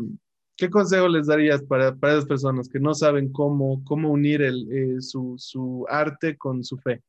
¿qué, 0.57 0.71
consejo 0.71 1.09
les 1.09 1.29
darías 1.29 1.63
para, 1.63 1.95
para, 1.95 2.15
esas 2.15 2.27
personas 2.27 2.69
que 2.69 2.81
no 2.81 2.93
saben 2.93 3.33
cómo, 3.33 3.83
cómo 3.85 4.11
unir 4.11 4.43
el, 4.43 5.01
su, 5.01 5.37
su, 5.39 5.87
arte 5.89 6.37
con 6.37 6.63
su 6.63 6.77
fe? 6.77 7.01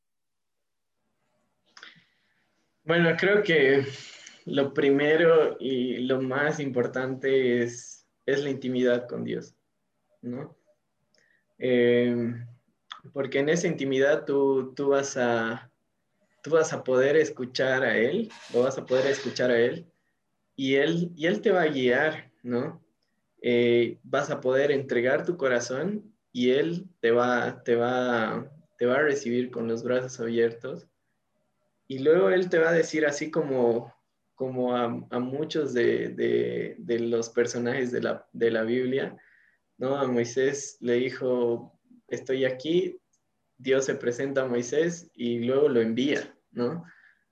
Bueno, 2.86 3.16
creo 3.18 3.42
que 3.42 3.84
lo 4.44 4.72
primero 4.72 5.56
y 5.58 5.98
lo 5.98 6.22
más 6.22 6.60
importante 6.60 7.62
es, 7.62 8.06
es 8.24 8.44
la 8.44 8.50
intimidad 8.50 9.08
con 9.08 9.24
Dios, 9.24 9.56
¿no? 10.22 10.56
porque 13.12 13.38
en 13.38 13.48
esa 13.48 13.66
intimidad 13.66 14.24
tú, 14.24 14.74
tú, 14.74 14.88
vas 14.88 15.16
a, 15.16 15.70
tú 16.42 16.50
vas 16.50 16.72
a 16.72 16.84
poder 16.84 17.16
escuchar 17.16 17.82
a 17.82 17.96
Él, 17.96 18.30
lo 18.52 18.62
vas 18.62 18.78
a 18.78 18.86
poder 18.86 19.06
escuchar 19.06 19.50
a 19.50 19.58
Él, 19.58 19.86
y 20.54 20.74
Él, 20.76 21.12
y 21.16 21.26
él 21.26 21.40
te 21.40 21.50
va 21.50 21.62
a 21.62 21.68
guiar, 21.68 22.30
¿no? 22.42 22.84
Eh, 23.42 23.98
vas 24.04 24.30
a 24.30 24.40
poder 24.40 24.70
entregar 24.70 25.24
tu 25.24 25.36
corazón 25.36 26.14
y 26.30 26.50
Él 26.50 26.86
te 27.00 27.10
va, 27.10 27.62
te, 27.64 27.74
va, 27.74 28.48
te 28.78 28.86
va 28.86 28.96
a 28.96 29.02
recibir 29.02 29.50
con 29.50 29.66
los 29.66 29.82
brazos 29.82 30.20
abiertos. 30.20 30.88
Y 31.88 32.00
luego 32.00 32.30
Él 32.30 32.48
te 32.48 32.58
va 32.58 32.70
a 32.70 32.74
decir 32.74 33.06
así 33.06 33.30
como, 33.30 33.94
como 34.34 34.76
a, 34.76 34.88
muchos 35.18 35.72
de, 35.72 36.76
de, 36.78 36.98
los 36.98 37.30
personajes 37.30 37.92
de 37.92 38.02
la, 38.02 38.28
de 38.32 38.50
la 38.50 38.62
Biblia, 38.62 39.16
¿no? 39.78 39.96
A 39.96 40.06
Moisés 40.06 40.76
le 40.80 40.94
dijo, 40.94 41.78
estoy 42.08 42.44
aquí, 42.44 43.00
Dios 43.58 43.86
se 43.86 43.94
presenta 43.94 44.42
a 44.42 44.48
Moisés 44.48 45.10
y 45.14 45.40
luego 45.40 45.68
lo 45.68 45.80
envía, 45.80 46.36
¿no? 46.50 46.84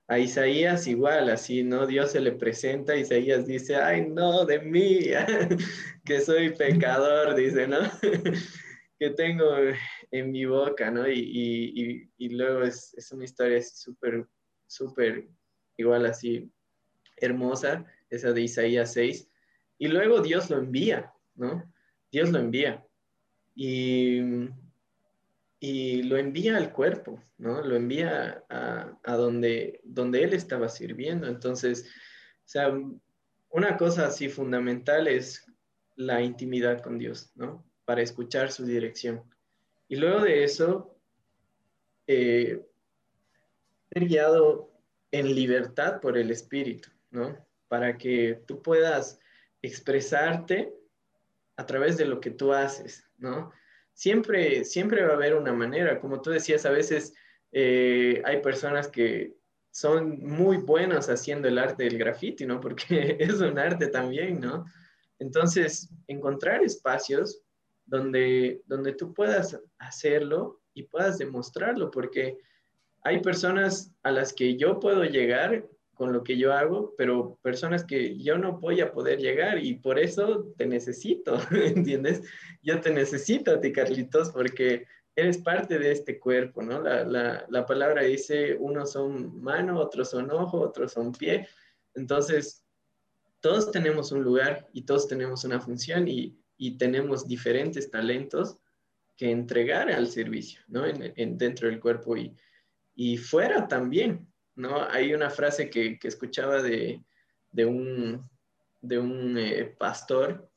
A 0.07 0.19
Isaías 0.19 0.87
igual, 0.87 1.29
así, 1.29 1.63
¿no? 1.63 1.87
Dios 1.87 2.11
se 2.11 2.19
le 2.19 2.31
presenta, 2.31 2.95
Isaías 2.95 3.45
dice, 3.45 3.75
ay, 3.75 4.07
no, 4.07 4.45
de 4.45 4.59
mí, 4.59 4.99
que 6.05 6.21
soy 6.21 6.51
pecador, 6.51 7.35
dice, 7.35 7.67
¿no? 7.67 7.79
que 8.99 9.09
tengo 9.11 9.57
en 10.11 10.31
mi 10.31 10.45
boca, 10.45 10.91
¿no? 10.91 11.07
Y, 11.09 12.09
luego 12.19 12.63
es, 12.63 12.93
es, 12.95 13.11
una 13.11 13.25
historia 13.25 13.61
súper, 13.61 14.27
súper, 14.67 15.27
igual 15.77 16.05
así, 16.05 16.51
hermosa, 17.17 17.85
esa 18.09 18.31
de 18.33 18.41
Isaías 18.41 18.93
6. 18.93 19.29
Y 19.77 19.87
luego 19.87 20.21
Dios 20.21 20.49
lo 20.49 20.57
envía, 20.57 21.13
¿no? 21.35 21.71
Dios 22.11 22.31
lo 22.31 22.39
envía. 22.39 22.85
Y, 23.55 24.19
y 25.59 26.03
lo 26.03 26.17
envía 26.17 26.57
al 26.57 26.71
cuerpo, 26.71 27.21
¿no? 27.37 27.61
Lo 27.61 27.75
envía 27.75 28.43
a, 28.49 28.97
a, 29.03 29.15
donde, 29.15 29.81
donde 29.83 30.23
Él 30.23 30.33
estaba 30.33 30.69
sirviendo. 30.69 31.27
Entonces, 31.27 31.85
o 32.45 32.47
sea, 32.47 32.73
una 33.49 33.77
cosa 33.77 34.07
así 34.07 34.29
fundamental 34.29 35.07
es 35.07 35.45
la 35.95 36.21
intimidad 36.21 36.81
con 36.81 36.97
Dios, 36.97 37.31
¿no? 37.35 37.65
Para 37.85 38.01
escuchar 38.01 38.51
su 38.51 38.65
dirección. 38.65 39.23
Y 39.87 39.95
luego 39.95 40.21
de 40.21 40.43
eso, 40.43 40.97
eh, 42.07 42.65
ser 43.95 44.07
guiado 44.07 44.69
en 45.11 45.33
libertad 45.33 46.01
por 46.01 46.17
el 46.17 46.29
Espíritu, 46.29 46.89
¿no? 47.11 47.37
Para 47.69 47.97
que 47.97 48.41
tú 48.45 48.61
puedas 48.61 49.19
expresarte 49.61 50.73
a 51.55 51.65
través 51.65 51.97
de 51.97 52.05
lo 52.05 52.19
que 52.19 52.31
tú 52.31 52.51
haces, 52.51 53.09
¿no? 53.17 53.51
Siempre, 53.93 54.65
siempre 54.65 55.05
va 55.05 55.13
a 55.13 55.15
haber 55.15 55.35
una 55.35 55.53
manera, 55.53 56.01
como 56.01 56.21
tú 56.21 56.31
decías, 56.31 56.65
a 56.65 56.71
veces 56.71 57.13
eh, 57.53 58.21
hay 58.25 58.41
personas 58.41 58.89
que 58.89 59.33
son 59.71 60.19
muy 60.19 60.57
buenos 60.57 61.07
haciendo 61.07 61.47
el 61.47 61.57
arte 61.57 61.85
del 61.85 61.97
graffiti, 61.97 62.45
¿no? 62.45 62.59
Porque 62.59 63.15
es 63.19 63.39
un 63.39 63.57
arte 63.57 63.87
también, 63.87 64.41
¿no? 64.41 64.65
Entonces, 65.19 65.89
encontrar 66.07 66.61
espacios 66.61 67.41
donde, 67.85 68.61
donde 68.65 68.91
tú 68.91 69.13
puedas 69.13 69.57
hacerlo 69.79 70.61
y 70.73 70.83
puedas 70.83 71.17
demostrarlo, 71.17 71.89
porque 71.89 72.37
hay 73.05 73.21
personas 73.21 73.93
a 74.03 74.11
las 74.11 74.33
que 74.33 74.57
yo 74.57 74.79
puedo 74.81 75.05
llegar 75.05 75.65
con 75.93 76.11
lo 76.11 76.23
que 76.23 76.37
yo 76.37 76.51
hago, 76.51 76.93
pero 76.97 77.39
personas 77.41 77.85
que 77.85 78.17
yo 78.17 78.37
no 78.37 78.59
voy 78.59 78.81
a 78.81 78.91
poder 78.91 79.19
llegar 79.19 79.63
y 79.63 79.75
por 79.75 79.97
eso 79.97 80.53
te 80.57 80.65
necesito, 80.65 81.39
¿entiendes? 81.51 82.21
Yo 82.61 82.81
te 82.81 82.91
necesito 82.91 83.51
a 83.51 83.61
ti, 83.61 83.71
Carlitos, 83.71 84.31
porque 84.31 84.85
eres 85.15 85.37
parte 85.37 85.79
de 85.79 85.93
este 85.93 86.19
cuerpo, 86.19 86.61
¿no? 86.61 86.81
La, 86.81 87.05
la, 87.05 87.45
la 87.47 87.65
palabra 87.65 88.01
dice, 88.01 88.57
unos 88.59 88.91
son 88.91 89.41
mano, 89.41 89.79
otros 89.79 90.09
son 90.09 90.29
ojo, 90.31 90.59
otros 90.59 90.91
son 90.91 91.13
pie. 91.13 91.47
Entonces, 91.93 92.65
todos 93.39 93.71
tenemos 93.71 94.11
un 94.11 94.21
lugar 94.23 94.67
y 94.73 94.81
todos 94.81 95.07
tenemos 95.07 95.45
una 95.45 95.61
función 95.61 96.09
y 96.09 96.37
y 96.57 96.77
tenemos 96.77 97.27
diferentes 97.27 97.89
talentos 97.89 98.57
que 99.17 99.31
entregar 99.31 99.89
al 99.91 100.07
servicio, 100.07 100.61
¿no? 100.67 100.85
En, 100.85 101.37
dentro 101.37 101.69
del 101.69 101.79
cuerpo 101.79 102.17
y, 102.17 102.35
y, 102.95 103.17
fuera 103.17 103.67
también, 103.67 104.27
¿no? 104.55 104.81
Hay 104.89 105.13
una 105.13 105.29
frase 105.29 105.69
que, 105.69 105.99
que 105.99 106.07
escuchaba 106.07 106.61
de, 106.61 107.03
de, 107.51 107.65
un, 107.65 108.29
de 108.81 108.99
un 108.99 109.37
eh, 109.37 109.75
pastor 109.77 110.49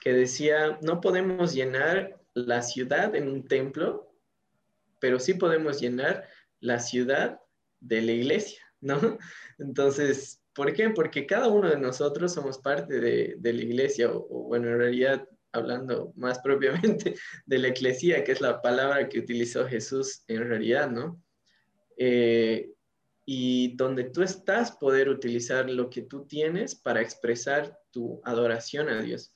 que 0.00 0.12
decía, 0.12 0.78
no 0.82 1.00
podemos 1.00 1.52
llenar 1.52 2.18
la 2.34 2.62
ciudad 2.62 3.14
en 3.14 3.28
un 3.28 3.46
templo, 3.46 4.12
pero 4.98 5.18
sí 5.18 5.34
podemos 5.34 5.80
llenar 5.80 6.28
la 6.60 6.78
ciudad 6.78 7.40
de 7.80 8.02
la 8.02 8.12
iglesia, 8.12 8.62
¿no? 8.80 8.98
Entonces, 9.58 10.42
¿por 10.54 10.72
qué? 10.72 10.90
Porque 10.90 11.26
cada 11.26 11.48
uno 11.48 11.68
de 11.68 11.78
nosotros 11.78 12.32
somos 12.32 12.58
parte 12.58 13.00
de, 13.00 13.34
de 13.38 13.52
la 13.52 13.62
iglesia, 13.62 14.10
o, 14.10 14.26
o, 14.30 14.42
bueno, 14.44 14.68
en 14.68 14.78
realidad 14.78 15.28
hablando 15.52 16.12
más 16.16 16.38
propiamente 16.44 17.16
de 17.46 17.58
la 17.58 17.68
eclesía, 17.68 18.24
que 18.24 18.32
es 18.32 18.40
la 18.40 18.62
palabra 18.62 19.08
que 19.08 19.18
utilizó 19.18 19.66
Jesús 19.66 20.22
en 20.28 20.48
realidad, 20.48 20.90
¿no? 20.90 21.22
Eh, 22.02 22.72
y 23.26 23.76
donde 23.76 24.04
tú 24.04 24.22
estás, 24.22 24.72
poder 24.72 25.10
utilizar 25.10 25.68
lo 25.68 25.90
que 25.90 26.00
tú 26.00 26.24
tienes 26.24 26.74
para 26.74 27.02
expresar 27.02 27.78
tu 27.90 28.22
adoración 28.24 28.88
a 28.88 29.02
Dios, 29.02 29.34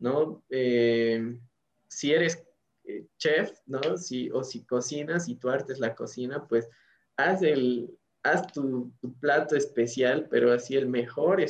¿no? 0.00 0.44
Eh, 0.50 1.38
si 1.86 2.12
eres 2.12 2.44
eh, 2.82 3.06
chef, 3.16 3.52
¿no? 3.66 3.96
Si, 3.96 4.28
o 4.30 4.42
si 4.42 4.64
cocinas, 4.64 5.28
y 5.28 5.36
tu 5.36 5.48
arte 5.48 5.72
es 5.72 5.78
la 5.78 5.94
cocina, 5.94 6.48
pues 6.48 6.68
haz, 7.16 7.42
el, 7.42 7.96
haz 8.24 8.52
tu, 8.52 8.92
plato 9.20 9.54
especial, 9.54 10.26
pero 10.28 10.52
así 10.52 10.76
el 10.76 10.88
mejor 10.88 11.44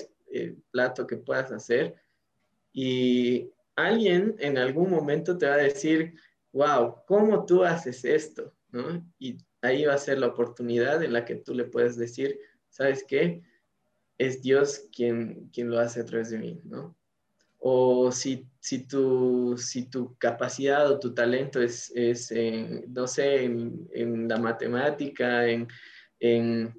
plato 0.71 1.07
que 1.07 1.17
puedas 1.17 1.51
hacer. 1.53 1.95
Y 2.71 3.51
alguien 3.77 4.37
en 4.41 4.59
algún 4.59 4.91
momento 4.91 5.39
te 5.39 5.47
va 5.47 5.55
a 5.55 5.69
decir, 5.69 6.13
wow, 6.53 6.97
¿cómo 7.07 7.47
tú 7.47 7.65
haces 7.65 8.05
esto? 8.05 8.55
¿No? 8.69 9.03
Y 9.19 9.39
ahí 9.63 9.85
va 9.85 9.95
a 9.95 9.99
ser 9.99 10.19
la 10.19 10.29
oportunidad 10.29 11.03
en 11.03 11.13
la 11.13 11.25
que 11.25 11.37
tú 11.37 11.55
le 11.55 11.65
puedes 11.65 11.97
decir, 11.97 12.39
¿sabes 12.69 13.05
qué? 13.07 13.43
Es 14.19 14.43
Dios 14.43 14.89
quien, 14.95 15.49
quien 15.53 15.71
lo 15.71 15.79
hace 15.79 16.01
a 16.01 16.05
través 16.05 16.31
de 16.31 16.39
mí, 16.39 16.61
¿no? 16.65 16.97
O 17.59 18.11
si, 18.11 18.49
si, 18.59 18.87
tu, 18.87 19.57
si 19.59 19.91
tu 19.91 20.17
capacidad 20.17 20.91
o 20.91 20.99
tu 20.99 21.13
talento 21.13 21.61
es, 21.61 21.93
es 21.95 22.33
no 22.89 23.07
sé, 23.07 23.45
en, 23.45 24.29
la 24.29 24.39
matemática, 24.39 25.47
en, 25.47 25.69
en, 26.21 26.75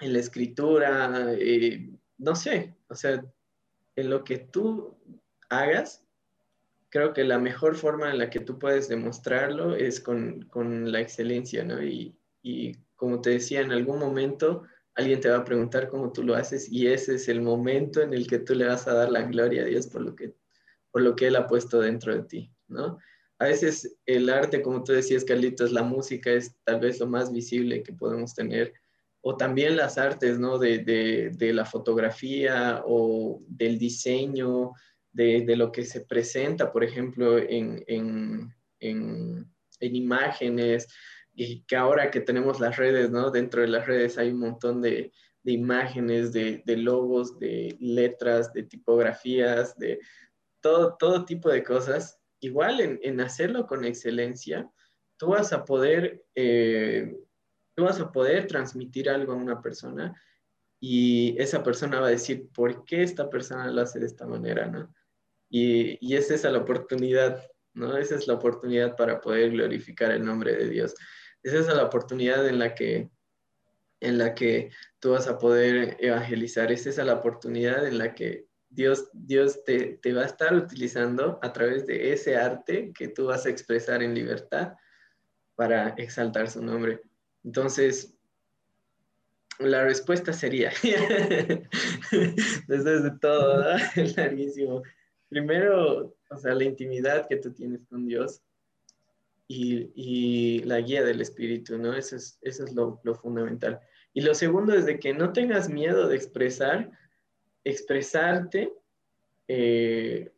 la 0.00 0.18
escritura, 0.18 1.32
eh, 1.38 1.90
no 2.18 2.34
sé, 2.34 2.76
o 2.88 2.94
sea, 2.94 3.24
en 3.94 4.10
lo 4.10 4.24
que 4.24 4.38
tú 4.38 4.98
hagas, 5.48 6.05
creo 6.90 7.12
que 7.12 7.24
la 7.24 7.38
mejor 7.38 7.76
forma 7.76 8.10
en 8.10 8.18
la 8.18 8.30
que 8.30 8.40
tú 8.40 8.58
puedes 8.58 8.88
demostrarlo 8.88 9.74
es 9.74 10.00
con, 10.00 10.48
la 10.90 11.00
excelencia, 11.00 11.64
¿no? 11.64 11.82
Y, 11.82 12.16
como 12.94 13.20
te 13.20 13.30
decía, 13.30 13.60
en 13.60 13.72
algún 13.72 13.98
momento 13.98 14.62
alguien 14.94 15.20
te 15.20 15.28
va 15.28 15.38
a 15.38 15.44
preguntar 15.44 15.88
cómo 15.88 16.12
tú 16.12 16.22
lo 16.22 16.34
haces 16.34 16.70
y 16.72 16.86
ese 16.86 17.16
es 17.16 17.28
el 17.28 17.42
momento 17.42 18.00
en 18.00 18.14
el 18.14 18.26
que 18.26 18.38
tú 18.38 18.54
le 18.54 18.64
vas 18.64 18.86
a 18.88 18.94
dar 18.94 19.10
la 19.10 19.22
gloria 19.22 19.62
a 19.62 19.66
Dios 19.66 19.86
por 19.88 20.00
lo 20.00 20.16
que, 20.16 20.34
por 20.90 21.02
lo 21.02 21.14
que 21.14 21.26
Él 21.26 21.36
ha 21.36 21.46
puesto 21.46 21.80
dentro 21.80 22.14
de 22.14 22.22
ti, 22.22 22.50
¿no? 22.68 22.98
A 23.38 23.48
veces 23.48 23.98
el 24.06 24.30
arte, 24.30 24.62
como 24.62 24.82
tú 24.82 24.92
decías, 24.92 25.24
Carlitos, 25.24 25.72
la 25.72 25.82
música 25.82 26.30
es 26.30 26.56
tal 26.64 26.80
vez 26.80 26.98
lo 27.00 27.06
más 27.06 27.30
visible 27.30 27.82
que 27.82 27.92
podemos 27.92 28.34
tener, 28.34 28.72
o 29.20 29.36
también 29.36 29.76
las 29.76 29.98
artes, 29.98 30.38
¿no? 30.38 30.56
De, 30.56 30.78
de 30.78 31.52
la 31.52 31.66
fotografía 31.66 32.82
o 32.86 33.42
del 33.48 33.78
diseño, 33.78 34.72
de, 35.16 35.56
lo 35.56 35.72
que 35.72 35.84
se 35.84 36.02
presenta, 36.02 36.70
por 36.70 36.84
ejemplo, 36.84 37.38
en, 37.38 37.82
en, 37.86 38.54
en, 38.80 39.50
imágenes, 39.80 40.88
y 41.34 41.62
que 41.62 41.76
ahora 41.76 42.10
que 42.10 42.20
tenemos 42.20 42.60
las 42.60 42.76
redes, 42.76 43.10
¿no? 43.10 43.30
Dentro 43.30 43.62
de 43.62 43.68
las 43.68 43.86
redes 43.86 44.18
hay 44.18 44.30
un 44.30 44.40
montón 44.40 44.80
de, 44.82 45.12
de 45.42 45.52
imágenes, 45.52 46.32
de, 46.32 46.62
de, 46.64 46.76
logos, 46.76 47.38
de 47.38 47.76
letras, 47.80 48.52
de 48.52 48.62
tipografías, 48.62 49.76
de 49.78 50.00
todo, 50.60 50.96
todo 50.98 51.24
tipo 51.24 51.50
de 51.50 51.62
cosas. 51.62 52.18
Igual 52.40 52.80
en, 52.80 52.98
en 53.02 53.20
hacerlo 53.20 53.66
con 53.66 53.84
excelencia, 53.84 54.70
tú 55.18 55.28
vas 55.28 55.52
a 55.52 55.64
poder, 55.64 56.24
eh, 56.34 57.16
tú 57.74 57.84
vas 57.84 58.00
a 58.00 58.12
poder 58.12 58.46
transmitir 58.46 59.08
algo 59.08 59.32
a 59.32 59.36
una 59.36 59.60
persona 59.60 60.14
y 60.80 61.40
esa 61.40 61.62
persona 61.62 62.00
va 62.00 62.08
a 62.08 62.10
decir, 62.10 62.48
¿por 62.54 62.84
qué 62.84 63.02
esta 63.02 63.28
persona 63.30 63.70
lo 63.70 63.82
hace 63.82 63.98
de 63.98 64.06
esta 64.06 64.26
manera, 64.26 64.66
no? 64.66 64.92
Y, 65.48 65.98
y 66.00 66.16
esa 66.16 66.34
es 66.34 66.44
la 66.44 66.58
oportunidad, 66.58 67.42
¿no? 67.74 67.96
Esa 67.96 68.16
es 68.16 68.26
la 68.26 68.34
oportunidad 68.34 68.96
para 68.96 69.20
poder 69.20 69.50
glorificar 69.50 70.10
el 70.10 70.24
nombre 70.24 70.54
de 70.54 70.68
Dios. 70.68 70.94
Esa 71.42 71.58
es 71.58 71.66
la 71.66 71.84
oportunidad 71.84 72.46
en 72.48 72.58
la 72.58 72.74
que, 72.74 73.10
en 74.00 74.18
la 74.18 74.34
que 74.34 74.70
tú 74.98 75.12
vas 75.12 75.28
a 75.28 75.38
poder 75.38 75.96
evangelizar. 76.00 76.72
Esa 76.72 76.90
es 76.90 76.96
la 76.98 77.14
oportunidad 77.14 77.86
en 77.86 77.98
la 77.98 78.14
que 78.14 78.46
Dios, 78.68 79.08
Dios 79.12 79.64
te, 79.64 79.98
te 80.02 80.12
va 80.12 80.22
a 80.22 80.26
estar 80.26 80.54
utilizando 80.54 81.38
a 81.42 81.52
través 81.52 81.86
de 81.86 82.12
ese 82.12 82.36
arte 82.36 82.92
que 82.92 83.08
tú 83.08 83.26
vas 83.26 83.46
a 83.46 83.50
expresar 83.50 84.02
en 84.02 84.14
libertad 84.14 84.72
para 85.54 85.90
exaltar 85.96 86.50
su 86.50 86.62
nombre. 86.62 87.00
Entonces, 87.44 88.16
la 89.58 89.84
respuesta 89.84 90.32
sería, 90.32 90.70
después 92.68 93.02
de 93.02 93.12
todo, 93.20 93.74
es 93.96 94.16
larguísimo, 94.16 94.82
primero, 95.28 96.16
o 96.30 96.38
sea, 96.38 96.54
la 96.54 96.64
intimidad 96.64 97.26
que 97.28 97.36
tú 97.36 97.52
tienes 97.52 97.84
con 97.86 98.06
Dios 98.06 98.42
y, 99.48 100.62
la 100.64 100.80
guía 100.80 101.04
del 101.04 101.20
Espíritu, 101.20 101.78
¿no? 101.78 101.94
Eso 101.94 102.16
es, 102.16 102.38
eso 102.42 102.64
es 102.64 102.72
lo, 102.74 103.00
fundamental. 103.20 103.80
Y 104.12 104.22
lo 104.22 104.34
segundo 104.34 104.74
es 104.74 104.86
de 104.86 104.98
que 104.98 105.14
no 105.14 105.32
tengas 105.32 105.68
miedo 105.68 106.08
de 106.08 106.16
expresar, 106.16 106.90
expresarte 107.64 108.72
eh, 109.46 110.32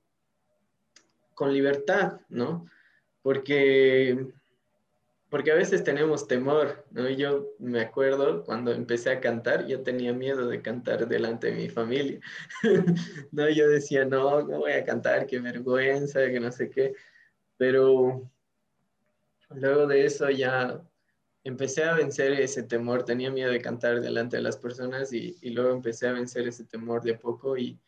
con 1.35 1.53
libertad, 1.53 2.21
¿no? 2.29 2.67
Porque 3.23 4.29
porque 5.31 5.53
a 5.53 5.57
veces 5.57 5.85
tenemos 5.85 6.27
temor, 6.27 6.87
¿no? 6.91 7.09
Yo 7.11 7.49
me 7.59 7.81
acuerdo 7.81 8.45
cuando 8.45 8.73
empecé 8.73 9.11
a 9.11 9.21
cantar, 9.21 9.67
yo 9.67 9.83
tenía 9.83 10.13
miedo 10.13 10.49
de 10.49 10.63
cantar 10.63 11.07
delante 11.07 11.49
de 11.49 11.55
mi 11.55 11.69
familia, 11.69 12.21
¿no? 13.33 13.49
Yo 13.51 13.69
decía, 13.69 14.05
no, 14.05 14.43
no 14.43 14.59
voy 14.59 14.73
a 14.73 14.85
cantar, 14.85 15.27
qué 15.27 15.39
vergüenza, 15.41 16.27
que 16.27 16.41
no 16.41 16.51
sé 16.51 16.71
qué, 16.71 16.95
pero 17.59 18.31
luego 19.51 19.87
de 19.87 20.07
eso 20.07 20.31
ya 20.31 20.81
empecé 21.45 21.85
a 21.85 21.95
vencer 21.95 22.33
ese 22.33 22.63
temor, 22.63 23.05
tenía 23.05 23.31
miedo 23.31 23.51
de 23.51 23.61
cantar 23.61 24.01
delante 24.01 24.37
de 24.39 24.43
las 24.43 24.57
personas 24.57 25.13
y, 25.13 25.37
y 25.43 25.51
luego 25.51 25.73
empecé 25.73 26.09
a 26.09 26.13
vencer 26.13 26.49
ese 26.49 26.65
temor 26.65 27.03
de 27.03 27.15
poco 27.15 27.57
y, 27.57 27.79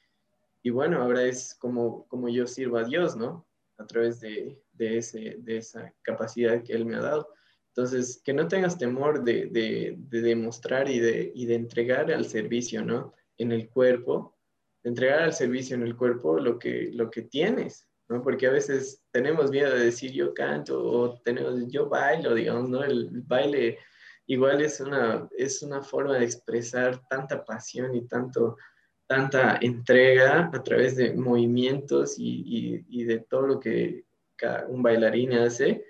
y 0.63 0.71
bueno, 0.71 1.03
ahora 1.03 1.23
es 1.23 1.55
como, 1.55 2.07
como 2.09 2.29
yo 2.29 2.47
sirvo 2.47 2.77
a 2.77 2.85
Dios, 2.85 3.17
¿no? 3.17 3.47
A 3.79 3.87
través 3.87 4.21
de, 4.21 4.61
de, 4.81 4.97
ese, 4.97 5.37
de 5.39 5.59
esa 5.59 5.95
capacidad 6.01 6.63
que 6.63 6.73
Él 6.73 6.87
me 6.87 6.97
ha 6.97 7.01
dado. 7.01 7.29
Entonces, 7.69 8.21
que 8.25 8.33
no 8.33 8.49
tengas 8.49 8.79
temor 8.79 9.23
de, 9.23 9.47
de, 9.47 9.95
de 9.97 10.21
demostrar 10.23 10.89
y 10.89 10.99
de, 10.99 11.31
y 11.35 11.45
de 11.45 11.55
entregar 11.55 12.11
al 12.11 12.25
servicio, 12.25 12.83
¿no? 12.83 13.15
En 13.37 13.53
el 13.53 13.69
cuerpo, 13.69 14.37
de 14.83 14.91
entregar 14.91 15.21
al 15.21 15.35
servicio 15.35 15.77
en 15.77 15.83
el 15.83 15.97
cuerpo 15.97 16.41
lo 16.41 16.59
que, 16.59 16.91
lo 16.93 17.11
que 17.11 17.23
tienes, 17.23 17.87
¿no? 18.09 18.23
Porque 18.23 18.47
a 18.47 18.51
veces 18.51 19.03
tenemos 19.13 19.51
miedo 19.51 19.73
de 19.73 19.85
decir 19.85 20.13
yo 20.13 20.33
canto 20.33 20.83
o 20.83 21.21
tenemos, 21.21 21.69
yo 21.69 21.89
bailo, 21.89 22.35
digamos, 22.35 22.71
¿no? 22.71 22.83
El 22.83 23.11
baile 23.27 23.79
igual 24.27 24.63
es 24.63 24.81
una, 24.81 25.29
es 25.37 25.63
una 25.63 25.83
forma 25.83 26.19
de 26.19 26.25
expresar 26.25 27.07
tanta 27.09 27.45
pasión 27.45 27.95
y 27.95 28.07
tanto, 28.07 28.57
tanta 29.07 29.59
entrega 29.61 30.51
a 30.53 30.63
través 30.63 30.97
de 30.97 31.13
movimientos 31.15 32.19
y, 32.19 32.43
y, 32.47 32.85
y 32.89 33.05
de 33.05 33.19
todo 33.19 33.43
lo 33.43 33.61
que 33.61 34.10
un 34.69 34.83
bailarín 34.83 35.33
hace, 35.35 35.85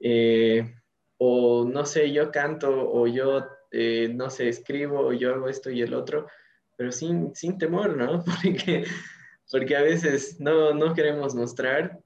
eh, 0.00 0.74
o 1.18 1.64
no 1.64 1.84
sé, 1.84 2.12
yo 2.12 2.30
canto 2.30 2.90
o 2.90 3.06
yo, 3.06 3.46
eh, 3.70 4.10
no 4.14 4.30
sé, 4.30 4.48
escribo 4.48 5.00
o 5.00 5.12
yo 5.12 5.34
hago 5.34 5.48
esto 5.48 5.70
y 5.70 5.82
el 5.82 5.94
otro, 5.94 6.26
pero 6.76 6.90
sin, 6.92 7.34
sin 7.34 7.58
temor, 7.58 7.96
¿no? 7.96 8.24
Porque, 8.42 8.84
porque 9.50 9.76
a 9.76 9.82
veces 9.82 10.40
no, 10.40 10.72
no 10.72 10.94
queremos 10.94 11.34
mostrar 11.34 12.00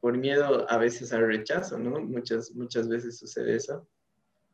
por 0.00 0.18
miedo 0.18 0.66
a 0.68 0.76
veces 0.76 1.12
al 1.12 1.26
rechazo, 1.26 1.78
¿no? 1.78 2.00
Muchas, 2.00 2.50
muchas 2.54 2.88
veces 2.88 3.16
sucede 3.16 3.56
eso, 3.56 3.88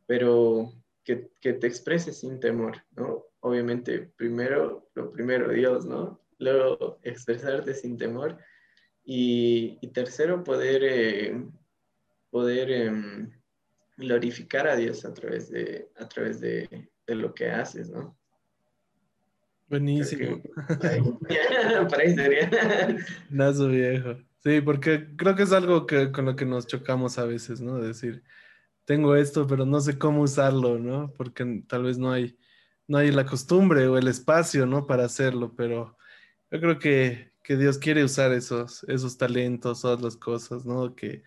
pero 0.07 0.73
que, 1.03 1.31
que 1.41 1.55
te 1.55 1.67
expreses 1.67 2.21
sin 2.21 2.39
temor, 2.39 2.77
¿no? 2.95 3.25
Obviamente, 3.41 4.13
primero, 4.17 4.89
lo 4.95 5.11
primero 5.11 5.49
Dios, 5.49 5.87
¿no? 5.87 6.21
Luego 6.39 6.99
expresarte 7.03 7.75
sin 7.75 7.97
temor 7.97 8.39
y, 9.05 9.79
tercero, 9.93 10.45
poder, 10.45 10.83
eh, 10.85 11.43
poder 12.31 12.71
em, 12.71 13.31
glorificar 13.97 14.69
a 14.69 14.77
Dios 14.77 15.05
a 15.05 15.13
través 15.13 15.51
de, 15.51 15.91
a 15.97 16.09
través 16.09 16.41
de, 16.41 16.89
lo 17.07 17.35
que 17.35 17.51
haces, 17.51 17.91
¿no? 17.91 18.17
Buenísimo. 19.69 20.41
Para 20.79 22.03
ahí 22.03 22.15
sería. 22.15 22.51
Nazo 23.31 23.69
viejo. 23.69 24.17
Sí, 24.43 24.61
porque 24.61 25.09
creo 25.17 25.35
que 25.35 25.43
es 25.43 25.53
algo 25.53 25.87
que, 25.87 26.13
con 26.13 26.25
lo 26.25 26.37
que 26.37 26.47
nos 26.47 26.67
chocamos 26.67 27.19
a 27.19 27.25
veces, 27.25 27.61
¿no? 27.61 27.79
Decir, 27.79 28.23
tengo 28.85 29.15
esto, 29.15 29.47
pero 29.47 29.67
no 29.67 29.81
sé 29.81 29.99
cómo 29.99 30.23
usarlo, 30.23 30.79
¿no? 30.79 31.13
Porque 31.17 31.65
tal 31.69 31.85
vez 31.85 31.99
no 31.99 32.11
hay, 32.11 32.39
no 32.89 32.99
hay 32.99 33.11
la 33.11 33.27
costumbre 33.27 33.87
o 33.87 33.99
el 33.99 34.09
espacio, 34.09 34.67
¿no? 34.67 34.87
Para 34.87 35.05
hacerlo, 35.05 35.55
pero 35.55 35.97
yo 36.51 36.61
creo 36.61 36.79
que 36.79 37.30
que 37.51 37.57
Dios 37.57 37.79
quiere 37.79 38.05
usar 38.05 38.31
esos, 38.31 38.85
esos 38.85 39.19
talentos, 39.19 39.81
todas 39.81 40.01
las 40.01 40.15
cosas, 40.15 40.65
¿no? 40.65 40.95
Que, 40.95 41.25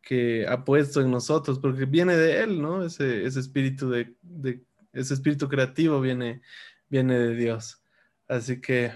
que 0.00 0.46
ha 0.48 0.64
puesto 0.64 1.02
en 1.02 1.10
nosotros, 1.10 1.58
porque 1.58 1.84
viene 1.84 2.16
de 2.16 2.42
Él, 2.42 2.62
¿no? 2.62 2.82
Ese, 2.82 3.26
ese 3.26 3.40
espíritu 3.40 3.90
de, 3.90 4.16
de, 4.22 4.64
ese 4.94 5.12
espíritu 5.12 5.50
creativo 5.50 6.00
viene, 6.00 6.40
viene 6.88 7.18
de 7.18 7.34
Dios. 7.34 7.82
Así 8.26 8.58
que, 8.58 8.90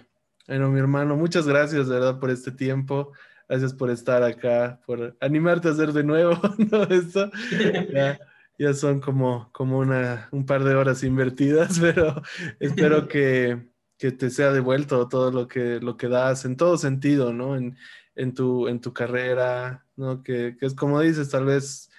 bueno, 0.49 0.71
mi 0.71 0.81
hermano, 0.81 1.17
muchas 1.17 1.47
gracias, 1.47 1.87
de 1.87 1.97
verdad, 1.97 2.19
por 2.19 2.31
este 2.31 2.51
tiempo. 2.51 3.13
Gracias 3.47 3.75
por 3.75 3.91
estar 3.91 4.23
acá, 4.23 4.81
por 4.87 5.19
animarte 5.21 5.69
a 5.69 5.73
hacer 5.73 5.93
de 5.93 6.03
nuevo, 6.03 6.41
¿no? 6.73 6.85
Esto 6.85 7.31
ya, 7.93 8.19
ya 8.59 8.73
son 8.73 9.01
como, 9.01 9.51
como 9.53 9.81
una, 9.81 10.31
un 10.33 10.47
par 10.47 10.65
de 10.65 10.75
horas 10.75 11.05
invertidas, 11.05 11.79
pero 11.79 12.23
espero 12.59 13.07
que, 13.09 13.70
que 14.01 14.13
te 14.13 14.31
sea 14.31 14.51
devuelto 14.51 15.09
todo 15.09 15.31
lo 15.31 15.47
que, 15.47 15.79
lo 15.79 15.99
que 15.99 16.09
das 16.09 16.47
en 16.47 16.57
todo 16.57 16.79
sentido, 16.79 17.35
¿no? 17.35 17.55
En, 17.55 17.77
en, 18.15 18.33
tu, 18.33 18.67
en 18.67 18.81
tu 18.81 18.95
carrera, 18.95 19.87
¿no? 19.95 20.23
Que, 20.23 20.57
que 20.59 20.65
es 20.65 20.75
como 20.75 21.01
dices, 21.01 21.29
tal 21.29 21.45
vez 21.45 21.91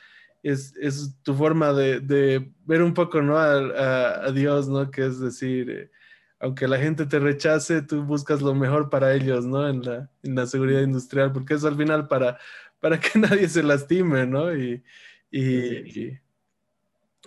es, 0.41 0.75
es 0.77 1.15
tu 1.21 1.35
forma 1.35 1.73
de, 1.73 1.99
de, 1.99 2.51
ver 2.65 2.81
un 2.81 2.95
poco, 2.95 3.21
¿no? 3.21 3.37
A, 3.37 4.25
a, 4.25 4.31
Dios, 4.31 4.67
¿no? 4.67 4.89
Que 4.89 5.05
es 5.05 5.19
decir, 5.19 5.69
eh, 5.69 5.91
aunque 6.39 6.67
la 6.67 6.79
gente 6.79 7.05
te 7.05 7.19
rechace, 7.19 7.83
tú 7.83 8.03
buscas 8.03 8.41
lo 8.41 8.55
mejor 8.55 8.89
para 8.89 9.13
ellos, 9.13 9.45
¿no? 9.45 9.69
En 9.69 9.83
la, 9.83 10.09
en 10.23 10.33
la 10.33 10.47
seguridad 10.47 10.81
industrial, 10.81 11.31
porque 11.31 11.53
es 11.53 11.63
al 11.65 11.77
final 11.77 12.07
para, 12.07 12.39
para 12.79 12.99
que 12.99 13.19
nadie 13.19 13.47
se 13.47 13.61
lastime, 13.61 14.25
¿no? 14.25 14.55
Y, 14.55 14.83
y, 15.29 16.17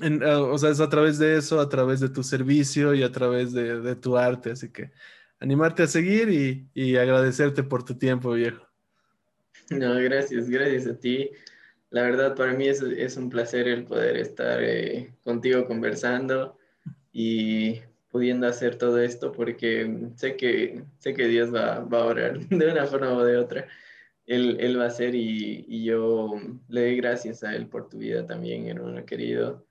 Ah, 0.01 0.40
o 0.40 0.59
sea, 0.59 0.70
es 0.70 0.80
a 0.80 0.88
través 0.88 1.18
de 1.18 1.36
eso, 1.36 1.61
a 1.61 1.68
través 1.68 2.01
de 2.01 2.09
tu 2.09 2.22
servicio 2.22 2.95
y 2.95 3.03
a 3.03 3.12
través 3.12 3.53
de, 3.53 3.95
tu 3.97 4.16
arte. 4.16 4.51
Así 4.51 4.70
que 4.70 4.90
animarte 5.38 5.84
a 5.84 5.86
seguir 5.86 6.68
y, 6.74 6.97
agradecerte 6.97 7.62
por 7.62 7.84
tu 7.84 7.97
tiempo, 7.97 8.32
viejo. 8.32 8.66
No, 9.70 9.95
gracias, 9.95 10.49
gracias 10.51 10.86
a 10.86 10.99
ti. 10.99 11.30
La 11.90 12.03
verdad, 12.03 12.34
para 12.34 12.55
mí 12.55 12.66
es, 12.66 13.16
un 13.16 13.30
placer 13.30 13.68
el 13.68 13.84
poder 13.84 14.16
estar 14.16 14.62
eh, 14.62 15.14
contigo 15.22 15.66
conversando 15.66 16.59
y 17.12 17.80
pudiendo 18.11 18.49
hacer 18.49 18.76
todo 18.76 19.01
esto 19.01 19.32
porque 19.32 20.09
sé 20.16 20.36
que, 20.36 20.82
sé 20.99 21.14
que 21.14 21.28
Dios 21.28 21.55
va, 21.55 21.80
va 21.80 22.01
a 22.01 22.07
orar 22.07 22.38
de 22.49 22.72
una 22.72 22.86
forma 22.86 23.12
o 23.12 23.24
de 23.24 23.36
otra. 23.36 23.68
Él, 24.26 24.57
él 24.59 24.78
va 24.78 24.84
a 24.84 24.88
hacer 24.88 25.14
y, 25.14 25.66
y, 25.68 25.84
yo 25.84 26.34
le 26.68 26.80
doy 26.80 26.97
gracias 26.97 27.45
a 27.45 27.55
Él 27.55 27.68
por 27.68 27.88
tu 27.90 27.99
vida 27.99 28.26
también, 28.26 28.66
hermano 28.68 29.05
querido 29.05 29.64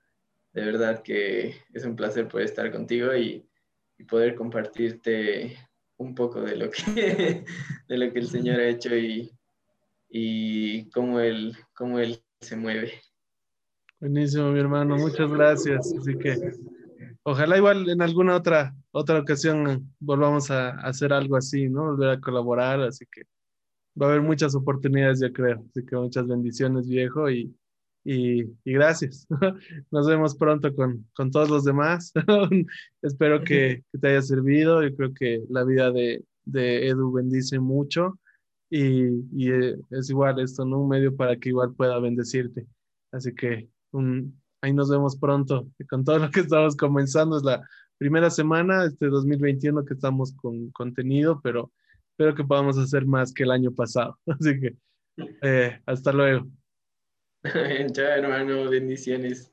de 0.54 0.64
verdad 0.64 1.01
que 1.01 1.56
es 1.74 1.84
un 1.84 1.95
placer 1.95 2.28
poder 2.28 2.45
estar 2.45 2.72
contigo 2.72 3.16
y, 3.16 3.45
poder 4.10 4.36
compartirte 4.36 5.58
un 5.95 6.14
poco 6.14 6.41
de 6.41 6.58
lo 6.58 6.70
que, 6.70 7.45
de 7.88 7.97
lo 7.97 8.12
que 8.12 8.20
el 8.20 8.28
Señor 8.28 8.60
ha 8.60 8.68
hecho 8.68 8.93
y, 8.93 9.32
y 10.10 10.89
cómo, 10.89 11.22
él, 11.22 11.56
cómo 11.74 11.99
Él 11.99 12.22
se 12.41 12.58
mueve. 12.58 12.91
Buenísimo, 14.01 14.51
mi 14.51 14.60
hermano, 14.60 14.97
muchas 14.97 15.32
gracias. 15.32 15.93
Así 15.97 16.18
que 16.18 16.36
ojalá 17.24 17.56
igual 17.56 17.89
en 17.89 18.01
alguna 18.01 18.36
otra, 18.36 18.76
otra 18.91 19.20
ocasión 19.20 19.95
volvamos 20.01 20.51
a 20.51 20.72
hacer 20.82 21.14
algo 21.14 21.38
así, 21.38 21.70
¿no? 21.70 21.91
Volver 21.91 22.10
a 22.10 22.20
colaborar, 22.20 22.82
así 22.82 23.06
que 23.10 23.22
va 23.99 24.08
a 24.08 24.10
haber 24.10 24.22
muchas 24.22 24.54
oportunidades, 24.54 25.22
yo 25.22 25.32
creo. 25.32 25.64
Así 25.70 25.86
que 25.86 25.95
muchas 25.95 26.28
bendiciones, 26.28 26.89
viejo, 26.89 27.30
y 27.30 27.56
y, 28.04 28.43
gracias. 28.66 29.28
Nos 29.91 30.08
vemos 30.08 30.36
pronto 30.36 30.74
con, 30.76 31.08
con 31.16 31.32
todos 31.32 31.49
los 31.49 31.64
demás. 31.64 32.12
Espero 33.01 33.43
que, 33.43 33.84
que, 33.91 33.97
te 33.99 34.08
haya 34.10 34.22
servido. 34.22 34.84
Yo 34.84 34.95
creo 34.95 35.14
que 35.14 35.43
la 35.49 35.64
vida 35.64 35.91
de, 35.91 36.24
de 36.45 36.88
Edu 36.88 37.12
bendice 37.12 37.60
mucho 37.60 38.20
y, 38.70 39.06
y, 39.32 39.51
eh, 39.51 39.78
es 39.91 40.10
igual 40.10 40.39
esto, 40.39 40.66
¿no? 40.66 40.80
Un 40.82 40.89
medio 40.89 41.16
para 41.16 41.38
que 41.38 41.49
igual 41.49 41.74
pueda 41.76 41.99
bendecirte. 41.99 42.66
Así 43.12 43.34
que 43.34 43.70
un, 43.91 44.41
ahí 44.62 44.74
nos 44.74 44.89
vemos 44.89 45.18
pronto. 45.18 45.68
con 45.89 46.04
todo 46.04 46.20
lo 46.20 46.32
que 46.32 46.41
estamos 46.41 46.76
comenzando, 46.76 47.38
es 47.38 47.43
la 47.43 47.62
primera 47.97 48.30
semana, 48.30 48.86
este 48.86 49.08
2021 49.08 49.86
que 49.86 49.93
estamos 49.93 50.34
con 50.34 50.72
contenido, 50.72 51.39
pero 51.43 51.72
espero 52.12 52.36
que 52.36 52.43
podamos 52.43 52.78
hacer 52.78 53.06
más 53.06 53.32
que 53.34 53.43
el 53.43 53.51
año 53.51 53.72
pasado. 53.72 54.18
Así 54.28 54.60
que 54.60 54.76
eh, 55.41 55.80
hasta 55.86 56.12
luego. 56.12 56.47
Chao, 57.94 58.06
hermano, 58.06 58.70
bendiciones. 58.70 59.52